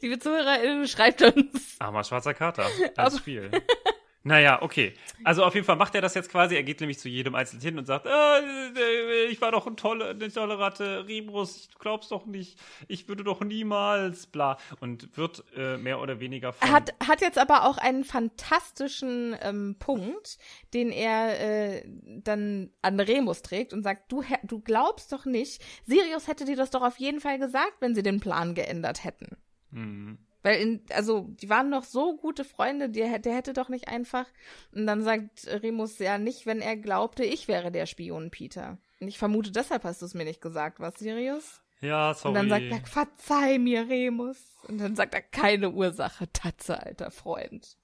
Liebe 0.00 0.18
ZuhörerInnen, 0.18 0.88
schreibt 0.88 1.22
uns. 1.22 1.76
Armer 1.78 2.02
schwarzer 2.02 2.34
Kater. 2.34 2.68
Das 2.96 3.18
Spiel. 3.18 3.52
Naja, 4.26 4.60
okay. 4.60 4.92
Also 5.22 5.44
auf 5.44 5.54
jeden 5.54 5.64
Fall 5.64 5.76
macht 5.76 5.94
er 5.94 6.00
das 6.00 6.14
jetzt 6.14 6.30
quasi. 6.30 6.56
Er 6.56 6.64
geht 6.64 6.80
nämlich 6.80 6.98
zu 6.98 7.08
jedem 7.08 7.36
Einzelnen 7.36 7.62
hin 7.62 7.78
und 7.78 7.86
sagt, 7.86 8.08
ah, 8.08 8.40
äh, 8.40 9.26
ich 9.26 9.40
war 9.40 9.52
doch 9.52 9.68
ein 9.68 9.76
tolle, 9.76 10.10
eine 10.10 10.32
tolle 10.32 10.58
Ratte, 10.58 11.06
Remus, 11.06 11.68
du 11.68 11.78
glaubst 11.78 12.10
doch 12.10 12.26
nicht, 12.26 12.58
ich 12.88 13.06
würde 13.06 13.22
doch 13.22 13.40
niemals, 13.40 14.26
bla. 14.26 14.58
Und 14.80 15.16
wird 15.16 15.44
äh, 15.56 15.76
mehr 15.76 16.00
oder 16.00 16.18
weniger 16.18 16.52
von... 16.52 16.66
Er 16.66 16.74
hat, 16.74 16.92
hat 17.06 17.20
jetzt 17.20 17.38
aber 17.38 17.68
auch 17.68 17.78
einen 17.78 18.02
fantastischen 18.02 19.36
ähm, 19.42 19.76
Punkt, 19.78 20.38
den 20.74 20.90
er 20.90 21.76
äh, 21.76 21.84
dann 21.86 22.72
an 22.82 22.98
Remus 22.98 23.42
trägt 23.42 23.72
und 23.72 23.84
sagt, 23.84 24.10
du, 24.10 24.24
du 24.42 24.58
glaubst 24.58 25.12
doch 25.12 25.24
nicht, 25.24 25.62
Sirius 25.84 26.26
hätte 26.26 26.46
dir 26.46 26.56
das 26.56 26.70
doch 26.70 26.82
auf 26.82 26.98
jeden 26.98 27.20
Fall 27.20 27.38
gesagt, 27.38 27.74
wenn 27.78 27.94
sie 27.94 28.02
den 28.02 28.18
Plan 28.18 28.56
geändert 28.56 29.04
hätten. 29.04 29.36
Hm. 29.70 30.18
Weil, 30.46 30.60
in, 30.60 30.80
also, 30.90 31.26
die 31.40 31.50
waren 31.50 31.72
doch 31.72 31.82
so 31.82 32.16
gute 32.16 32.44
Freunde, 32.44 32.88
der, 32.88 33.18
der 33.18 33.34
hätte 33.34 33.52
doch 33.52 33.68
nicht 33.68 33.88
einfach. 33.88 34.26
Und 34.72 34.86
dann 34.86 35.02
sagt 35.02 35.44
Remus 35.48 35.98
ja 35.98 36.18
nicht, 36.18 36.46
wenn 36.46 36.60
er 36.60 36.76
glaubte, 36.76 37.24
ich 37.24 37.48
wäre 37.48 37.72
der 37.72 37.86
Spion, 37.86 38.30
Peter. 38.30 38.78
Und 39.00 39.08
ich 39.08 39.18
vermute, 39.18 39.50
deshalb 39.50 39.82
hast 39.82 40.02
du 40.02 40.06
es 40.06 40.14
mir 40.14 40.22
nicht 40.22 40.40
gesagt, 40.40 40.78
was, 40.78 41.00
Sirius? 41.00 41.62
Ja, 41.80 42.14
sorry. 42.14 42.28
Und 42.28 42.34
dann 42.34 42.48
sagt 42.48 42.64
er, 42.70 42.86
verzeih 42.86 43.58
mir, 43.58 43.88
Remus. 43.88 44.36
Und 44.68 44.78
dann 44.78 44.94
sagt 44.94 45.14
er, 45.14 45.22
keine 45.22 45.70
Ursache, 45.70 46.32
Tatze, 46.32 46.80
alter 46.80 47.10
Freund. 47.10 47.76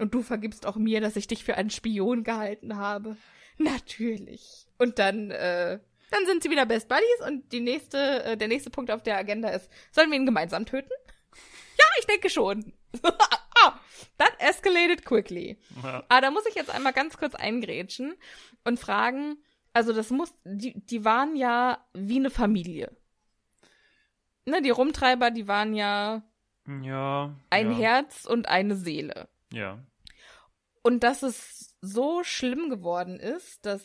Und 0.00 0.12
du 0.12 0.22
vergibst 0.22 0.66
auch 0.66 0.74
mir, 0.74 1.00
dass 1.00 1.14
ich 1.14 1.28
dich 1.28 1.44
für 1.44 1.54
einen 1.54 1.70
Spion 1.70 2.24
gehalten 2.24 2.76
habe. 2.76 3.18
Natürlich. 3.56 4.66
Und 4.78 4.98
dann, 4.98 5.30
äh, 5.30 5.78
dann 6.10 6.26
sind 6.26 6.42
sie 6.42 6.50
wieder 6.50 6.66
Best 6.66 6.88
Buddies 6.88 7.28
und 7.28 7.52
die 7.52 7.60
nächste, 7.60 8.24
äh, 8.24 8.36
der 8.36 8.48
nächste 8.48 8.70
Punkt 8.70 8.90
auf 8.90 9.04
der 9.04 9.16
Agenda 9.16 9.50
ist, 9.50 9.70
sollen 9.92 10.10
wir 10.10 10.18
ihn 10.18 10.26
gemeinsam 10.26 10.66
töten? 10.66 10.90
Ja, 11.80 11.84
ich 11.98 12.06
denke 12.06 12.28
schon. 12.30 12.72
ah, 13.02 13.78
that 14.18 14.32
escalated 14.38 15.04
quickly. 15.04 15.58
Ja. 15.82 16.04
Aber 16.08 16.20
da 16.20 16.30
muss 16.30 16.46
ich 16.46 16.54
jetzt 16.54 16.70
einmal 16.70 16.92
ganz 16.92 17.16
kurz 17.16 17.34
eingrätschen 17.34 18.14
und 18.64 18.78
fragen, 18.78 19.38
also 19.72 19.92
das 19.92 20.10
muss, 20.10 20.34
die, 20.44 20.74
die 20.84 21.04
waren 21.04 21.36
ja 21.36 21.86
wie 21.94 22.16
eine 22.18 22.30
Familie. 22.30 22.96
ne, 24.46 24.60
die 24.62 24.70
Rumtreiber, 24.70 25.30
die 25.30 25.46
waren 25.48 25.74
ja 25.74 26.22
Ja. 26.66 27.34
ein 27.50 27.70
ja, 27.72 27.78
Herz 27.78 28.24
und 28.26 28.48
eine 28.48 28.76
Seele. 28.76 29.28
Ja. 29.52 29.78
Und 30.82 31.04
dass 31.04 31.22
es 31.22 31.76
so 31.80 32.24
schlimm 32.24 32.68
geworden 32.70 33.20
ist, 33.20 33.64
dass 33.66 33.82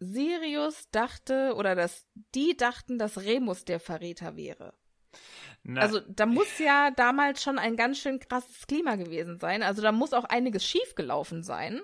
Sirius 0.00 0.90
dachte 0.90 1.54
oder 1.56 1.74
dass 1.76 2.06
die 2.34 2.56
dachten, 2.56 2.98
dass 2.98 3.18
Remus 3.18 3.64
der 3.64 3.78
Verräter 3.80 4.34
wäre. 4.36 4.74
Na, 5.64 5.80
Also 5.80 6.00
da 6.00 6.26
muss 6.26 6.58
ja 6.58 6.90
damals 6.90 7.42
schon 7.42 7.58
ein 7.58 7.76
ganz 7.76 7.98
schön 7.98 8.18
krasses 8.18 8.66
Klima 8.66 8.96
gewesen 8.96 9.38
sein. 9.38 9.62
Also 9.62 9.82
da 9.82 9.92
muss 9.92 10.12
auch 10.12 10.24
einiges 10.24 10.64
schiefgelaufen 10.64 11.42
sein. 11.42 11.80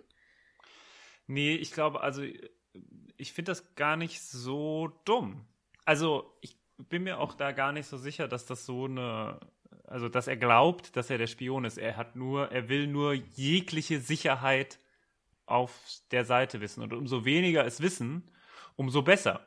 Nee, 1.27 1.55
ich 1.55 1.73
glaube, 1.73 2.01
also 2.01 2.23
ich 3.17 3.33
finde 3.33 3.53
das 3.53 3.75
gar 3.75 3.97
nicht 3.97 4.23
so 4.23 4.89
dumm. 5.05 5.47
Also 5.85 6.37
ich 6.41 6.57
bin 6.77 7.05
mir 7.05 7.19
auch 7.19 7.35
da 7.35 7.53
gar 7.53 7.73
nicht 7.73 7.87
so 7.87 7.97
sicher, 7.97 8.29
dass 8.29 8.47
das 8.47 8.67
so 8.67 8.87
eine, 8.87 9.39
also 9.85 10.09
dass 10.09 10.27
er 10.27 10.37
glaubt, 10.37 10.97
dass 10.97 11.11
er 11.11 11.19
der 11.19 11.27
Spion 11.27 11.65
ist. 11.65 11.79
Er 11.79 11.97
hat 11.97 12.17
nur, 12.17 12.51
er 12.51 12.69
will 12.69 12.87
nur 12.87 13.13
jegliche 13.13 14.01
Sicherheit 14.01 14.79
auf 15.47 15.73
der 16.11 16.25
Seite 16.25 16.61
wissen. 16.61 16.83
Und 16.83 16.93
umso 16.93 17.25
weniger 17.25 17.65
es 17.65 17.81
wissen, 17.81 18.31
umso 18.77 19.03
besser. 19.03 19.47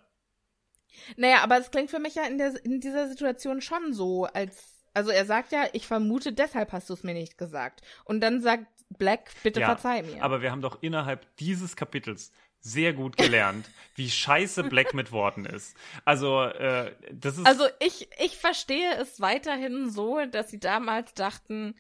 Naja, 1.17 1.41
aber 1.43 1.57
es 1.57 1.71
klingt 1.71 1.89
für 1.89 1.99
mich 1.99 2.15
ja 2.15 2.23
in, 2.23 2.37
der, 2.37 2.53
in 2.63 2.79
dieser 2.79 3.07
Situation 3.07 3.61
schon 3.61 3.93
so, 3.93 4.25
als. 4.25 4.69
Also 4.93 5.09
er 5.09 5.25
sagt 5.25 5.53
ja, 5.53 5.67
ich 5.71 5.87
vermute, 5.87 6.33
deshalb 6.33 6.73
hast 6.73 6.89
du 6.89 6.93
es 6.93 7.03
mir 7.03 7.13
nicht 7.13 7.37
gesagt. 7.37 7.81
Und 8.03 8.19
dann 8.19 8.41
sagt 8.41 8.65
Black, 8.97 9.31
bitte 9.41 9.61
Ja, 9.61 9.67
verzeih 9.67 10.03
mir. 10.03 10.21
Aber 10.21 10.41
wir 10.41 10.51
haben 10.51 10.61
doch 10.61 10.83
innerhalb 10.83 11.33
dieses 11.37 11.77
Kapitels 11.77 12.33
sehr 12.59 12.93
gut 12.93 13.17
gelernt, 13.17 13.69
wie 13.95 14.09
scheiße 14.09 14.63
Black 14.65 14.93
mit 14.93 15.11
Worten 15.11 15.45
ist. 15.45 15.75
Also, 16.05 16.43
äh, 16.43 16.93
das 17.11 17.37
ist. 17.37 17.45
Also 17.45 17.65
ich, 17.79 18.09
ich 18.19 18.37
verstehe 18.37 18.95
es 18.97 19.19
weiterhin 19.19 19.89
so, 19.89 20.19
dass 20.25 20.49
sie 20.49 20.59
damals 20.59 21.13
dachten, 21.13 21.75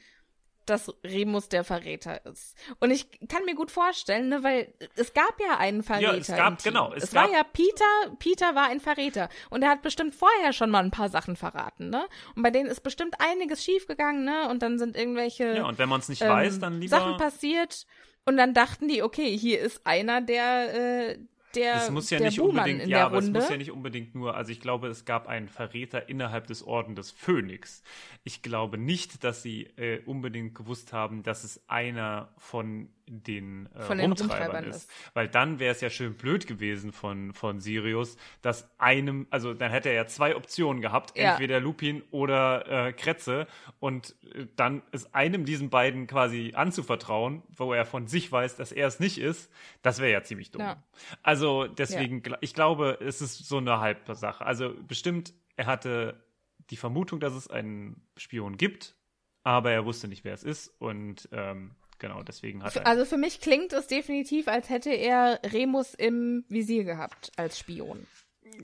dass 0.71 0.91
Remus 1.03 1.49
der 1.49 1.63
Verräter 1.63 2.25
ist. 2.25 2.55
Und 2.79 2.89
ich 2.91 3.07
kann 3.27 3.45
mir 3.45 3.53
gut 3.55 3.69
vorstellen, 3.69 4.29
ne, 4.29 4.41
weil 4.43 4.73
es 4.95 5.13
gab 5.13 5.39
ja 5.39 5.57
einen 5.57 5.83
Verräter. 5.83 6.17
es 6.17 6.27
gab- 6.27 6.63
genau, 6.63 6.93
es 6.93 7.03
Es, 7.03 7.13
war 7.13 7.25
gab- 7.27 7.33
ja 7.33 7.43
Peter, 7.43 8.15
Peter 8.17 8.55
war 8.55 8.67
ein 8.69 8.79
Verräter. 8.79 9.29
Und 9.49 9.61
er 9.61 9.69
hat 9.69 9.81
bestimmt 9.83 10.15
vorher 10.15 10.53
schon 10.53 10.69
mal 10.71 10.83
ein 10.83 10.91
paar 10.91 11.09
Sachen 11.09 11.35
verraten, 11.35 11.89
ne? 11.89 12.07
Und 12.35 12.41
bei 12.43 12.49
denen 12.49 12.69
ist 12.69 12.81
bestimmt 12.81 13.15
einiges 13.19 13.63
schiefgegangen, 13.63 14.23
ne? 14.23 14.49
Und 14.49 14.63
dann 14.63 14.79
sind 14.79 14.95
irgendwelche 14.95 15.55
ja, 15.57 15.65
und 15.67 15.77
wenn 15.77 15.89
man 15.89 15.99
es 15.99 16.09
nicht 16.09 16.21
ähm, 16.21 16.29
weiß, 16.29 16.59
dann 16.59 16.79
lieber. 16.79 16.97
Sachen 16.97 17.17
passiert. 17.17 17.85
Und 18.23 18.37
dann 18.37 18.53
dachten 18.53 18.87
die, 18.87 19.01
okay, 19.01 19.35
hier 19.37 19.59
ist 19.59 19.85
einer 19.85 20.21
der, 20.21 21.09
äh, 21.09 21.19
der, 21.55 21.75
Es 21.75 21.89
muss 21.89 22.09
ja 22.09 22.17
der 22.17 22.27
nicht 22.27 22.37
Buhmann 22.37 22.57
unbedingt, 22.57 22.81
in 22.83 22.89
ja, 22.89 22.97
der 22.97 23.05
aber 23.07 23.17
es 23.19 23.25
Runde. 23.25 23.39
muss 23.39 23.49
ja 23.49 23.57
nicht 23.57 23.71
unbedingt 23.71 24.15
nur, 24.15 24.35
also 24.35 24.51
ich 24.51 24.59
glaube, 24.61 24.87
es 24.87 25.05
gab 25.05 25.27
einen 25.27 25.47
Verräter 25.47 26.09
innerhalb 26.09 26.47
des 26.47 26.63
Orden 26.63 26.95
des 26.95 27.11
Phönix. 27.11 27.83
Ich 28.23 28.41
glaube 28.41 28.77
nicht, 28.77 29.23
dass 29.23 29.41
sie 29.43 29.63
äh, 29.77 30.01
unbedingt 30.05 30.55
gewusst 30.55 30.93
haben, 30.93 31.23
dass 31.23 31.43
es 31.43 31.61
einer 31.69 32.33
von 32.37 32.89
den, 33.07 33.67
äh, 33.75 33.81
Von 33.81 33.97
den 33.97 34.11
Rumtreibern, 34.11 34.65
ist. 34.65 34.75
ist. 34.83 34.91
Weil 35.13 35.27
dann 35.27 35.59
wäre 35.59 35.71
es 35.71 35.81
ja 35.81 35.89
schön 35.89 36.15
blöd 36.15 36.47
gewesen 36.47 36.91
von, 36.91 37.33
von 37.33 37.59
Sirius, 37.59 38.17
dass 38.41 38.69
einem, 38.79 39.27
also 39.29 39.53
dann 39.53 39.71
hätte 39.71 39.89
er 39.89 39.95
ja 39.95 40.05
zwei 40.07 40.35
Optionen 40.35 40.81
gehabt, 40.81 41.17
Ja. 41.17 41.31
entweder 41.31 41.59
Lupin 41.59 42.03
oder 42.11 42.87
äh, 42.87 42.93
Kretze 42.93 43.47
und 43.79 44.15
äh, 44.33 44.47
dann 44.55 44.81
ist 44.91 45.13
einem 45.15 45.45
diesen 45.45 45.69
beiden 45.69 46.07
quasi 46.07 46.53
anzuvertrauen, 46.55 47.43
wo 47.55 47.73
er 47.73 47.85
von 47.85 48.07
sich 48.07 48.31
weiß, 48.31 48.55
dass 48.55 48.71
er 48.71 48.87
es 48.87 48.99
nicht 48.99 49.17
ist, 49.19 49.51
das 49.81 49.99
wäre 49.99 50.11
ja 50.11 50.23
ziemlich 50.23 50.51
dumm. 50.51 50.61
Ja. 50.61 50.83
Also 51.23 51.67
deswegen, 51.67 52.21
gl- 52.21 52.37
ich 52.41 52.53
glaube, 52.53 52.97
es 53.01 53.21
ist 53.21 53.47
so 53.47 53.57
eine 53.57 53.79
halbe 53.79 54.15
Sache. 54.15 54.45
Also 54.45 54.73
bestimmt, 54.87 55.33
er 55.57 55.65
hatte 55.65 56.23
die 56.69 56.77
Vermutung, 56.77 57.19
dass 57.19 57.33
es 57.33 57.49
einen 57.49 58.01
Spion 58.17 58.55
gibt, 58.57 58.95
aber 59.43 59.71
er 59.71 59.85
wusste 59.85 60.07
nicht, 60.07 60.23
wer 60.23 60.33
es 60.33 60.43
ist 60.43 60.67
und 60.79 61.27
ähm, 61.31 61.71
genau, 62.01 62.21
deswegen 62.23 62.61
hat 62.63 62.75
er. 62.75 62.85
Also 62.85 63.05
für 63.05 63.15
mich 63.17 63.39
klingt 63.39 63.71
es 63.71 63.87
definitiv, 63.87 64.49
als 64.49 64.69
hätte 64.69 64.89
er 64.89 65.39
Remus 65.43 65.93
im 65.93 66.43
Visier 66.49 66.83
gehabt 66.83 67.31
als 67.37 67.57
Spion. 67.57 68.05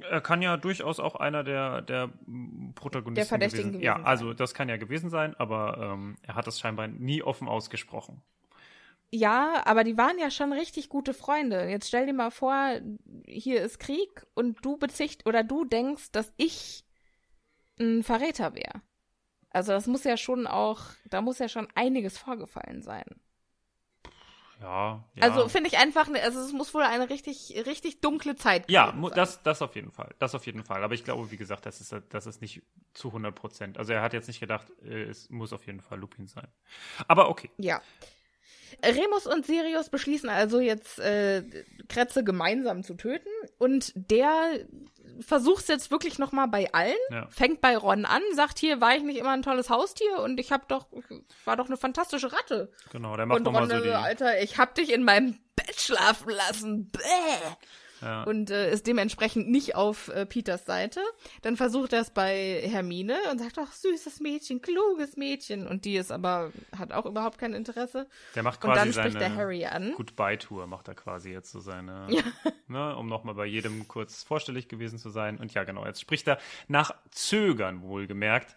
Er 0.09 0.19
kann 0.19 0.41
ja 0.41 0.57
durchaus 0.57 0.99
auch 0.99 1.15
einer 1.15 1.45
der, 1.45 1.81
der 1.81 2.09
Protagonisten 2.75 3.15
Der 3.15 3.25
Verdächtigen 3.25 3.71
gewesen, 3.71 3.79
gewesen 3.79 3.85
Ja, 3.85 3.95
sein. 3.95 4.05
also 4.05 4.33
das 4.33 4.53
kann 4.53 4.67
ja 4.67 4.75
gewesen 4.75 5.09
sein, 5.09 5.33
aber 5.35 5.77
ähm, 5.93 6.17
er 6.23 6.35
hat 6.35 6.45
das 6.47 6.59
scheinbar 6.59 6.88
nie 6.88 7.23
offen 7.23 7.47
ausgesprochen. 7.47 8.21
Ja, 9.09 9.61
aber 9.65 9.85
die 9.85 9.97
waren 9.97 10.19
ja 10.19 10.29
schon 10.29 10.51
richtig 10.51 10.89
gute 10.89 11.13
Freunde. 11.13 11.69
Jetzt 11.69 11.88
stell 11.88 12.05
dir 12.07 12.13
mal 12.13 12.31
vor, 12.31 12.81
hier 13.25 13.61
ist 13.61 13.79
Krieg 13.79 14.25
und 14.33 14.65
du 14.65 14.75
bezicht 14.75 15.25
oder 15.25 15.43
du 15.43 15.63
denkst, 15.63 16.11
dass 16.11 16.33
ich 16.35 16.83
ein 17.79 18.03
Verräter 18.03 18.53
wäre. 18.53 18.81
Also 19.49 19.71
das 19.71 19.88
muss 19.88 20.03
ja 20.03 20.17
schon 20.17 20.45
auch, 20.45 20.81
da 21.09 21.21
muss 21.21 21.39
ja 21.39 21.47
schon 21.47 21.69
einiges 21.73 22.17
vorgefallen 22.17 22.81
sein. 22.81 23.05
Ja, 24.60 25.03
ja. 25.16 25.24
Also 25.24 25.47
finde 25.49 25.70
ich 25.70 25.78
einfach, 25.78 26.08
ne- 26.08 26.22
also 26.22 26.39
es 26.39 26.51
muss 26.51 26.74
wohl 26.74 26.82
eine 26.82 27.10
richtig, 27.10 27.53
richtig 27.68 28.01
dunkle 28.01 28.36
Zeit 28.36 28.70
Ja, 28.72 28.88
sein. 28.99 29.12
das, 29.14 29.43
das 29.43 29.62
auf 29.62 29.76
jeden 29.76 29.91
Fall. 29.91 30.16
Das 30.20 30.34
auf 30.34 30.45
jeden 30.47 30.64
Fall. 30.64 30.84
Aber 30.84 30.95
ich 30.95 31.03
glaube, 31.03 31.30
wie 31.32 31.38
gesagt, 31.38 31.66
das 31.68 31.80
ist, 31.80 31.95
das 32.10 32.26
ist 32.26 32.41
nicht 32.41 32.64
zu 32.93 33.10
100 33.10 33.36
Prozent. 33.36 33.78
Also 33.78 33.93
er 33.93 34.01
hat 34.01 34.14
jetzt 34.14 34.28
nicht 34.28 34.39
gedacht, 34.39 34.68
äh, 34.84 35.03
es 35.03 35.30
muss 35.30 35.53
auf 35.53 35.66
jeden 35.68 35.82
Fall 35.82 35.99
Lupin 35.99 36.28
sein. 36.28 36.47
Aber 37.08 37.30
okay. 37.30 37.51
Ja. 37.58 37.82
Remus 38.83 39.25
und 39.25 39.45
Sirius 39.45 39.89
beschließen 39.89 40.29
also 40.29 40.59
jetzt, 40.59 40.99
äh, 40.99 41.43
Kretze 41.87 42.23
gemeinsam 42.23 42.83
zu 42.83 42.93
töten. 42.95 43.29
Und 43.57 43.93
der 43.95 44.59
versucht 45.19 45.63
es 45.63 45.67
jetzt 45.67 45.91
wirklich 45.91 46.19
noch 46.19 46.31
mal 46.31 46.47
bei 46.47 46.71
allen. 46.73 46.95
Ja. 47.11 47.27
Fängt 47.29 47.61
bei 47.61 47.77
Ron 47.77 48.05
an, 48.05 48.21
sagt 48.33 48.59
hier, 48.59 48.81
war 48.81 48.95
ich 48.95 49.03
nicht 49.03 49.17
immer 49.17 49.31
ein 49.31 49.41
tolles 49.41 49.69
Haustier 49.69 50.19
und 50.19 50.39
ich 50.39 50.51
hab 50.51 50.67
doch, 50.67 50.87
war 51.45 51.57
doch 51.57 51.67
eine 51.67 51.77
fantastische 51.77 52.31
Ratte. 52.31 52.71
Genau, 52.91 53.15
der 53.15 53.25
macht 53.25 53.39
und 53.39 53.43
nochmal 53.43 53.63
Ron, 53.63 53.69
so 53.69 53.75
äh, 53.77 53.83
die. 53.83 53.93
Alter, 53.93 54.41
ich 54.41 54.57
hab 54.57 54.75
dich 54.75 54.91
in 54.93 55.03
meinem 55.03 55.39
Bett 55.55 55.79
schlafen 55.79 56.29
lassen. 56.29 56.89
Bäh. 56.91 57.01
Ja. 58.01 58.23
Und 58.23 58.51
äh, 58.51 58.71
ist 58.71 58.87
dementsprechend 58.87 59.49
nicht 59.49 59.75
auf 59.75 60.09
äh, 60.09 60.25
Peters 60.25 60.65
Seite. 60.65 61.01
Dann 61.41 61.57
versucht 61.57 61.93
er 61.93 62.01
es 62.01 62.09
bei 62.09 62.61
Hermine 62.63 63.17
und 63.31 63.39
sagt, 63.39 63.57
ach, 63.59 63.71
süßes 63.71 64.19
Mädchen, 64.19 64.61
kluges 64.61 65.17
Mädchen. 65.17 65.67
Und 65.67 65.85
die 65.85 65.95
ist 65.95 66.11
aber, 66.11 66.51
hat 66.77 66.91
auch 66.91 67.05
überhaupt 67.05 67.37
kein 67.37 67.53
Interesse. 67.53 68.07
Der 68.35 68.43
macht 68.43 68.63
Und 68.63 68.71
quasi 68.71 68.79
dann 68.79 68.93
spricht 68.93 69.19
seine 69.19 69.35
der 69.35 69.35
Harry 69.35 69.65
an. 69.65 69.93
Goodbye-Tour, 69.95 70.67
macht 70.67 70.87
er 70.87 70.95
quasi 70.95 71.31
jetzt 71.31 71.51
so 71.51 71.59
seine, 71.59 72.07
ne, 72.67 72.95
um 72.95 73.07
nochmal 73.07 73.35
bei 73.35 73.45
jedem 73.45 73.87
kurz 73.87 74.23
vorstellig 74.23 74.67
gewesen 74.67 74.99
zu 74.99 75.09
sein. 75.09 75.37
Und 75.37 75.53
ja, 75.53 75.63
genau, 75.63 75.85
jetzt 75.85 76.01
spricht 76.01 76.27
er 76.27 76.37
nach 76.67 76.93
Zögern 77.11 77.81
wohlgemerkt 77.81 78.55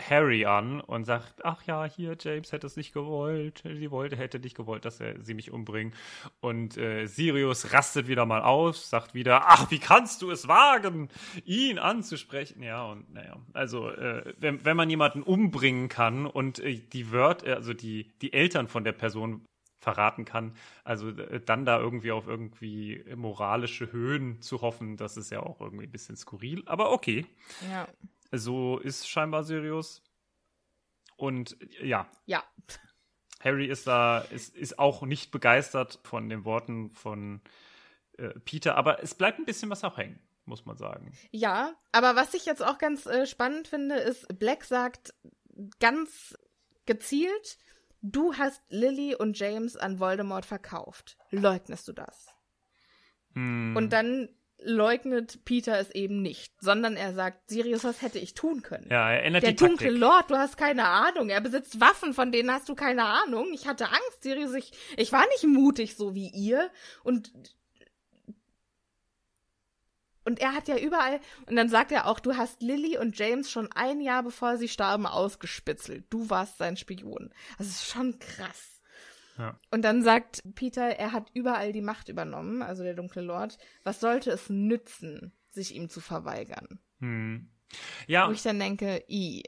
Harry 0.00 0.46
an 0.46 0.80
und 0.80 1.04
sagt, 1.04 1.44
ach 1.44 1.62
ja, 1.64 1.84
hier, 1.84 2.16
James 2.18 2.52
hätte 2.52 2.66
es 2.66 2.76
nicht 2.76 2.92
gewollt, 2.92 3.62
sie 3.64 3.90
wollte, 3.90 4.16
hätte 4.16 4.38
nicht 4.40 4.56
gewollt, 4.56 4.84
dass 4.84 5.00
er 5.00 5.20
sie 5.22 5.34
mich 5.34 5.52
umbringt. 5.52 5.94
Und 6.40 6.76
äh, 6.76 7.06
Sirius 7.06 7.72
rastet 7.72 8.08
wieder 8.08 8.26
mal 8.26 8.42
aus, 8.42 8.90
sagt 8.90 9.14
wieder, 9.14 9.48
ach, 9.48 9.70
wie 9.70 9.78
kannst 9.78 10.22
du 10.22 10.30
es 10.30 10.48
wagen, 10.48 11.08
ihn 11.44 11.78
anzusprechen? 11.78 12.62
Ja, 12.62 12.84
und 12.84 13.12
naja, 13.12 13.36
also 13.52 13.88
äh, 13.90 14.34
wenn, 14.38 14.64
wenn 14.64 14.76
man 14.76 14.90
jemanden 14.90 15.22
umbringen 15.22 15.88
kann 15.88 16.26
und 16.26 16.58
äh, 16.60 16.78
die 16.78 17.12
Wörter, 17.12 17.56
also 17.56 17.74
die, 17.74 18.10
die 18.22 18.32
Eltern 18.32 18.68
von 18.68 18.84
der 18.84 18.92
Person 18.92 19.44
verraten 19.80 20.24
kann. 20.24 20.54
Also 20.84 21.08
äh, 21.08 21.40
dann 21.40 21.64
da 21.64 21.80
irgendwie 21.80 22.12
auf 22.12 22.26
irgendwie 22.28 23.02
moralische 23.16 23.90
Höhen 23.92 24.40
zu 24.42 24.60
hoffen, 24.60 24.96
das 24.96 25.16
ist 25.16 25.30
ja 25.30 25.40
auch 25.40 25.60
irgendwie 25.60 25.84
ein 25.84 25.90
bisschen 25.90 26.16
skurril. 26.16 26.62
Aber 26.66 26.92
okay, 26.92 27.26
Ja. 27.70 27.88
So 28.32 28.78
ist 28.78 29.08
scheinbar 29.08 29.44
Sirius. 29.44 30.02
Und 31.16 31.56
ja, 31.82 32.08
Ja. 32.26 32.42
Harry 33.40 33.66
ist 33.66 33.86
da, 33.86 34.18
ist, 34.18 34.54
ist 34.54 34.78
auch 34.78 35.02
nicht 35.02 35.30
begeistert 35.30 35.98
von 36.04 36.28
den 36.28 36.44
Worten 36.44 36.90
von 36.90 37.40
äh, 38.18 38.28
Peter, 38.40 38.76
aber 38.76 39.02
es 39.02 39.14
bleibt 39.14 39.38
ein 39.38 39.46
bisschen 39.46 39.70
was 39.70 39.82
auch 39.82 39.96
hängen, 39.96 40.20
muss 40.44 40.66
man 40.66 40.76
sagen. 40.76 41.16
Ja, 41.30 41.74
aber 41.92 42.16
was 42.16 42.34
ich 42.34 42.44
jetzt 42.44 42.62
auch 42.62 42.76
ganz 42.76 43.06
äh, 43.06 43.26
spannend 43.26 43.66
finde, 43.66 43.94
ist, 43.96 44.26
Black 44.38 44.64
sagt 44.64 45.14
ganz 45.78 46.36
gezielt, 46.84 47.56
du 48.02 48.34
hast 48.34 48.62
Lily 48.68 49.14
und 49.14 49.38
James 49.38 49.74
an 49.76 49.98
Voldemort 50.00 50.44
verkauft. 50.44 51.16
Leugnest 51.30 51.88
du 51.88 51.92
das? 51.94 52.28
Hm, 53.34 53.74
Und 53.76 53.90
dann 53.92 54.28
leugnet 54.62 55.44
Peter 55.44 55.78
es 55.78 55.90
eben 55.90 56.22
nicht, 56.22 56.52
sondern 56.60 56.96
er 56.96 57.14
sagt, 57.14 57.48
Sirius, 57.50 57.84
was 57.84 58.02
hätte 58.02 58.18
ich 58.18 58.34
tun 58.34 58.62
können? 58.62 58.86
ja, 58.90 59.10
er 59.10 59.24
ändert 59.24 59.42
Der 59.42 59.50
die 59.52 59.56
Taktik. 59.56 59.78
dunkle 59.78 59.96
Lord, 59.98 60.30
du 60.30 60.36
hast 60.36 60.56
keine 60.56 60.86
Ahnung. 60.86 61.28
Er 61.30 61.40
besitzt 61.40 61.80
Waffen, 61.80 62.14
von 62.14 62.32
denen 62.32 62.50
hast 62.50 62.68
du 62.68 62.74
keine 62.74 63.04
Ahnung. 63.04 63.48
Ich 63.52 63.66
hatte 63.66 63.86
Angst, 63.88 64.22
Sirius. 64.22 64.54
Ich, 64.54 64.72
ich 64.96 65.12
war 65.12 65.24
nicht 65.28 65.44
mutig, 65.44 65.96
so 65.96 66.14
wie 66.14 66.28
ihr. 66.28 66.70
Und 67.04 67.32
und 70.24 70.38
er 70.38 70.54
hat 70.54 70.68
ja 70.68 70.76
überall, 70.76 71.18
und 71.46 71.56
dann 71.56 71.68
sagt 71.70 71.90
er 71.92 72.06
auch, 72.06 72.20
du 72.20 72.36
hast 72.36 72.60
Lily 72.62 72.98
und 72.98 73.18
James 73.18 73.50
schon 73.50 73.72
ein 73.72 74.00
Jahr 74.00 74.22
bevor 74.22 74.58
sie 74.58 74.68
starben 74.68 75.06
ausgespitzelt. 75.06 76.04
Du 76.10 76.28
warst 76.28 76.58
sein 76.58 76.76
Spion. 76.76 77.32
Das 77.58 77.66
ist 77.68 77.86
schon 77.86 78.18
krass. 78.18 78.79
Ja. 79.40 79.58
Und 79.70 79.82
dann 79.82 80.02
sagt 80.02 80.42
Peter, 80.54 80.82
er 80.82 81.12
hat 81.12 81.30
überall 81.32 81.72
die 81.72 81.80
Macht 81.80 82.10
übernommen, 82.10 82.62
also 82.62 82.82
der 82.82 82.92
dunkle 82.92 83.22
Lord. 83.22 83.56
Was 83.84 83.98
sollte 83.98 84.30
es 84.30 84.50
nützen, 84.50 85.32
sich 85.48 85.74
ihm 85.74 85.88
zu 85.88 86.00
verweigern? 86.00 86.78
Hm. 86.98 87.48
Ja, 88.06 88.28
Wo 88.28 88.32
ich 88.32 88.42
dann 88.42 88.58
denke, 88.58 89.02
i. 89.08 89.42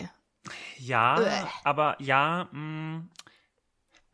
ja, 0.79 1.21
Uäh. 1.21 1.47
aber 1.65 1.97
ja, 2.01 2.49
mh, 2.53 3.05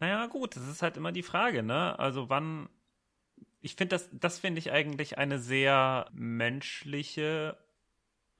naja, 0.00 0.26
gut, 0.26 0.56
das 0.56 0.66
ist 0.66 0.82
halt 0.82 0.96
immer 0.96 1.12
die 1.12 1.22
Frage, 1.22 1.62
ne? 1.62 1.96
Also 1.98 2.28
wann, 2.28 2.68
ich 3.60 3.76
finde 3.76 3.94
das, 3.96 4.08
das 4.12 4.40
finde 4.40 4.58
ich 4.58 4.72
eigentlich 4.72 5.16
eine 5.16 5.38
sehr 5.38 6.08
menschliche 6.12 7.56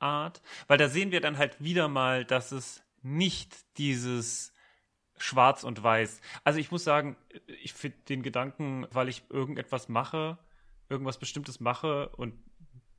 Art, 0.01 0.43
weil 0.67 0.79
da 0.79 0.89
sehen 0.89 1.13
wir 1.13 1.21
dann 1.21 1.39
halt 1.39 1.63
wieder 1.63 1.87
mal, 1.87 2.25
dass 2.25 2.51
es 2.51 2.83
nicht 3.03 3.55
dieses 3.79 4.53
Schwarz 5.19 5.65
und 5.65 5.83
Weiß. 5.83 6.21
Also 6.45 6.59
ich 6.59 6.71
muss 6.71 6.85
sagen, 6.85 7.17
ich 7.63 7.73
finde 7.73 7.99
den 8.09 8.23
Gedanken, 8.23 8.87
weil 8.91 9.09
ich 9.09 9.23
irgendetwas 9.31 9.89
mache, 9.89 10.39
irgendwas 10.89 11.19
Bestimmtes 11.19 11.61
mache 11.61 12.09
und 12.11 12.35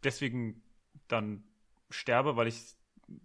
deswegen 0.03 0.61
dann 1.07 1.43
sterbe, 1.89 2.35
weil 2.35 2.47
ich 2.47 2.75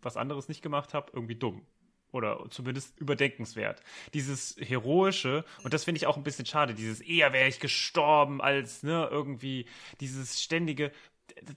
was 0.01 0.17
anderes 0.17 0.49
nicht 0.49 0.63
gemacht 0.63 0.95
habe, 0.95 1.13
irgendwie 1.13 1.37
dumm. 1.37 1.67
Oder 2.13 2.47
zumindest 2.51 2.99
überdenkenswert. 3.01 3.83
Dieses 4.15 4.57
Heroische, 4.61 5.45
und 5.65 5.75
das 5.75 5.83
finde 5.83 5.99
ich 5.99 6.07
auch 6.07 6.17
ein 6.17 6.23
bisschen 6.23 6.47
schade, 6.47 6.73
dieses 6.75 7.01
eher 7.01 7.33
wäre 7.33 7.49
ich 7.49 7.59
gestorben 7.59 8.41
als, 8.41 8.85
ne, 8.85 9.09
irgendwie, 9.11 9.67
dieses 10.01 10.41
ständige, 10.41 10.93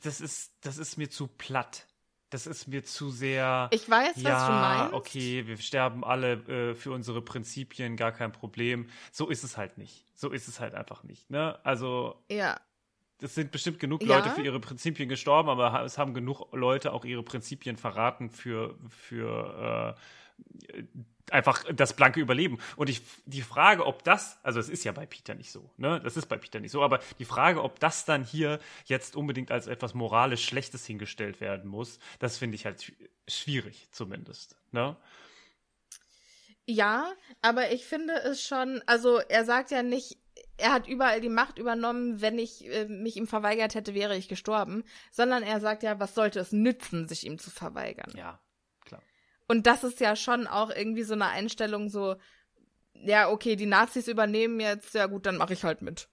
das 0.02 0.20
ist, 0.20 0.54
das 0.62 0.80
ist 0.80 0.98
mir 0.98 1.10
zu 1.10 1.28
platt. 1.28 1.87
Das 2.30 2.46
ist 2.46 2.68
mir 2.68 2.84
zu 2.84 3.10
sehr. 3.10 3.70
Ich 3.72 3.90
weiß, 3.90 4.16
was 4.18 4.22
ja, 4.24 4.48
du 4.48 4.54
meinst. 4.54 4.94
okay, 4.94 5.48
wir 5.48 5.58
sterben 5.58 6.04
alle 6.04 6.34
äh, 6.72 6.76
für 6.76 6.92
unsere 6.92 7.22
Prinzipien, 7.22 7.96
gar 7.96 8.12
kein 8.12 8.32
Problem. 8.34 8.90
So 9.12 9.30
ist 9.30 9.44
es 9.44 9.56
halt 9.56 9.78
nicht. 9.78 10.06
So 10.14 10.32
ist 10.32 10.48
es 10.50 10.60
halt 10.60 10.76
einfach 10.76 11.04
nicht. 11.04 11.30
Ne? 11.30 11.58
Also 11.64 12.22
Ja. 12.30 12.60
es 13.22 13.34
sind 13.34 13.52
bestimmt 13.52 13.80
genug 13.80 14.04
Ja. 14.04 14.18
Leute 14.18 14.30
für 14.32 14.42
ihre 14.42 14.60
Prinzipien 14.60 15.08
gestorben, 15.08 15.48
aber 15.50 15.84
es 15.86 15.98
haben 15.98 16.14
genug 16.14 16.54
Leute 16.54 16.92
auch 16.92 17.06
ihre 17.06 17.24
Prinzipien 17.24 17.78
verraten 17.78 18.30
für, 18.30 18.76
für 18.90 19.96
äh, 19.98 20.02
einfach 21.32 21.64
das 21.74 21.96
blanke 21.96 22.20
Überleben. 22.20 22.60
Und 22.76 22.90
ich, 22.90 23.02
die 23.26 23.42
Frage, 23.42 23.86
ob 23.86 24.04
das, 24.04 24.40
also 24.44 24.60
es 24.60 24.70
ist 24.70 24.84
ja 24.84 24.92
bei 24.92 25.06
Peter 25.06 25.36
nicht 25.36 25.52
so, 25.52 25.70
ne? 25.78 26.00
Das 26.02 26.18
ist 26.18 26.28
bei 26.28 26.38
Peter 26.38 26.60
nicht 26.60 26.72
so, 26.72 26.84
aber 26.84 27.00
die 27.20 27.26
Frage, 27.26 27.64
ob 27.64 27.80
das 27.80 28.06
dann 28.06 28.24
hier 28.24 28.60
jetzt 28.86 29.16
unbedingt 29.16 29.52
als 29.52 29.68
etwas 29.68 29.94
moralisch 29.94 30.46
Schlechtes 30.46 30.86
hingestellt 30.86 31.42
werden 31.42 31.70
muss, 31.70 32.00
das 32.20 32.38
finde 32.38 32.56
ich 32.56 32.66
halt 32.66 32.80
schw- 32.80 33.10
schwierig, 33.28 33.90
zumindest. 33.92 34.56
Ne? 34.72 34.96
Ja, 36.66 37.14
aber 37.42 37.72
ich 37.72 37.86
finde 37.86 38.14
es 38.14 38.42
schon, 38.42 38.82
also 38.86 39.18
er 39.18 39.46
sagt 39.46 39.72
ja 39.72 39.84
nicht, 39.84 40.18
er 40.58 40.72
hat 40.74 40.88
überall 40.88 41.22
die 41.22 41.30
Macht 41.30 41.60
übernommen, 41.60 42.22
wenn 42.22 42.40
ich 42.40 42.66
äh, 42.66 42.86
mich 42.86 43.16
ihm 43.16 43.28
verweigert 43.28 43.76
hätte, 43.76 43.94
wäre 43.94 44.18
ich 44.18 44.28
gestorben, 44.28 44.84
sondern 45.12 45.44
er 45.44 45.60
sagt 45.60 45.84
ja, 45.84 46.00
was 46.00 46.16
sollte 46.16 46.40
es 46.40 46.52
nützen, 46.52 47.08
sich 47.08 47.26
ihm 47.26 47.38
zu 47.38 47.52
verweigern. 47.52 48.12
Ja. 48.16 48.40
Und 49.48 49.66
das 49.66 49.84
ist 49.84 50.00
ja 50.00 50.16
schon 50.16 50.48
auch 50.48 50.70
irgendwie 50.70 51.04
so 51.04 51.14
eine 51.14 51.28
Einstellung 51.28 51.90
so, 51.90 52.16
ja, 52.94 53.30
okay, 53.30 53.56
die 53.56 53.66
Nazis 53.66 54.08
übernehmen 54.08 54.60
jetzt, 54.60 54.94
ja 54.94 55.06
gut, 55.06 55.26
dann 55.26 55.38
mache 55.38 55.54
ich 55.54 55.64
halt 55.64 55.82
mit. 55.82 56.10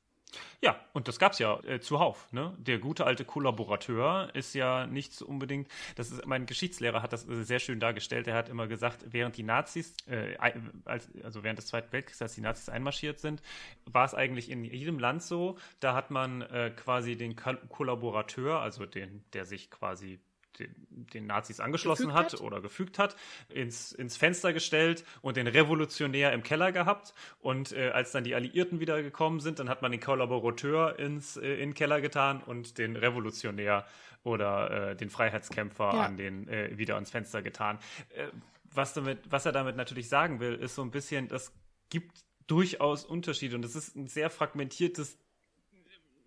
Ja, 0.60 0.76
und 0.92 1.08
das 1.08 1.18
gab's 1.18 1.38
ja 1.38 1.60
äh, 1.64 1.80
zuhauf. 1.80 2.32
Ne? 2.32 2.56
Der 2.58 2.78
gute 2.78 3.06
alte 3.06 3.24
Kollaborateur 3.24 4.30
ist 4.34 4.54
ja 4.54 4.86
nicht 4.86 5.12
so 5.12 5.26
unbedingt. 5.26 5.68
Das 5.96 6.10
ist 6.10 6.26
mein 6.26 6.46
Geschichtslehrer 6.46 7.02
hat 7.02 7.12
das 7.12 7.28
äh, 7.28 7.44
sehr 7.44 7.58
schön 7.58 7.80
dargestellt. 7.80 8.26
Er 8.26 8.34
hat 8.34 8.48
immer 8.48 8.66
gesagt, 8.66 9.04
während 9.10 9.36
die 9.36 9.42
Nazis, 9.42 9.96
äh, 10.06 10.36
als, 10.84 11.08
also 11.22 11.42
während 11.42 11.58
des 11.58 11.66
Zweiten 11.66 11.92
Weltkriegs, 11.92 12.22
als 12.22 12.34
die 12.34 12.40
Nazis 12.40 12.68
einmarschiert 12.68 13.20
sind, 13.20 13.42
war 13.84 14.04
es 14.04 14.14
eigentlich 14.14 14.50
in 14.50 14.64
jedem 14.64 14.98
Land 14.98 15.22
so. 15.22 15.58
Da 15.80 15.94
hat 15.94 16.10
man 16.10 16.42
äh, 16.42 16.72
quasi 16.74 17.16
den 17.16 17.36
Ko 17.36 17.54
Kollaborateur, 17.68 18.60
also 18.60 18.86
den, 18.86 19.24
der 19.32 19.44
sich 19.44 19.70
quasi 19.70 20.20
den, 20.58 20.74
den 21.12 21.26
Nazis 21.26 21.60
angeschlossen 21.60 22.12
hat, 22.12 22.32
hat? 22.32 22.40
oder 22.40 22.60
gefügt 22.60 22.98
hat, 22.98 23.16
ins, 23.48 23.92
ins 23.92 24.16
Fenster 24.16 24.52
gestellt 24.52 25.04
und 25.22 25.36
den 25.36 25.46
Revolutionär 25.46 26.32
im 26.32 26.42
Keller 26.42 26.72
gehabt. 26.72 27.14
Und 27.40 27.72
äh, 27.72 27.90
als 27.90 28.12
dann 28.12 28.24
die 28.24 28.34
Alliierten 28.34 28.80
wieder 28.80 29.02
gekommen 29.02 29.40
sind, 29.40 29.58
dann 29.58 29.68
hat 29.68 29.82
man 29.82 29.92
den 29.92 30.00
Kollaborateur 30.00 30.98
ins, 30.98 31.36
äh, 31.36 31.54
in 31.54 31.70
den 31.70 31.74
Keller 31.74 32.00
getan 32.00 32.42
und 32.42 32.78
den 32.78 32.96
Revolutionär 32.96 33.86
oder 34.22 34.90
äh, 34.90 34.96
den 34.96 35.10
Freiheitskämpfer 35.10 35.92
Ja. 35.94 36.02
an 36.02 36.16
den 36.16 36.48
äh, 36.48 36.76
wieder 36.76 36.94
ans 36.94 37.10
Fenster 37.10 37.42
getan. 37.42 37.78
Äh, 38.10 38.28
was, 38.72 38.94
damit, 38.94 39.20
was 39.30 39.46
er 39.46 39.52
damit 39.52 39.76
natürlich 39.76 40.08
sagen 40.08 40.40
will, 40.40 40.54
ist 40.54 40.74
so 40.74 40.82
ein 40.82 40.90
bisschen, 40.90 41.28
das 41.28 41.52
gibt 41.90 42.24
durchaus 42.46 43.04
Unterschiede 43.04 43.56
und 43.56 43.64
es 43.64 43.76
ist 43.76 43.96
ein 43.96 44.06
sehr 44.06 44.30
fragmentiertes 44.30 45.18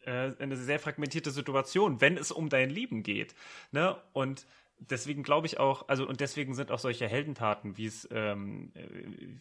äh, 0.08 0.34
eine 0.40 0.58
sehr 0.58 0.80
fragmentierte 0.80 1.32
Situation, 1.32 2.02
wenn 2.02 2.18
es 2.18 2.32
um 2.32 2.50
dein 2.50 2.70
Leben 2.70 3.04
geht. 3.04 3.36
Ne? 3.72 3.98
Und 4.14 4.48
deswegen 4.80 5.24
glaube 5.24 5.48
ich 5.48 5.60
auch, 5.60 5.88
also 5.90 6.08
und 6.08 6.20
deswegen 6.22 6.56
sind 6.56 6.72
auch 6.72 6.80
solche 6.80 7.08
Heldentaten, 7.08 7.78
wie 7.78 7.88
es, 7.88 8.08
ähm, 8.12 8.72
äh, 8.76 8.88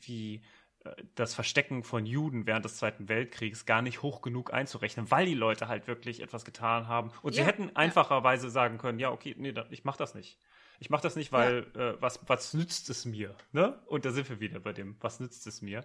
wie 0.03 0.43
äh, 0.85 0.91
das 1.15 1.35
Verstecken 1.35 1.83
von 1.85 2.07
Juden 2.07 2.47
während 2.47 2.65
des 2.65 2.77
Zweiten 2.77 3.09
Weltkriegs 3.09 3.67
gar 3.67 3.83
nicht 3.83 4.03
hoch 4.03 4.23
genug 4.23 4.53
einzurechnen, 4.53 5.11
weil 5.11 5.27
die 5.27 5.35
Leute 5.35 5.69
halt 5.69 5.87
wirklich 5.87 6.21
etwas 6.23 6.45
getan 6.45 6.89
haben. 6.89 7.13
Und 7.23 7.35
sie 7.35 7.45
Ja, 7.45 7.47
hätten 7.47 7.71
ja. 7.75 7.75
einfacherweise 7.75 8.51
sagen 8.51 8.79
können, 8.79 8.99
ja, 8.99 9.11
okay, 9.13 9.35
nee, 9.39 9.55
ich 9.71 9.85
mach 9.85 9.97
das 9.97 10.15
nicht. 10.15 10.39
Ich 10.79 10.91
mach 10.91 11.01
das 11.01 11.17
nicht, 11.17 11.33
weil 11.33 11.69
äh, 11.75 12.01
was, 12.03 12.21
was 12.29 12.53
nützt 12.55 12.91
es 12.91 13.07
mir? 13.07 13.35
Ne? 13.53 13.81
Und 13.87 14.05
da 14.05 14.11
sind 14.11 14.29
wir 14.29 14.41
wieder 14.41 14.61
bei 14.61 14.73
dem, 14.75 14.97
was 15.01 15.21
nützt 15.21 15.47
es 15.47 15.63
mir? 15.63 15.85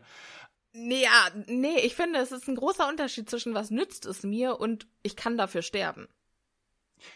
Nee, 0.73 1.03
ja, 1.03 1.27
nee, 1.47 1.79
ich 1.79 1.95
finde, 1.95 2.19
es 2.19 2.31
ist 2.31 2.47
ein 2.47 2.55
großer 2.55 2.87
Unterschied 2.87 3.29
zwischen 3.29 3.53
was 3.53 3.71
nützt 3.71 4.05
es 4.05 4.23
mir 4.23 4.59
und 4.59 4.87
ich 5.03 5.15
kann 5.15 5.37
dafür 5.37 5.61
sterben. 5.61 6.07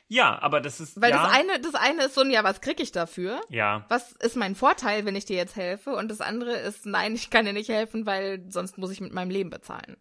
Ja, 0.07 0.41
aber 0.41 0.61
das 0.61 0.79
ist. 0.79 0.99
Weil 0.99 1.11
ja, 1.11 1.23
das 1.23 1.31
eine, 1.33 1.59
das 1.61 1.75
eine 1.75 2.05
ist 2.05 2.15
so 2.15 2.21
ein, 2.21 2.31
ja, 2.31 2.43
was 2.43 2.59
krieg 2.59 2.79
ich 2.79 2.91
dafür? 2.91 3.39
Ja, 3.49 3.85
Was 3.89 4.13
ist 4.13 4.35
mein 4.35 4.55
Vorteil, 4.55 5.05
wenn 5.05 5.15
ich 5.15 5.25
dir 5.25 5.37
jetzt 5.37 5.55
helfe? 5.55 5.95
Und 5.95 6.09
das 6.09 6.21
andere 6.21 6.53
ist, 6.57 6.85
nein, 6.85 7.13
ich 7.15 7.29
kann 7.29 7.45
dir 7.45 7.53
nicht 7.53 7.69
helfen, 7.69 8.05
weil 8.05 8.43
sonst 8.49 8.77
muss 8.77 8.91
ich 8.91 8.99
mit 8.99 9.13
meinem 9.13 9.29
Leben 9.29 9.51
bezahlen. 9.51 9.97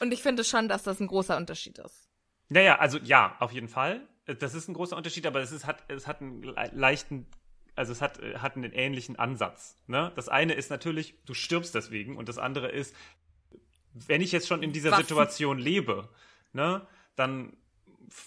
Und 0.00 0.12
ich 0.12 0.22
finde 0.22 0.44
schon, 0.44 0.68
dass 0.68 0.84
das 0.84 1.00
ein 1.00 1.08
großer 1.08 1.36
Unterschied 1.36 1.78
ist. 1.78 2.08
Naja, 2.48 2.78
also 2.78 2.98
ja, 2.98 3.36
auf 3.40 3.50
jeden 3.52 3.68
Fall. 3.68 4.06
Das 4.26 4.54
ist 4.54 4.68
ein 4.68 4.74
großer 4.74 4.96
Unterschied, 4.96 5.26
aber 5.26 5.40
es, 5.40 5.50
ist, 5.52 5.66
hat, 5.66 5.82
es 5.88 6.06
hat 6.06 6.20
einen 6.20 6.42
le- 6.42 6.70
leichten, 6.72 7.26
also 7.78 7.92
es 7.92 8.02
hat, 8.02 8.20
äh, 8.20 8.38
hat 8.38 8.56
einen 8.56 8.72
ähnlichen 8.72 9.16
Ansatz. 9.16 9.78
Ne? 9.86 10.12
Das 10.16 10.28
eine 10.28 10.54
ist 10.54 10.70
natürlich, 10.70 11.14
du 11.24 11.34
stirbst 11.34 11.74
deswegen 11.74 12.16
und 12.16 12.28
das 12.28 12.38
andere 12.38 12.68
ist, 12.68 12.94
wenn 13.94 14.20
ich 14.20 14.32
jetzt 14.32 14.48
schon 14.48 14.62
in 14.62 14.72
dieser 14.72 14.90
Was? 14.90 15.00
Situation 15.00 15.58
lebe, 15.58 16.08
ne, 16.52 16.86
dann 17.16 17.56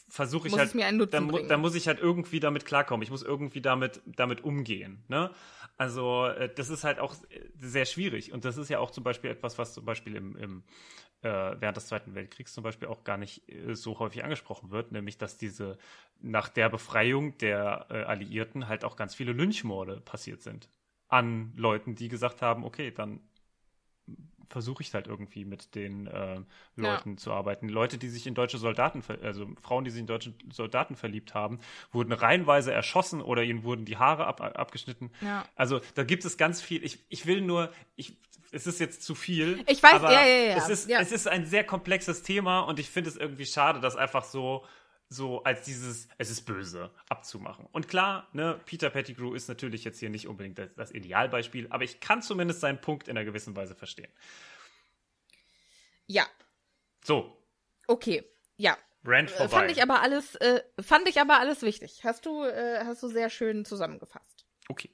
versuche 0.09 0.47
ich 0.47 0.51
Muss 0.51 0.59
halt, 0.59 0.69
es 0.69 0.75
mir 0.75 0.85
einen 0.85 0.97
Nutzen 0.97 1.29
dann, 1.29 1.47
dann 1.47 1.61
muss 1.61 1.75
ich 1.75 1.87
halt 1.87 1.99
irgendwie 1.99 2.39
damit 2.39 2.65
klarkommen. 2.65 3.03
Ich 3.03 3.09
muss 3.09 3.23
irgendwie 3.23 3.61
damit, 3.61 4.01
damit 4.05 4.43
umgehen. 4.43 5.03
Ne? 5.07 5.31
Also 5.77 6.27
äh, 6.27 6.53
das 6.53 6.69
ist 6.69 6.83
halt 6.83 6.99
auch 6.99 7.15
äh, 7.29 7.49
sehr 7.59 7.85
schwierig 7.85 8.31
und 8.31 8.45
das 8.45 8.57
ist 8.57 8.69
ja 8.69 8.79
auch 8.79 8.91
zum 8.91 9.03
Beispiel 9.03 9.31
etwas, 9.31 9.57
was 9.57 9.73
zum 9.73 9.85
Beispiel 9.85 10.15
im, 10.15 10.35
im 10.37 10.63
während 11.21 11.77
des 11.77 11.87
Zweiten 11.87 12.15
Weltkriegs 12.15 12.53
zum 12.53 12.63
Beispiel 12.63 12.87
auch 12.87 13.03
gar 13.03 13.17
nicht 13.17 13.47
äh, 13.49 13.75
so 13.75 13.99
häufig 13.99 14.23
angesprochen 14.23 14.71
wird, 14.71 14.91
nämlich 14.91 15.17
dass 15.17 15.37
diese 15.37 15.77
nach 16.19 16.49
der 16.49 16.69
Befreiung 16.69 17.37
der 17.37 17.87
äh, 17.89 18.03
Alliierten 18.03 18.67
halt 18.67 18.83
auch 18.83 18.95
ganz 18.95 19.15
viele 19.15 19.33
Lynchmorde 19.33 20.01
passiert 20.01 20.41
sind 20.41 20.69
an 21.07 21.51
Leuten, 21.57 21.95
die 21.95 22.07
gesagt 22.07 22.41
haben, 22.41 22.63
okay, 22.63 22.89
dann 22.89 23.19
versuche 24.51 24.83
ich 24.83 24.93
halt 24.93 25.07
irgendwie 25.07 25.45
mit 25.45 25.75
den 25.75 26.07
äh, 26.07 26.41
Leuten 26.75 27.17
zu 27.17 27.31
arbeiten. 27.31 27.69
Leute, 27.69 27.97
die 27.97 28.09
sich 28.09 28.27
in 28.27 28.35
deutsche 28.35 28.57
Soldaten, 28.57 29.01
also 29.23 29.47
Frauen, 29.61 29.85
die 29.85 29.91
sich 29.91 30.01
in 30.01 30.07
deutsche 30.07 30.33
Soldaten 30.51 30.95
verliebt 30.95 31.33
haben, 31.33 31.59
wurden 31.91 32.11
reihenweise 32.11 32.73
erschossen 32.73 33.21
oder 33.21 33.43
ihnen 33.43 33.63
wurden 33.63 33.85
die 33.85 33.97
Haare 33.97 34.27
ab, 34.27 34.41
abgeschnitten. 34.41 35.11
Ja. 35.21 35.45
Also 35.55 35.79
da 35.95 36.03
gibt 36.03 36.25
es 36.25 36.37
ganz 36.37 36.61
viel. 36.61 36.83
Ich, 36.83 36.99
ich 37.09 37.25
will 37.25 37.41
nur, 37.41 37.71
ich, 37.95 38.17
es 38.51 38.67
ist 38.67 38.79
jetzt 38.79 39.03
zu 39.03 39.15
viel. 39.15 39.63
Ich 39.67 39.81
weiß, 39.81 39.93
aber 39.93 40.11
ja, 40.11 40.25
ja, 40.25 40.43
ja, 40.51 40.55
Es 40.57 40.69
ist, 40.69 40.89
ja. 40.89 40.99
es 40.99 41.11
ist 41.11 41.27
ein 41.27 41.45
sehr 41.45 41.63
komplexes 41.63 42.21
Thema 42.23 42.61
und 42.61 42.79
ich 42.79 42.89
finde 42.89 43.09
es 43.09 43.15
irgendwie 43.15 43.45
schade, 43.45 43.79
das 43.79 43.95
einfach 43.95 44.23
so 44.23 44.65
so 45.13 45.43
als 45.43 45.63
dieses, 45.63 46.07
es 46.17 46.29
ist 46.29 46.45
böse, 46.45 46.89
abzumachen. 47.09 47.67
Und 47.73 47.89
klar, 47.89 48.29
ne, 48.31 48.61
Peter 48.65 48.89
Pettigrew 48.89 49.33
ist 49.33 49.49
natürlich 49.49 49.83
jetzt 49.83 49.99
hier 49.99 50.09
nicht 50.09 50.25
unbedingt 50.25 50.57
das, 50.57 50.69
das 50.77 50.91
Idealbeispiel, 50.93 51.67
aber 51.69 51.83
ich 51.83 51.99
kann 51.99 52.21
zumindest 52.21 52.61
seinen 52.61 52.79
Punkt 52.79 53.09
in 53.09 53.17
einer 53.17 53.25
gewissen 53.25 53.53
Weise 53.57 53.75
verstehen. 53.75 54.09
Ja, 56.07 56.25
So, 57.03 57.37
okay, 57.87 58.23
ja. 58.55 58.77
Rant 59.03 59.31
Äh, 59.31 59.33
vorbei. 59.33 59.49
Fand 59.49 59.71
ich 59.71 59.83
aber 59.83 60.01
alles, 60.01 60.35
äh, 60.35 60.61
fand 60.79 61.09
ich 61.09 61.19
aber 61.19 61.39
alles 61.39 61.61
wichtig. 61.61 62.05
Hast 62.05 62.25
du, 62.25 62.43
äh, 62.45 62.85
hast 62.85 63.03
du 63.03 63.09
sehr 63.09 63.29
schön 63.29 63.65
zusammengefasst. 63.65 64.45
okay. 64.69 64.89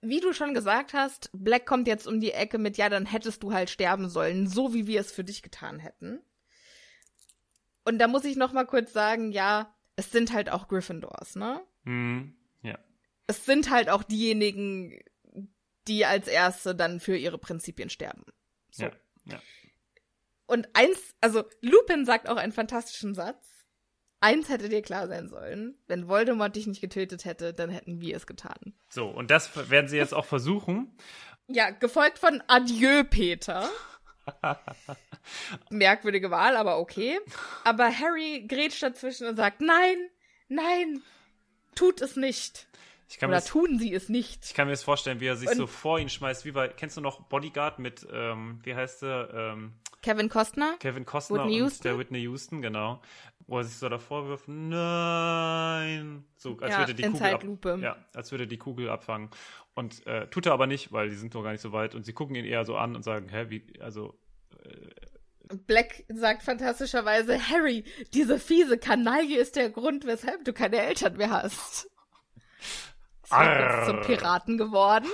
Wie 0.00 0.20
du 0.20 0.32
schon 0.32 0.54
gesagt 0.54 0.94
hast, 0.94 1.30
Black 1.32 1.66
kommt 1.66 1.88
jetzt 1.88 2.06
um 2.06 2.20
die 2.20 2.32
Ecke 2.32 2.58
mit, 2.58 2.76
ja, 2.76 2.88
dann 2.88 3.06
hättest 3.06 3.42
du 3.42 3.52
halt 3.52 3.68
sterben 3.68 4.08
sollen, 4.08 4.46
so 4.46 4.72
wie 4.72 4.86
wir 4.86 5.00
es 5.00 5.10
für 5.10 5.24
dich 5.24 5.42
getan 5.42 5.80
hätten. 5.80 6.20
Und 7.84 7.98
da 7.98 8.06
muss 8.06 8.24
ich 8.24 8.36
noch 8.36 8.52
mal 8.52 8.66
kurz 8.66 8.92
sagen, 8.92 9.32
ja, 9.32 9.74
es 9.96 10.12
sind 10.12 10.32
halt 10.32 10.50
auch 10.50 10.68
Gryffindors, 10.68 11.34
ne? 11.34 11.60
Hm, 11.84 12.36
ja. 12.62 12.78
Es 13.26 13.44
sind 13.44 13.70
halt 13.70 13.88
auch 13.88 14.04
diejenigen, 14.04 15.00
die 15.88 16.04
als 16.04 16.28
Erste 16.28 16.74
dann 16.74 17.00
für 17.00 17.16
ihre 17.16 17.38
Prinzipien 17.38 17.90
sterben. 17.90 18.24
So. 18.70 18.84
Ja, 18.84 18.92
ja. 19.24 19.40
Und 20.46 20.68
eins, 20.74 21.14
also 21.20 21.44
Lupin 21.60 22.04
sagt 22.04 22.28
auch 22.28 22.36
einen 22.36 22.52
fantastischen 22.52 23.14
Satz. 23.14 23.57
Eins 24.20 24.48
hätte 24.48 24.68
dir 24.68 24.82
klar 24.82 25.06
sein 25.08 25.28
sollen. 25.28 25.76
Wenn 25.86 26.08
Voldemort 26.08 26.56
dich 26.56 26.66
nicht 26.66 26.80
getötet 26.80 27.24
hätte, 27.24 27.52
dann 27.54 27.70
hätten 27.70 28.00
wir 28.00 28.16
es 28.16 28.26
getan. 28.26 28.74
So, 28.88 29.06
und 29.08 29.30
das 29.30 29.70
werden 29.70 29.88
sie 29.88 29.96
jetzt 29.96 30.14
auch 30.14 30.26
versuchen. 30.26 30.96
Ja, 31.50 31.70
gefolgt 31.70 32.18
von 32.18 32.42
Adieu, 32.46 33.04
Peter. 33.04 33.70
Merkwürdige 35.70 36.30
Wahl, 36.30 36.56
aber 36.56 36.78
okay. 36.78 37.18
Aber 37.64 37.86
Harry 37.86 38.44
grätscht 38.46 38.82
dazwischen 38.82 39.26
und 39.26 39.36
sagt, 39.36 39.60
nein, 39.60 39.96
nein, 40.48 41.02
tut 41.74 42.00
es 42.00 42.16
nicht. 42.16 42.66
Ich 43.08 43.18
kann, 43.18 43.30
Oder 43.30 43.38
das, 43.38 43.46
tun 43.46 43.78
sie 43.78 43.94
es 43.94 44.10
nicht. 44.10 44.44
ich 44.44 44.52
kann 44.52 44.66
mir 44.66 44.72
das 44.74 44.82
vorstellen, 44.82 45.20
wie 45.20 45.26
er 45.26 45.36
sich 45.36 45.48
Und- 45.48 45.56
so 45.56 45.66
vor 45.66 45.98
ihn 45.98 46.10
schmeißt, 46.10 46.44
wie 46.44 46.52
bei, 46.52 46.68
kennst 46.68 46.98
du 46.98 47.00
noch 47.00 47.22
Bodyguard 47.22 47.78
mit, 47.78 48.06
ähm, 48.12 48.60
wie 48.64 48.74
heißt 48.74 49.02
er, 49.02 49.32
ähm, 49.32 49.72
Kevin 50.02 50.28
Costner? 50.28 50.76
Kevin 50.78 51.04
Costner 51.04 51.38
Whitney 51.38 51.54
und 51.54 51.68
Houston? 51.68 51.82
der 51.82 51.98
Whitney 51.98 52.20
Houston, 52.20 52.62
genau. 52.62 53.02
Wo 53.46 53.58
er 53.58 53.64
sich 53.64 53.76
so 53.76 53.88
davor 53.88 54.28
wirft, 54.28 54.46
nein. 54.46 56.24
So, 56.36 56.58
als 56.60 56.72
Ja, 56.72 56.78
würde 56.80 56.94
die 56.94 57.02
Kugel 57.02 57.26
ab, 57.26 57.40
Zeitlupe. 57.40 57.78
Ja, 57.82 57.96
als 58.14 58.30
würde 58.30 58.46
die 58.46 58.58
Kugel 58.58 58.90
abfangen. 58.90 59.30
Und 59.74 60.06
äh, 60.06 60.28
tut 60.28 60.46
er 60.46 60.52
aber 60.52 60.66
nicht, 60.66 60.92
weil 60.92 61.08
die 61.08 61.16
sind 61.16 61.34
noch 61.34 61.42
gar 61.42 61.52
nicht 61.52 61.62
so 61.62 61.72
weit. 61.72 61.94
Und 61.94 62.04
sie 62.04 62.12
gucken 62.12 62.36
ihn 62.36 62.44
eher 62.44 62.64
so 62.64 62.76
an 62.76 62.94
und 62.94 63.02
sagen, 63.02 63.28
hä, 63.28 63.46
wie, 63.48 63.80
also, 63.80 64.18
Black 65.66 66.04
sagt 66.08 66.42
fantastischerweise, 66.42 67.38
Harry, 67.48 67.84
diese 68.12 68.38
fiese 68.38 68.78
Kanaille 68.78 69.38
ist 69.38 69.56
der 69.56 69.70
Grund, 69.70 70.04
weshalb 70.04 70.44
du 70.44 70.52
keine 70.52 70.78
Eltern 70.78 71.16
mehr 71.16 71.30
hast. 71.30 71.88
Ist 73.22 73.86
zum 73.86 74.00
Piraten 74.02 74.58
geworden. 74.58 75.08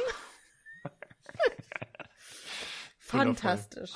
Fantastisch. 2.99 3.93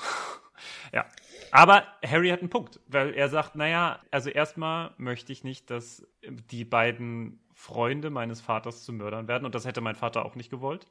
Ja. 0.93 1.07
Aber 1.51 1.87
Harry 2.05 2.31
hat 2.31 2.41
einen 2.41 2.51
Punkt, 2.51 2.81
weil 2.87 3.15
er 3.15 3.29
sagt, 3.29 3.57
naja, 3.57 4.01
also 4.11 4.31
erstmal 4.31 4.93
möchte 4.99 5.33
ich 5.33 5.45
nicht, 5.45 5.71
dass 5.71 6.07
die 6.23 6.65
beiden 6.65 7.41
Freunde 7.55 8.11
meines 8.11 8.41
Vaters 8.41 8.85
zu 8.85 8.93
Mördern 8.93 9.29
werden 9.29 9.45
und 9.45 9.55
das 9.55 9.65
hätte 9.65 9.81
mein 9.81 9.97
Vater 9.97 10.25
auch 10.25 10.35
nicht 10.35 10.51
gewollt. 10.51 10.87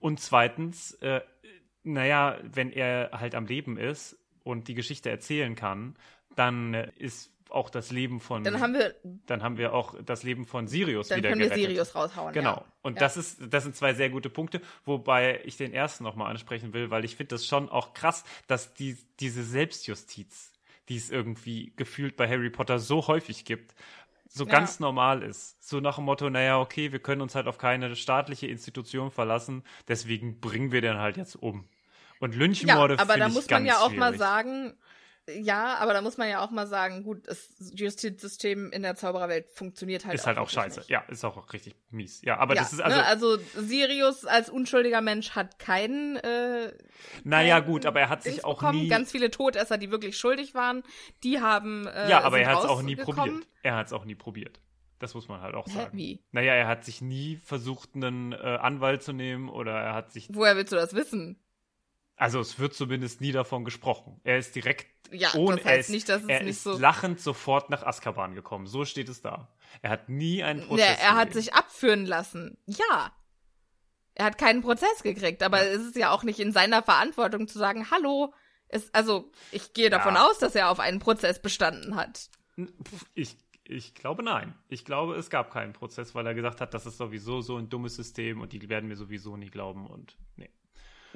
Und 0.00 0.20
zweitens, 0.20 0.92
äh, 0.94 1.20
naja, 1.82 2.38
wenn 2.42 2.70
er 2.70 3.10
halt 3.12 3.34
am 3.34 3.46
Leben 3.46 3.78
ist 3.78 4.18
und 4.42 4.68
die 4.68 4.74
Geschichte 4.74 5.10
erzählen 5.10 5.54
kann, 5.54 5.96
dann 6.34 6.74
ist 6.74 7.35
auch 7.50 7.70
das 7.70 7.90
Leben 7.90 8.20
von, 8.20 8.44
Dann 8.44 8.60
haben 8.60 8.74
wir, 8.74 8.94
dann 9.26 9.42
haben 9.42 9.56
wir 9.58 9.72
auch 9.74 9.94
das 10.04 10.22
Leben 10.22 10.44
von 10.46 10.66
Sirius 10.66 11.08
dann 11.08 11.18
wieder 11.18 11.28
können 11.30 11.40
wir 11.40 11.48
gerettet. 11.48 11.68
Sirius 11.70 11.94
raushauen. 11.94 12.32
Genau. 12.32 12.56
Ja. 12.56 12.64
Und 12.82 12.94
ja. 12.94 13.00
das 13.00 13.16
ist, 13.16 13.38
das 13.50 13.62
sind 13.64 13.76
zwei 13.76 13.94
sehr 13.94 14.10
gute 14.10 14.30
Punkte, 14.30 14.60
wobei 14.84 15.40
ich 15.44 15.56
den 15.56 15.72
ersten 15.72 16.04
nochmal 16.04 16.30
ansprechen 16.30 16.72
will, 16.72 16.90
weil 16.90 17.04
ich 17.04 17.16
finde 17.16 17.34
das 17.36 17.46
schon 17.46 17.68
auch 17.68 17.94
krass, 17.94 18.24
dass 18.46 18.74
die, 18.74 18.96
diese 19.20 19.42
Selbstjustiz, 19.44 20.52
die 20.88 20.96
es 20.96 21.10
irgendwie 21.10 21.72
gefühlt 21.76 22.16
bei 22.16 22.28
Harry 22.28 22.50
Potter 22.50 22.78
so 22.78 23.06
häufig 23.06 23.44
gibt, 23.44 23.74
so 24.28 24.44
Ja. 24.44 24.50
ganz 24.50 24.80
normal 24.80 25.22
ist. 25.22 25.66
So 25.66 25.80
nach 25.80 25.96
dem 25.96 26.04
Motto, 26.04 26.28
naja, 26.30 26.58
okay, 26.60 26.92
wir 26.92 26.98
können 26.98 27.20
uns 27.22 27.34
halt 27.34 27.46
auf 27.46 27.58
keine 27.58 27.94
staatliche 27.96 28.46
Institution 28.48 29.10
verlassen, 29.10 29.62
deswegen 29.88 30.40
bringen 30.40 30.72
wir 30.72 30.80
den 30.80 30.98
halt 30.98 31.16
jetzt 31.16 31.36
um. 31.36 31.68
Und 32.18 32.32
Ja, 32.34 32.38
Lynchmorde 32.40 32.98
aber 32.98 33.12
finde 33.14 33.28
da 33.28 33.28
muss 33.28 33.48
man 33.50 33.66
ja 33.66 33.78
auch 33.78 33.92
mal 33.94 34.14
schwierig. 34.14 34.18
sagen, 34.18 34.74
ja, 35.28 35.76
aber 35.76 35.92
da 35.92 36.02
muss 36.02 36.16
man 36.18 36.28
ja 36.28 36.40
auch 36.44 36.50
mal 36.50 36.66
sagen, 36.66 37.02
gut, 37.02 37.26
das 37.26 37.48
Justizsystem 37.74 38.70
in 38.72 38.82
der 38.82 38.94
Zaubererwelt 38.94 39.50
funktioniert 39.50 40.04
halt 40.04 40.14
Ist 40.14 40.26
halt 40.26 40.38
auch 40.38 40.48
scheiße. 40.48 40.80
Nicht. 40.80 40.90
Ja, 40.90 41.00
ist 41.08 41.24
auch 41.24 41.52
richtig 41.52 41.74
mies. 41.90 42.22
Ja, 42.22 42.38
aber 42.38 42.54
ja, 42.54 42.62
das 42.62 42.72
ist 42.72 42.80
also, 42.80 42.96
ne, 42.96 43.04
also 43.04 43.36
Sirius 43.56 44.24
als 44.24 44.48
unschuldiger 44.50 45.00
Mensch 45.00 45.30
hat 45.30 45.58
keinen 45.58 46.16
äh, 46.16 46.72
naja, 47.24 47.60
kein 47.60 47.68
gut, 47.68 47.86
aber 47.86 48.00
er 48.00 48.08
hat 48.08 48.24
Dings 48.24 48.36
sich 48.36 48.44
auch 48.44 48.58
bekommen. 48.58 48.82
nie, 48.82 48.88
Ganz 48.88 49.10
viele 49.10 49.30
Todesser, 49.30 49.78
die 49.78 49.90
wirklich 49.90 50.16
schuldig 50.16 50.54
waren, 50.54 50.82
die 51.24 51.40
haben 51.40 51.86
äh, 51.86 52.08
Ja, 52.08 52.22
aber 52.22 52.38
er 52.38 52.48
hat 52.48 52.58
es 52.60 52.64
auch 52.70 52.82
nie 52.82 52.96
probiert. 52.96 53.46
Er 53.62 53.76
hat 53.76 53.86
es 53.86 53.92
auch 53.92 54.04
nie 54.04 54.14
probiert. 54.14 54.60
Das 54.98 55.14
muss 55.14 55.28
man 55.28 55.42
halt 55.42 55.54
auch 55.54 55.66
Hä, 55.66 55.72
sagen. 55.72 55.98
wie? 55.98 56.24
Naja, 56.30 56.54
er 56.54 56.68
hat 56.68 56.84
sich 56.84 57.02
nie 57.02 57.36
versucht, 57.36 57.90
einen 57.94 58.32
äh, 58.32 58.36
Anwalt 58.36 59.02
zu 59.02 59.12
nehmen 59.12 59.48
oder 59.48 59.72
er 59.72 59.94
hat 59.94 60.10
sich. 60.10 60.28
Woher 60.32 60.56
willst 60.56 60.72
du 60.72 60.76
das 60.76 60.94
wissen? 60.94 61.38
Also 62.16 62.40
es 62.40 62.58
wird 62.58 62.74
zumindest 62.74 63.20
nie 63.20 63.32
davon 63.32 63.64
gesprochen. 63.64 64.20
Er 64.24 64.38
ist 64.38 64.54
direkt 64.54 64.86
Ja, 65.12 65.34
ohne 65.34 65.56
das 65.56 65.64
heißt 65.66 65.74
er 65.74 65.78
ist, 65.80 65.88
nicht, 65.90 66.08
dass 66.08 66.22
es 66.22 66.28
er 66.28 66.40
nicht 66.40 66.50
ist 66.50 66.62
so- 66.64 66.78
lachend 66.78 67.20
sofort 67.20 67.68
nach 67.70 67.82
Azkaban 67.82 68.34
gekommen. 68.34 68.66
So 68.66 68.84
steht 68.84 69.08
es 69.08 69.20
da. 69.20 69.48
Er 69.82 69.90
hat 69.90 70.08
nie 70.08 70.42
einen 70.42 70.60
Ne, 70.60 70.66
Prozess. 70.66 70.98
er 71.00 71.14
hat 71.14 71.28
gesehen. 71.28 71.42
sich 71.42 71.54
abführen 71.54 72.06
lassen. 72.06 72.56
Ja. 72.66 73.12
Er 74.14 74.24
hat 74.24 74.38
keinen 74.38 74.62
Prozess 74.62 75.02
gekriegt, 75.02 75.42
aber 75.42 75.60
es 75.62 75.82
ist 75.82 75.96
ja 75.96 76.10
auch 76.10 76.22
nicht 76.22 76.40
in 76.40 76.50
seiner 76.52 76.82
Verantwortung 76.82 77.48
zu 77.48 77.58
sagen, 77.58 77.90
hallo. 77.90 78.32
Es, 78.68 78.92
also, 78.94 79.30
ich 79.52 79.74
gehe 79.74 79.90
davon 79.90 80.14
Ja. 80.14 80.26
aus, 80.26 80.38
dass 80.38 80.54
er 80.54 80.70
auf 80.70 80.80
einen 80.80 80.98
Prozess 81.00 81.40
bestanden 81.40 81.94
hat. 81.96 82.30
Ich, 83.14 83.36
ich 83.64 83.94
glaube 83.94 84.22
nein. 84.22 84.54
Ich 84.68 84.86
glaube, 84.86 85.16
es 85.16 85.28
gab 85.28 85.50
keinen 85.52 85.74
Prozess, 85.74 86.14
weil 86.14 86.26
er 86.26 86.34
gesagt 86.34 86.62
hat, 86.62 86.72
das 86.72 86.86
ist 86.86 86.96
sowieso 86.96 87.42
so 87.42 87.58
ein 87.58 87.68
dummes 87.68 87.94
System 87.94 88.40
und 88.40 88.52
die 88.54 88.68
werden 88.70 88.88
mir 88.88 88.96
sowieso 88.96 89.36
nie 89.36 89.50
glauben 89.50 89.86
und 89.86 90.16
nee. 90.36 90.50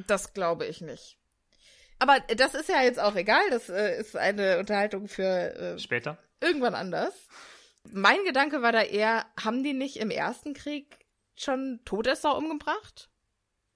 Das 0.06 0.32
glaube 0.34 0.66
ich 0.66 0.80
nicht. 0.80 1.16
Aber 1.98 2.18
das 2.34 2.54
ist 2.54 2.68
ja 2.68 2.82
jetzt 2.82 2.98
auch 2.98 3.14
egal. 3.14 3.42
Das 3.50 3.68
äh, 3.68 3.98
ist 4.00 4.16
eine 4.16 4.58
Unterhaltung 4.58 5.06
für 5.08 5.24
äh, 5.24 5.78
Später? 5.78 6.18
irgendwann 6.40 6.74
anders. 6.74 7.14
Mein 7.92 8.24
Gedanke 8.24 8.62
war 8.62 8.72
da 8.72 8.82
eher, 8.82 9.26
haben 9.42 9.62
die 9.62 9.74
nicht 9.74 9.96
im 9.98 10.10
ersten 10.10 10.54
Krieg 10.54 10.98
schon 11.36 11.80
Todesser 11.84 12.36
umgebracht? 12.36 13.10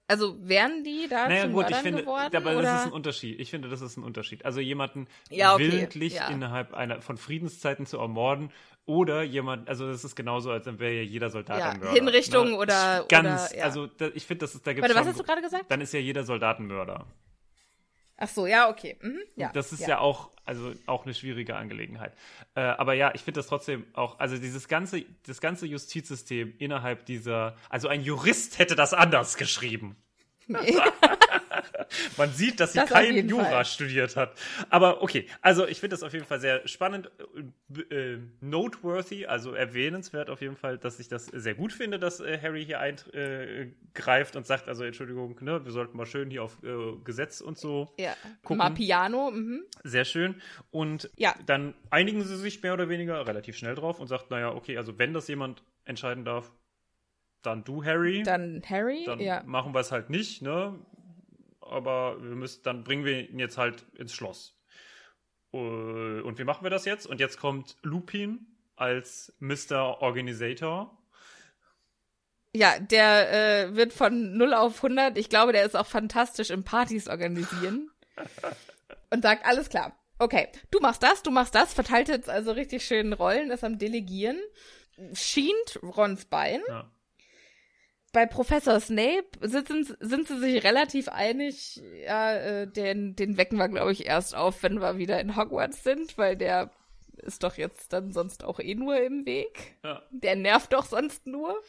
Also 0.07 0.37
wären 0.47 0.85
die 0.85 1.07
da 1.09 1.29
Naja, 1.29 1.45
zu 1.45 1.49
gut, 1.51 1.65
ich 1.65 1.71
Mördern 1.71 1.83
finde, 1.83 2.03
geworden? 2.03 2.37
aber 2.37 2.53
oder? 2.53 2.63
das 2.63 2.81
ist 2.83 2.87
ein 2.89 2.93
Unterschied. 2.93 3.41
Ich 3.41 3.51
finde, 3.51 3.69
das 3.69 3.81
ist 3.81 3.97
ein 3.97 4.03
Unterschied. 4.05 4.45
Also 4.45 4.61
jemanden 4.61 5.07
Ja, 5.31 5.55
okay, 5.55 5.73
willentlich 5.73 6.15
ja. 6.15 6.29
innerhalb 6.29 6.75
einer 6.75 7.01
von 7.01 7.17
Friedenszeiten 7.17 7.87
zu 7.87 7.99
ermorden 7.99 8.51
oder 8.85 9.23
jemand, 9.23 9.67
also 9.69 9.87
das 9.89 10.05
ist 10.05 10.15
genauso, 10.15 10.51
als 10.51 10.67
wäre 10.67 10.93
ja 10.93 11.03
jeder 11.03 11.31
Soldat 11.31 11.59
Ja, 11.59 11.71
ein 11.71 11.79
Mörder. 11.81 11.95
Hinrichtung 11.95 12.51
ne? 12.51 12.57
oder- 12.59 13.07
ganz, 13.09 13.49
oder- 13.51 13.57
ja. 13.59 13.65
also 13.65 13.87
da, 13.87 14.09
ich 14.15 14.27
finde, 14.27 14.41
das 14.45 14.55
ist 14.55 14.67
da 14.67 14.75
gibt 14.75 14.83
Warte, 14.87 14.95
was 15.01 15.07
hast 15.09 15.19
du 15.21 15.25
gerade 15.25 15.41
gesagt? 15.41 15.71
Dann 15.71 15.81
ist 15.81 15.95
ja 15.95 16.01
jeder 16.01 16.23
Soldat 16.25 16.59
ein 16.59 16.67
Mörder. 16.67 17.07
Ach 18.25 18.29
so, 18.29 18.47
ja, 18.47 18.71
okay. 18.71 18.97
Mhm, 19.03 19.21
ja, 19.37 19.51
das 19.53 19.71
ist 19.75 19.87
ja. 19.87 19.99
auch, 19.99 20.31
also 20.47 20.73
auch 20.87 21.05
eine 21.05 21.13
schwierige 21.13 21.57
Angelegenheit. 21.57 22.15
Äh, 22.55 22.63
aber 22.63 22.95
ja, 22.95 23.13
ich 23.15 23.21
finde 23.21 23.41
das 23.41 23.49
trotzdem 23.49 23.85
auch, 23.93 24.19
also 24.19 24.39
dieses 24.39 24.67
ganze, 24.67 25.05
das 25.27 25.43
ganze 25.43 25.67
Justizsystem 25.67 26.55
innerhalb 26.57 27.05
dieser, 27.05 27.55
also 27.69 27.89
ein 27.89 28.01
Jurist 28.01 28.59
hätte 28.59 28.77
das 28.77 28.95
anders 28.95 29.37
geschrieben. 29.37 29.97
Man 32.17 32.31
sieht, 32.33 32.61
dass 32.61 32.73
sie 32.73 32.81
Das 32.81 32.91
kein 32.91 33.29
Jura 33.29 33.45
Fall. 33.45 33.65
studiert 33.65 34.17
hat. 34.17 34.35
Aber 34.71 35.03
okay, 35.03 35.27
also 35.41 35.67
ich 35.67 35.81
finde 35.81 35.95
das 35.95 36.03
auf 36.03 36.13
jeden 36.13 36.25
Fall 36.25 36.41
sehr 36.41 36.67
spannend, 36.69 37.11
äh, 37.91 38.19
noteworthy, 38.41 39.27
also 39.27 39.53
erwähnenswert 39.53 40.31
auf 40.31 40.41
jeden 40.41 40.57
Fall, 40.57 40.79
dass 40.79 41.01
ich 41.01 41.09
das 41.09 41.27
sehr 41.27 41.55
gut 41.55 41.73
finde, 41.73 41.99
dass 41.99 42.21
äh, 42.21 42.39
Harry 42.41 42.65
hier 42.65 42.81
eingreift 42.81 44.37
und 44.37 44.47
sagt, 44.47 44.69
also 44.69 44.85
Entschuldigung, 44.85 45.37
ne, 45.41 45.65
wir 45.65 45.73
sollten 45.73 45.97
mal 45.97 46.07
schön 46.07 46.31
hier 46.31 46.43
auf 46.43 46.63
äh, 46.63 46.97
Gesetz 47.05 47.41
und 47.41 47.59
so 47.59 47.93
Ja, 47.99 48.15
gucken. 48.43 48.59
mal 48.59 48.71
Piano. 48.71 49.31
Mhm. 49.31 49.65
Sehr 49.83 50.05
schön. 50.05 50.41
Und 50.71 51.11
Ja. 51.17 51.35
dann 51.47 51.75
einigen 51.91 52.23
sie 52.23 52.37
sich 52.37 52.63
mehr 52.63 52.75
oder 52.75 52.89
weniger 52.89 53.27
relativ 53.27 53.57
schnell 53.57 53.75
drauf 53.75 54.01
und 54.01 54.07
sagt, 54.09 54.31
naja, 54.31 54.53
okay, 54.55 54.77
also 54.77 54.99
wenn 54.99 55.13
das 55.15 55.29
jemand 55.29 55.63
entscheiden 55.85 56.25
darf, 56.25 56.53
dann 57.43 57.63
du, 57.65 57.85
Harry. 57.85 58.23
Dann 58.23 58.63
Harry, 58.69 59.03
dann 59.05 59.21
ja. 59.21 59.43
machen 59.45 59.75
wir 59.75 59.81
es 59.81 59.93
halt 59.93 60.09
nicht, 60.11 60.41
ne? 60.43 60.79
Aber 61.67 62.23
wir 62.23 62.37
müssen, 62.37 62.63
dann 62.63 62.85
bringen 62.85 63.05
wir 63.05 63.29
ihn 63.29 63.39
jetzt 63.39 63.59
halt 63.59 63.87
ins 63.95 64.13
Schloss. 64.15 64.57
Äh, 65.53 65.57
Und 65.57 66.39
wie 66.39 66.45
machen 66.45 66.65
wir 66.65 66.71
das 66.71 66.85
jetzt? 66.85 67.07
Und 67.07 67.21
jetzt 67.21 67.39
kommt 67.39 67.77
Lupin 67.83 68.47
als 68.77 69.33
Mr. 69.39 70.03
Organisator. 70.03 70.97
Ja, 72.57 72.79
der 72.79 73.33
äh, 73.33 73.77
wird 73.77 73.93
von 73.93 74.37
0 74.37 74.55
auf 74.55 74.77
100, 74.77 75.19
ich 75.19 75.29
glaube, 75.29 75.53
der 75.53 75.65
ist 75.65 75.77
auch 75.77 75.87
fantastisch 75.87 76.51
im 76.51 76.63
Partys 76.65 77.09
organisieren. 77.09 77.91
und 79.11 79.23
sagt, 79.23 79.45
alles 79.45 79.69
klar. 79.69 79.99
Okay, 80.19 80.49
du 80.71 80.79
machst 80.81 81.03
das, 81.03 81.23
du 81.23 81.33
machst 81.33 81.55
das, 81.55 81.75
verteilt 81.75 82.09
jetzt 82.09 82.31
also 82.31 82.53
richtig 82.53 82.85
schön 82.85 83.13
Rollen, 83.13 83.51
ist 83.51 83.65
am 83.65 83.79
Delegieren. 83.79 84.39
Schient 85.13 85.81
Rons 85.83 86.27
Bein. 86.27 86.61
Ja. 86.69 86.91
Bei 88.15 88.27
Professor 88.27 88.79
Snape 88.79 89.27
sitzen, 89.41 89.97
sind 89.99 90.29
sie 90.29 90.39
sich 90.39 90.63
relativ 90.63 91.09
einig. 91.09 91.83
Ja, 92.07 92.33
äh, 92.33 92.67
den, 92.69 93.17
den 93.17 93.37
wecken 93.37 93.59
wir, 93.59 93.69
glaube 93.69 93.91
ich, 93.91 94.07
erst 94.07 94.37
auf, 94.37 94.63
wenn 94.63 94.81
wir 94.81 94.99
wieder 94.99 95.21
in 95.21 95.37
Hogwarts 95.37 95.83
sind, 95.83 96.17
weil 96.17 96.37
der 96.37 96.71
ist 97.17 97.43
doch 97.43 97.57
jetzt 97.57 97.93
dann 97.93 98.13
sonst 98.13 98.45
auch 98.45 98.61
eh 98.61 98.77
nur 98.77 98.97
im 99.01 99.27
Weg. 99.27 99.75
Ja. 99.83 100.01
Der 100.11 100.37
nervt 100.37 100.73
doch 100.73 100.87
sonst 100.87 101.27
nur. 101.27 101.61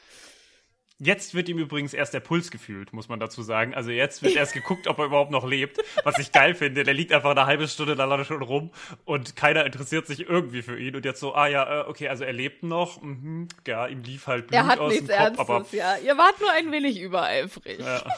Jetzt 0.97 1.33
wird 1.33 1.49
ihm 1.49 1.57
übrigens 1.59 1.93
erst 1.93 2.13
der 2.13 2.21
Puls 2.21 2.51
gefühlt, 2.51 2.93
muss 2.93 3.09
man 3.09 3.19
dazu 3.19 3.43
sagen. 3.43 3.75
Also 3.75 3.91
jetzt 3.91 4.23
wird 4.23 4.35
erst 4.35 4.53
geguckt, 4.53 4.87
ob 4.87 4.97
er 4.99 5.05
überhaupt 5.05 5.29
noch 5.29 5.45
lebt. 5.45 5.77
Was 6.05 6.17
ich 6.19 6.31
geil 6.31 6.55
finde. 6.55 6.85
Der 6.85 6.93
liegt 6.93 7.11
einfach 7.11 7.31
eine 7.31 7.45
halbe 7.45 7.67
Stunde 7.67 7.97
da 7.97 8.23
schon 8.23 8.41
rum 8.41 8.71
und 9.03 9.35
keiner 9.35 9.65
interessiert 9.65 10.07
sich 10.07 10.21
irgendwie 10.21 10.61
für 10.61 10.79
ihn. 10.79 10.95
Und 10.95 11.03
jetzt 11.03 11.19
so, 11.19 11.35
ah 11.35 11.47
ja, 11.47 11.81
äh, 11.81 11.89
okay, 11.89 12.07
also 12.07 12.23
er 12.23 12.31
lebt 12.31 12.63
noch. 12.63 13.01
Mhm, 13.01 13.49
ja, 13.67 13.87
ihm 13.87 14.03
lief 14.03 14.27
halt 14.27 14.47
Blut 14.47 14.53
Er 14.57 14.67
hat 14.67 14.79
aus 14.79 14.93
nichts 14.93 15.07
dem 15.07 15.17
Kopf, 15.17 15.49
Ernstes, 15.49 15.49
aber 15.49 15.65
ja. 15.71 15.97
Ihr 15.97 16.17
wart 16.17 16.39
nur 16.39 16.51
ein 16.51 16.71
wenig 16.71 17.01
übereifrig. 17.01 17.79
Ja. 17.79 18.01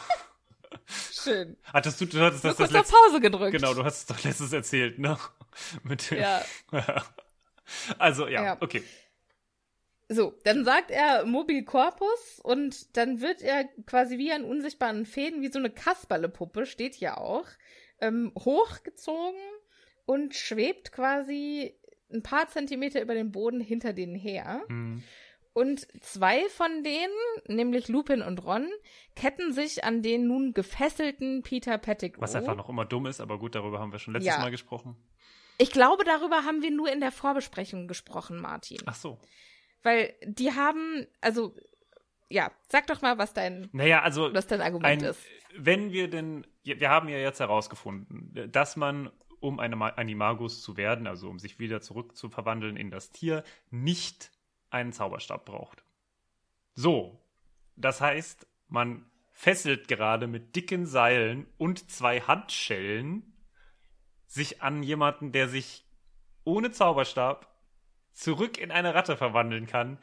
Schön. 1.11 1.57
hattest 1.73 1.99
du, 1.99 2.05
du 2.05 2.19
hattest 2.19 2.43
Nur 2.43 2.53
das, 2.53 2.57
das 2.57 2.71
letzte, 2.71 2.93
Pause 2.93 3.19
gedrückt. 3.21 3.51
genau, 3.53 3.73
du 3.73 3.84
hast 3.84 3.97
es 3.97 4.05
doch 4.05 4.23
letztes 4.23 4.53
erzählt, 4.53 4.99
ne? 4.99 5.17
Mit 5.84 6.11
dem, 6.11 6.19
Ja. 6.19 6.41
Also, 7.97 8.28
ja, 8.28 8.43
Ja. 8.43 8.57
okay. 8.61 8.84
So, 10.09 10.33
dann 10.45 10.63
sagt 10.63 10.89
er 10.89 11.25
Mobil 11.25 11.63
Corpus 11.63 12.39
und 12.41 12.95
dann 12.95 13.19
wird 13.19 13.41
er 13.41 13.65
quasi 13.85 14.17
wie 14.17 14.31
an 14.31 14.45
unsichtbaren 14.45 15.05
Fäden, 15.05 15.41
wie 15.41 15.51
so 15.51 15.59
eine 15.59 15.69
Kasperlepuppe, 15.69 16.65
steht 16.65 16.95
hier 16.95 17.17
auch, 17.17 17.45
ähm, 17.99 18.31
hochgezogen 18.37 19.39
und 20.05 20.33
schwebt 20.33 20.93
quasi 20.93 21.77
ein 22.11 22.23
paar 22.23 22.47
Zentimeter 22.47 23.01
über 23.01 23.15
dem 23.15 23.31
Boden 23.31 23.59
hinter 23.59 23.91
denen 23.91 24.15
her. 24.15 24.63
Hm. 24.67 25.03
Und 25.51 25.87
zwei 26.01 26.47
von 26.49 26.83
denen, 26.83 27.11
nämlich 27.47 27.87
Lupin 27.87 28.21
und 28.21 28.45
Ron, 28.45 28.69
ketten 29.15 29.51
sich 29.51 29.83
an 29.83 30.03
den 30.03 30.27
nun 30.27 30.53
gefesselten 30.53 31.41
Peter 31.41 31.77
Pettigrew. 31.79 32.21
Was 32.21 32.35
einfach 32.35 32.55
noch 32.55 32.69
immer 32.69 32.85
dumm 32.85 33.07
ist, 33.07 33.19
aber 33.19 33.39
gut, 33.39 33.55
darüber 33.55 33.79
haben 33.79 33.91
wir 33.91 33.99
schon 33.99 34.13
letztes 34.13 34.35
Ja. 34.35 34.39
Mal 34.39 34.51
gesprochen. 34.51 34.95
Ich 35.57 35.71
glaube, 35.71 36.03
darüber 36.03 36.45
haben 36.45 36.61
wir 36.61 36.69
nur 36.69 36.91
in 36.91 36.99
der 36.99 37.11
Vorbesprechung 37.11 37.87
gesprochen, 37.87 38.39
Martin. 38.39 38.77
Ach 38.85 38.93
so. 38.93 39.17
Weil 39.88 40.13
die 40.25 40.51
haben, 40.51 41.07
also, 41.21 41.55
ja, 42.27 42.51
sag 42.67 42.88
doch 42.88 43.01
mal, 43.01 43.17
was 43.17 43.33
dein, 43.33 43.69
Naja, 43.71 44.01
also 44.01 44.33
was 44.33 44.45
dein 44.47 44.59
Argument 44.61 45.01
ein, 45.01 45.09
ist. 45.09 45.21
wenn 45.55 45.93
wir 45.93 46.09
denn, 46.09 46.45
wir 46.63 46.89
haben 46.89 47.07
ja 47.07 47.17
jetzt 47.17 47.39
herausgefunden, 47.39 48.51
dass 48.51 48.75
man, 48.75 49.09
um 49.39 49.61
eine 49.61 49.77
Ma- 49.77 49.91
Animagus 49.95 50.61
zu 50.61 50.75
werden, 50.75 51.07
also 51.07 51.29
um 51.29 51.39
sich 51.39 51.57
wieder 51.57 51.79
zurück 51.79 52.17
zu 52.17 52.27
verwandeln 52.29 52.75
in 52.75 52.91
das 52.91 53.11
Tier, 53.11 53.45
nicht 53.69 54.29
einen 54.69 54.91
Zauberstab 54.91 55.45
braucht. 55.45 55.85
So, 56.75 57.23
das 57.77 58.01
heißt, 58.01 58.45
man 58.67 59.09
fesselt 59.31 59.88
gerade 59.88 60.27
mit 60.27 60.55
dicken 60.57 60.85
Seilen 60.85 61.47
und 61.57 61.89
zwei 61.89 62.19
Handschellen 62.19 63.38
sich 64.25 64.61
an 64.61 64.83
jemanden, 64.83 65.31
der 65.31 65.47
sich 65.47 65.85
ohne 66.43 66.71
Zauberstab 66.71 67.56
zurück 68.18 68.57
in 68.57 68.72
eine 68.72 68.95
Ratte 68.95 69.15
verwandeln 69.15 69.68
kann, 69.68 69.99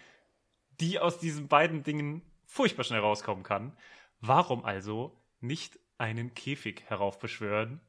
die 0.81 0.99
aus 0.99 1.19
diesen 1.19 1.49
beiden 1.49 1.83
Dingen 1.83 2.23
furchtbar 2.47 2.85
schnell 2.85 3.01
rauskommen 3.01 3.43
kann. 3.43 3.77
Warum 4.21 4.65
also 4.65 5.21
nicht 5.41 5.79
einen 5.99 6.35
Käfig 6.35 6.85
heraufbeschwören, 6.87 7.81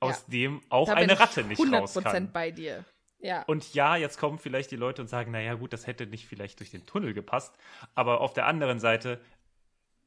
aus 0.00 0.26
dem 0.26 0.60
auch 0.68 0.88
eine 0.88 1.18
Ratte 1.18 1.44
nicht 1.44 1.60
raus 1.60 1.96
100% 1.96 2.02
kann? 2.02 2.32
bei 2.32 2.50
dir. 2.50 2.84
Ja. 3.18 3.42
Und 3.42 3.74
ja, 3.74 3.96
jetzt 3.96 4.18
kommen 4.18 4.38
vielleicht 4.38 4.70
die 4.70 4.76
Leute 4.76 5.02
und 5.02 5.08
sagen, 5.08 5.30
naja 5.30 5.54
gut, 5.54 5.72
das 5.72 5.86
hätte 5.86 6.06
nicht 6.06 6.26
vielleicht 6.26 6.58
durch 6.58 6.70
den 6.70 6.86
Tunnel 6.86 7.12
gepasst. 7.14 7.56
Aber 7.94 8.20
auf 8.20 8.32
der 8.32 8.46
anderen 8.46 8.80
Seite, 8.80 9.20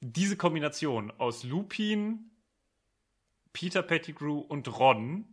diese 0.02 0.36
Kombination 0.36 1.12
aus 1.18 1.44
Lupin, 1.44 2.32
Peter 3.54 3.84
Pettigrew 3.84 4.40
und 4.40 4.68
Ron, 4.80 5.26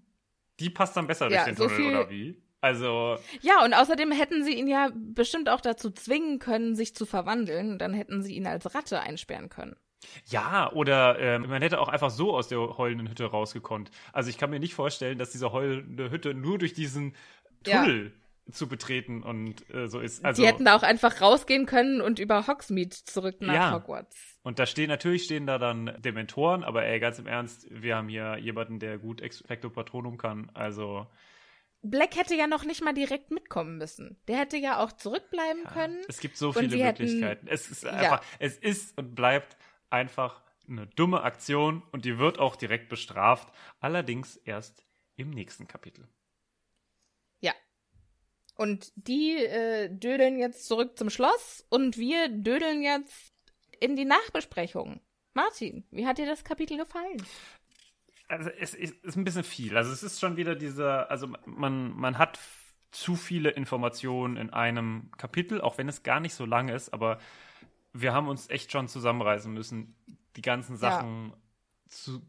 die 0.60 0.70
passt 0.70 0.96
dann 0.96 1.08
besser 1.08 1.28
Ja, 1.28 1.44
durch 1.44 1.56
den 1.56 1.56
so 1.56 1.68
Tunnel, 1.68 1.90
oder 1.90 2.10
wie? 2.10 2.40
Also, 2.62 3.18
ja, 3.40 3.62
und 3.64 3.74
außerdem 3.74 4.12
hätten 4.12 4.44
sie 4.44 4.54
ihn 4.54 4.68
ja 4.68 4.90
bestimmt 4.94 5.48
auch 5.48 5.60
dazu 5.60 5.90
zwingen 5.90 6.38
können, 6.38 6.74
sich 6.76 6.94
zu 6.94 7.04
verwandeln. 7.06 7.78
Dann 7.78 7.92
hätten 7.92 8.22
sie 8.22 8.34
ihn 8.36 8.46
als 8.46 8.74
Ratte 8.74 9.00
einsperren 9.00 9.48
können. 9.50 9.76
ja, 10.26 10.70
oder 10.72 11.18
ähm, 11.18 11.48
man 11.48 11.60
hätte 11.60 11.80
auch 11.80 11.88
einfach 11.88 12.10
so 12.10 12.34
aus 12.34 12.48
der 12.48 12.58
heulenden 12.78 13.08
Hütte 13.10 13.24
rausgekonnt. 13.26 13.90
Also 14.12 14.30
ich 14.30 14.38
kann 14.38 14.50
mir 14.50 14.60
nicht 14.60 14.74
vorstellen, 14.74 15.18
dass 15.18 15.30
diese 15.30 15.52
heulende 15.52 16.10
Hütte 16.10 16.34
nur 16.34 16.58
durch 16.58 16.72
diesen 16.72 17.14
Ja. 17.66 17.82
Tunnel 17.82 18.12
zu 18.50 18.68
betreten 18.68 19.22
und 19.22 19.68
äh, 19.72 19.86
so 19.88 20.00
ist. 20.00 20.24
Also, 20.24 20.42
sie 20.42 20.48
hätten 20.48 20.64
da 20.64 20.74
auch 20.76 20.82
einfach 20.82 21.20
rausgehen 21.20 21.64
können 21.66 22.00
und 22.00 22.18
über 22.18 22.46
Hogsmeade 22.48 22.90
zurück 23.04 23.36
nach 23.40 23.54
Ja. 23.54 23.72
Hogwarts. 23.74 24.38
Und 24.42 24.58
da 24.58 24.66
stehen 24.66 24.88
natürlich 24.88 25.24
stehen 25.24 25.46
da 25.46 25.58
dann 25.58 25.96
Dementoren, 26.00 26.64
aber 26.64 26.84
ey, 26.84 26.98
ganz 26.98 27.18
im 27.20 27.26
Ernst, 27.28 27.66
wir 27.70 27.96
haben 27.96 28.08
hier 28.08 28.38
jemanden, 28.38 28.80
der 28.80 28.98
gut 28.98 29.20
Expecto 29.20 29.70
Patronum 29.70 30.16
kann. 30.18 30.50
Also 30.54 31.06
Black 31.82 32.16
hätte 32.16 32.34
ja 32.36 32.46
noch 32.46 32.64
nicht 32.64 32.82
mal 32.82 32.92
direkt 32.94 33.30
mitkommen 33.32 33.76
müssen. 33.76 34.16
Der 34.28 34.38
hätte 34.38 34.56
ja 34.56 34.78
auch 34.82 34.92
zurückbleiben 34.92 35.64
können. 35.64 36.00
es 36.08 36.20
gibt 36.20 36.36
so 36.36 36.52
viele 36.52 36.70
sie 36.70 36.82
hätten- 36.84 37.02
Möglichkeiten. 37.02 37.48
Es 37.48 37.70
ist 37.70 37.82
Ja. 37.82 37.90
einfach, 37.90 38.24
es 38.38 38.56
ist 38.56 38.96
und 38.98 39.14
bleibt 39.14 39.56
einfach 39.90 40.42
eine 40.68 40.86
dumme 40.86 41.22
Aktion 41.22 41.82
und 41.90 42.04
die 42.04 42.18
wird 42.18 42.38
auch 42.38 42.54
direkt 42.56 42.88
bestraft. 42.88 43.52
Allerdings 43.80 44.36
erst 44.36 44.84
im 45.16 45.30
nächsten 45.30 45.66
Kapitel. 45.66 46.08
Ja. 47.40 47.52
Und 48.54 48.92
die 48.94 49.36
äh, 49.44 49.88
dödeln 49.90 50.38
jetzt 50.38 50.66
zurück 50.66 50.96
zum 50.96 51.10
Schloss 51.10 51.66
und 51.68 51.96
wir 51.98 52.28
dödeln 52.28 52.82
jetzt 52.82 53.34
in 53.80 53.96
die 53.96 54.04
Nachbesprechung. 54.04 55.00
Martin, 55.34 55.84
wie 55.90 56.06
hat 56.06 56.18
dir 56.18 56.26
das 56.26 56.44
Kapitel 56.44 56.76
gefallen? 56.76 57.20
Also 58.32 58.48
es 58.58 58.72
ist, 58.74 58.94
ein 59.16 59.24
bisschen 59.24 59.44
viel. 59.44 59.76
Also 59.76 59.92
es 59.92 60.02
ist 60.02 60.18
schon 60.18 60.38
wieder 60.38 60.54
dieser, 60.54 61.10
also 61.10 61.28
man, 61.44 61.92
man 61.94 62.16
hat 62.16 62.38
zu 62.90 63.14
viele 63.14 63.50
Informationen 63.50 64.38
in 64.38 64.50
einem 64.50 65.10
Kapitel, 65.18 65.60
auch 65.60 65.76
wenn 65.76 65.86
es 65.88 66.02
gar 66.02 66.18
nicht 66.18 66.34
so 66.34 66.46
lang 66.46 66.68
ist, 66.70 66.94
aber 66.94 67.18
wir 67.92 68.14
haben 68.14 68.28
uns 68.28 68.48
echt 68.48 68.72
schon 68.72 68.88
zusammenreißen 68.88 69.52
müssen, 69.52 69.94
die 70.36 70.40
ganzen 70.42 70.76
Sachen 70.78 71.34
zu, 71.88 72.22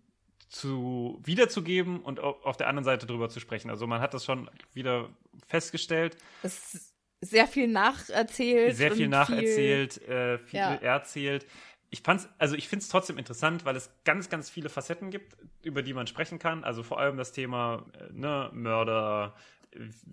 zu 0.50 1.22
wiederzugeben 1.24 2.02
und 2.02 2.20
au- 2.20 2.38
auf 2.44 2.58
der 2.58 2.68
anderen 2.68 2.84
Seite 2.84 3.06
drüber 3.06 3.30
zu 3.30 3.40
sprechen. 3.40 3.70
Also 3.70 3.88
man 3.88 4.02
hat 4.02 4.14
das 4.14 4.26
schon 4.26 4.50
wieder 4.74 5.10
festgestellt, 5.48 6.18
Es 6.44 6.74
ist 6.74 6.94
sehr 7.22 7.48
viel 7.48 7.70
nacherzählt. 7.70 8.76
sehr 8.76 8.92
viel 8.92 9.08
nacherzählt, 9.08 10.02
äh, 10.10 10.38
viel 10.38 10.60
Ja. 10.60 10.74
erzählt. 10.76 11.46
Ich 11.94 12.02
fand's, 12.02 12.28
also 12.40 12.56
ich 12.56 12.68
finde 12.68 12.82
es 12.82 12.90
trotzdem 12.90 13.20
interessant, 13.20 13.66
weil 13.66 13.76
es 13.76 13.92
ganz, 14.04 14.28
ganz 14.28 14.50
viele 14.50 14.70
Facetten 14.70 15.12
gibt, 15.12 15.38
über 15.62 15.84
die 15.84 15.94
man 15.94 16.08
sprechen 16.08 16.40
kann. 16.40 16.64
Also 16.64 16.82
vor 16.82 17.00
allem 17.00 17.18
das 17.18 17.34
Thema 17.34 17.86
äh, 17.94 18.12
ne, 18.12 18.50
Mörder, 18.52 19.36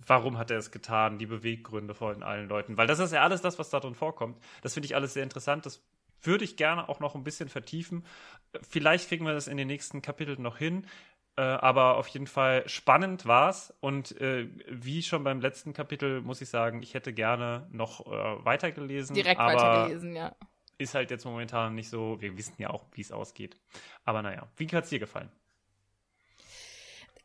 warum 0.06 0.36
hat 0.36 0.50
er 0.50 0.58
es 0.58 0.72
getan, 0.72 1.16
die 1.16 1.24
Beweggründe 1.24 1.94
von 1.94 2.22
allen 2.22 2.50
Leuten. 2.50 2.76
Weil 2.76 2.86
das 2.86 2.98
ist 2.98 3.14
ja 3.14 3.22
alles 3.22 3.40
das, 3.40 3.58
was 3.58 3.70
da 3.70 3.80
drin 3.80 3.94
vorkommt. 3.94 4.36
Das 4.60 4.74
finde 4.74 4.88
ich 4.88 4.94
alles 4.94 5.14
sehr 5.14 5.22
interessant. 5.22 5.64
Das 5.64 5.82
würde 6.20 6.44
ich 6.44 6.58
gerne 6.58 6.86
auch 6.86 7.00
noch 7.00 7.14
ein 7.14 7.24
bisschen 7.24 7.48
vertiefen. 7.48 8.04
Vielleicht 8.60 9.08
kriegen 9.08 9.24
wir 9.24 9.32
das 9.32 9.48
in 9.48 9.56
den 9.56 9.68
nächsten 9.68 10.02
Kapiteln 10.02 10.42
noch 10.42 10.58
hin. 10.58 10.86
Äh, 11.36 11.40
aber 11.42 11.96
auf 11.96 12.08
jeden 12.08 12.26
Fall 12.26 12.68
spannend 12.68 13.24
war's 13.24 13.72
und 13.80 14.20
äh, 14.20 14.48
wie 14.68 15.02
schon 15.02 15.24
beim 15.24 15.40
letzten 15.40 15.72
Kapitel 15.72 16.20
muss 16.20 16.42
ich 16.42 16.50
sagen, 16.50 16.82
ich 16.82 16.92
hätte 16.92 17.14
gerne 17.14 17.68
noch 17.72 18.06
äh, 18.06 18.44
weitergelesen. 18.44 19.14
Direkt 19.14 19.40
aber 19.40 19.54
weitergelesen, 19.54 20.14
ja. 20.14 20.36
Ist 20.80 20.94
halt 20.94 21.10
jetzt 21.10 21.26
momentan 21.26 21.74
nicht 21.74 21.90
so. 21.90 22.16
Wir 22.22 22.38
wissen 22.38 22.54
ja 22.56 22.70
auch, 22.70 22.86
wie 22.92 23.02
es 23.02 23.12
ausgeht. 23.12 23.60
Aber 24.06 24.22
naja, 24.22 24.48
wie 24.56 24.66
hat's 24.68 24.88
dir 24.88 24.98
gefallen? 24.98 25.30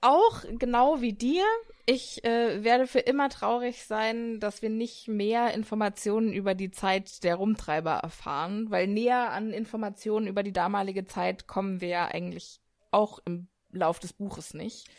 Auch 0.02 0.44
genau 0.60 1.00
wie 1.00 1.14
dir. 1.14 1.46
Ich 1.86 2.22
äh, 2.26 2.66
werde 2.66 2.86
für 2.86 3.00
immer 3.00 3.30
traurig 3.30 3.86
sein, 3.86 4.42
dass 4.42 4.62
wir 4.62 4.70
nicht 4.70 5.08
mehr 5.08 5.54
Informationen 5.54 6.34
über 6.34 6.54
die 6.54 6.70
Zeit 6.70 7.24
der 7.24 7.36
Rumtreiber 7.36 7.94
erfahren, 7.94 8.72
weil 8.72 8.88
näher 8.88 9.32
an 9.32 9.54
Informationen 9.54 10.28
über 10.28 10.44
die 10.44 10.52
damalige 10.52 11.06
Zeit 11.06 11.48
kommen 11.48 11.80
wir 11.80 11.88
ja 11.88 12.08
eigentlich 12.08 12.60
auch 12.92 13.20
im 13.24 13.48
Lauf 13.72 14.00
des 14.00 14.12
Buches 14.12 14.54
nicht. 14.54 14.90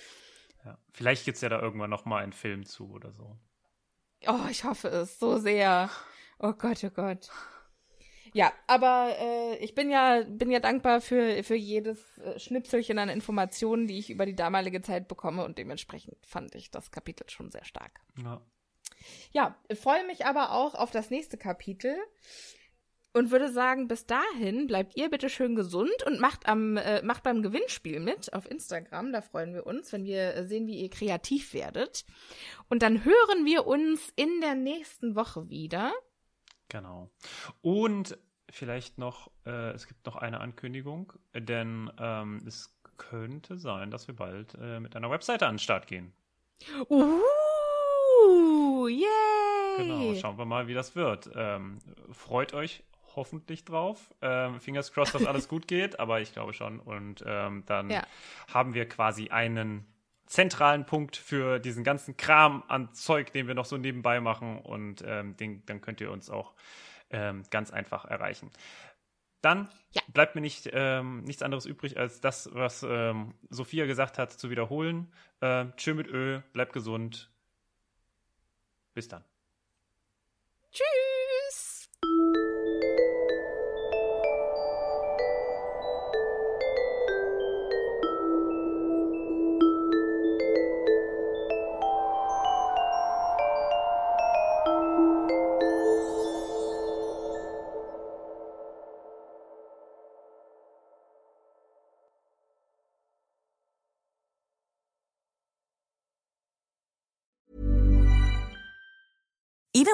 Ja. 0.65 0.79
Vielleicht 0.95 1.27
gibt's 1.27 1.43
ja 1.43 1.51
da 1.51 1.61
irgendwann 1.61 1.91
noch 1.91 2.07
mal 2.07 2.23
einen 2.23 2.33
Film 2.33 2.65
zu 2.65 2.91
oder 2.91 3.13
so. 3.13 3.37
Oh, 4.27 4.47
ich 4.51 4.65
hoffe 4.65 4.89
es 4.89 5.19
so 5.19 5.37
sehr. 5.37 5.91
Oh 6.39 6.55
Gott, 6.55 6.83
oh 6.85 6.91
Gott. 6.91 7.29
Ja, 8.37 8.53
aber 8.67 9.17
äh, 9.19 9.57
ich 9.65 9.75
bin 9.75 9.89
ja 9.91 10.23
bin 10.29 10.51
ja 10.51 10.61
dankbar 10.61 11.01
für 11.01 11.43
für 11.43 11.55
jedes 11.55 12.19
äh, 12.19 12.39
Schnipselchen 12.39 12.99
an 12.99 13.09
Informationen, 13.09 13.87
die 13.87 13.99
ich 13.99 14.11
über 14.11 14.27
die 14.27 14.37
damalige 14.37 14.83
Zeit 14.83 15.09
bekomme 15.09 15.43
und 15.43 15.57
dementsprechend 15.57 16.19
fand 16.27 16.55
ich 16.55 16.71
das 16.71 16.91
Kapitel 16.91 17.31
schon 17.31 17.51
sehr 17.51 17.65
stark. 17.65 17.99
Ja. 18.23 18.43
Ja, 19.33 19.57
freue 19.75 20.07
mich 20.07 20.27
aber 20.27 20.53
auch 20.53 20.75
auf 20.75 20.91
das 20.91 21.09
nächste 21.09 21.39
Kapitel 21.39 21.97
und 23.15 23.31
würde 23.31 23.51
sagen, 23.51 23.89
bis 23.89 24.05
dahin 24.05 24.67
bleibt 24.67 24.99
ihr 24.99 25.09
bitte 25.09 25.31
schön 25.31 25.57
gesund 25.57 26.03
und 26.05 26.21
macht 26.21 26.47
am 26.47 26.77
äh, 26.77 27.01
macht 27.01 27.23
beim 27.23 27.43
Gewinnspiel 27.43 28.01
mit 28.01 28.35
auf 28.35 28.51
Instagram, 28.51 29.13
da 29.13 29.23
freuen 29.23 29.55
wir 29.55 29.67
uns, 29.67 29.95
wenn 29.95 30.05
wir 30.05 30.35
äh, 30.35 30.47
sehen, 30.47 30.67
wie 30.67 30.83
ihr 30.83 30.91
kreativ 30.91 31.55
werdet. 31.55 32.05
Und 32.69 32.83
dann 32.83 33.03
hören 33.03 33.47
wir 33.47 33.67
uns 33.67 34.13
in 34.15 34.43
der 34.43 34.57
nächsten 34.57 35.17
Woche 35.17 35.49
wieder. 35.49 35.95
Genau. 36.69 37.11
Und 37.63 38.19
vielleicht 38.51 38.99
noch, 38.99 39.31
äh, 39.45 39.71
es 39.71 39.87
gibt 39.87 40.05
noch 40.07 40.17
eine 40.17 40.41
Ankündigung, 40.41 41.13
denn 41.35 41.91
ähm, 41.99 42.43
es 42.47 42.75
könnte 42.97 43.59
sein, 43.59 43.91
dass 43.91 44.09
wir 44.09 44.17
bald 44.17 44.55
äh, 44.61 44.81
mit 44.81 44.97
einer 44.97 45.11
Webseite 45.11 45.47
an 45.47 45.55
den 45.55 45.59
Start 45.59 45.87
gehen. 45.87 46.13
Uh, 46.89 48.89
yay! 48.89 49.07
Genau, 49.77 50.15
schauen 50.15 50.39
wir 50.39 50.47
mal, 50.47 50.69
wie 50.69 50.75
das 50.75 50.97
wird. 50.97 51.31
Ähm, 51.35 51.79
freut 52.13 52.55
euch 52.55 52.83
hoffentlich 53.15 53.65
drauf. 53.65 54.15
Ähm, 54.23 54.61
fingers 54.61 54.93
crossed, 54.93 55.15
dass 55.15 55.27
alles 55.27 55.49
gut 55.49 55.69
geht, 55.69 56.01
aber 56.01 56.21
ich 56.21 56.33
glaube 56.33 56.55
schon. 56.55 56.81
Und 56.81 57.23
ähm, 57.27 57.65
dann 57.67 57.91
Ja. 57.91 58.03
haben 58.53 58.75
wir 58.75 58.89
quasi 58.89 59.29
einen 59.29 59.87
zentralen 60.27 60.87
Punkt 60.87 61.17
für 61.17 61.59
diesen 61.59 61.85
ganzen 61.85 62.17
Kram 62.17 62.63
an 62.69 62.93
Zeug, 62.95 63.33
den 63.33 63.47
wir 63.47 63.55
noch 63.55 63.65
so 63.65 63.77
nebenbei 63.77 64.21
machen. 64.21 64.59
Und 64.61 65.03
ähm, 65.07 65.37
den, 65.37 65.65
dann 65.67 65.81
könnt 65.81 66.01
ihr 66.01 66.11
uns 66.11 66.31
auch 66.31 66.55
ähm, 67.11 67.45
ganz 67.51 67.71
einfach 67.71 68.05
erreichen. 68.05 68.51
Dann 69.43 69.69
Ja. 69.93 70.03
bleibt 70.09 70.35
mir 70.35 70.41
nicht, 70.41 70.69
ähm, 70.73 71.23
nichts 71.23 71.43
anderes 71.43 71.67
übrig, 71.67 71.99
als 71.99 72.21
das, 72.21 72.51
was 72.53 72.83
ähm, 72.89 73.35
Sophia 73.51 73.87
gesagt 73.87 74.19
hat, 74.19 74.33
zu 74.33 74.51
wiederholen. 74.51 75.13
Ähm, 75.41 75.73
tschö 75.77 75.95
mit 75.95 76.09
Ö, 76.09 76.41
bleibt 76.53 76.73
gesund. 76.73 77.31
Bis 78.95 79.09
dann. 79.09 79.25
Tschüss. 80.73 81.06